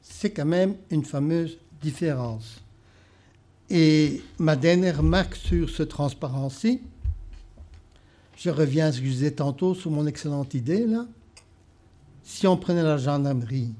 C'est 0.03 0.30
quand 0.30 0.47
même 0.47 0.76
une 0.91 1.05
fameuse 1.05 1.59
différence. 1.82 2.61
Et 3.68 4.22
ma 4.38 4.57
dernière 4.57 4.99
remarque 4.99 5.36
sur 5.36 5.70
ce 5.70 5.82
transparent-ci, 5.82 6.80
je 8.36 8.51
reviens 8.51 8.86
à 8.86 8.93
ce 8.93 9.01
que 9.01 9.07
je 9.07 9.11
disais 9.11 9.30
tantôt 9.32 9.74
sur 9.74 9.91
mon 9.91 10.07
excellente 10.07 10.55
idée 10.55 10.86
là. 10.86 11.07
Si 12.33 12.47
on 12.47 12.57
prenait 12.57 12.85
la 12.85 12.97
gendarmerie, 12.97 13.72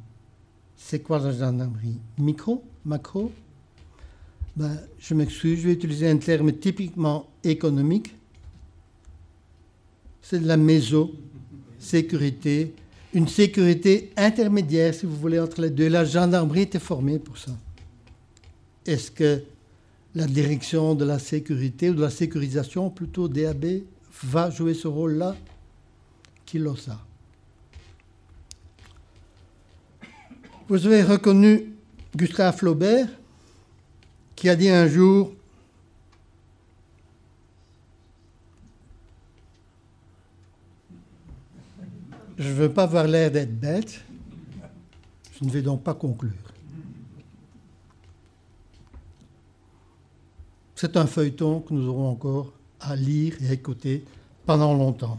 c'est 0.77 0.99
quoi 0.99 1.21
la 1.21 1.31
gendarmerie? 1.31 2.01
Micro? 2.19 2.65
Macro? 2.85 3.31
Ben, 4.57 4.77
Je 4.99 5.15
m'excuse, 5.15 5.61
je 5.61 5.69
vais 5.69 5.75
utiliser 5.75 6.11
un 6.11 6.17
terme 6.17 6.51
typiquement 6.53 7.29
économique. 7.45 8.13
C'est 10.21 10.41
de 10.41 10.49
la 10.49 10.57
méso-sécurité, 10.57 12.75
une 13.15 13.29
sécurité 13.29 14.11
intermédiaire, 14.17 14.95
si 14.95 15.07
vous 15.07 15.17
voulez, 15.17 15.39
entre 15.39 15.61
les 15.61 15.71
deux. 15.71 15.89
La 15.89 16.05
gendarmerie 16.05 16.63
était 16.63 16.81
formée 16.81 17.21
pour 17.21 17.39
ça. 17.39 17.53
Est-ce 18.85 19.13
que 19.13 19.45
la 20.17 20.27
direction 20.27 20.97
de 20.97 21.05
la 21.05 21.21
sécurité 21.21 21.91
ou 21.91 21.95
de 21.95 22.03
la 22.03 22.11
sécurisation, 22.11 22.91
plutôt 22.91 23.29
DAB, 23.29 23.83
va 24.25 24.51
jouer 24.51 24.75
ce 24.75 24.89
rôle-là? 24.89 25.37
Qui 26.45 26.59
le 26.59 26.75
sait 26.75 26.91
Vous 30.71 30.87
avez 30.87 31.03
reconnu 31.03 31.73
Gustave 32.15 32.57
Flaubert, 32.57 33.09
qui 34.37 34.49
a 34.49 34.55
dit 34.55 34.69
un 34.69 34.87
jour 34.87 35.33
Je 42.39 42.49
ne 42.49 42.55
veux 42.55 42.73
pas 42.73 42.85
avoir 42.85 43.09
l'air 43.09 43.33
d'être 43.33 43.59
bête, 43.59 44.01
je 45.37 45.45
ne 45.45 45.51
vais 45.51 45.61
donc 45.61 45.83
pas 45.83 45.95
conclure. 45.95 46.31
C'est 50.77 50.97
un 50.97 51.07
feuilleton 51.07 51.63
que 51.63 51.75
nous 51.75 51.89
aurons 51.89 52.11
encore 52.11 52.53
à 52.79 52.95
lire 52.95 53.35
et 53.43 53.49
à 53.49 53.53
écouter 53.55 54.05
pendant 54.47 54.73
longtemps. 54.73 55.19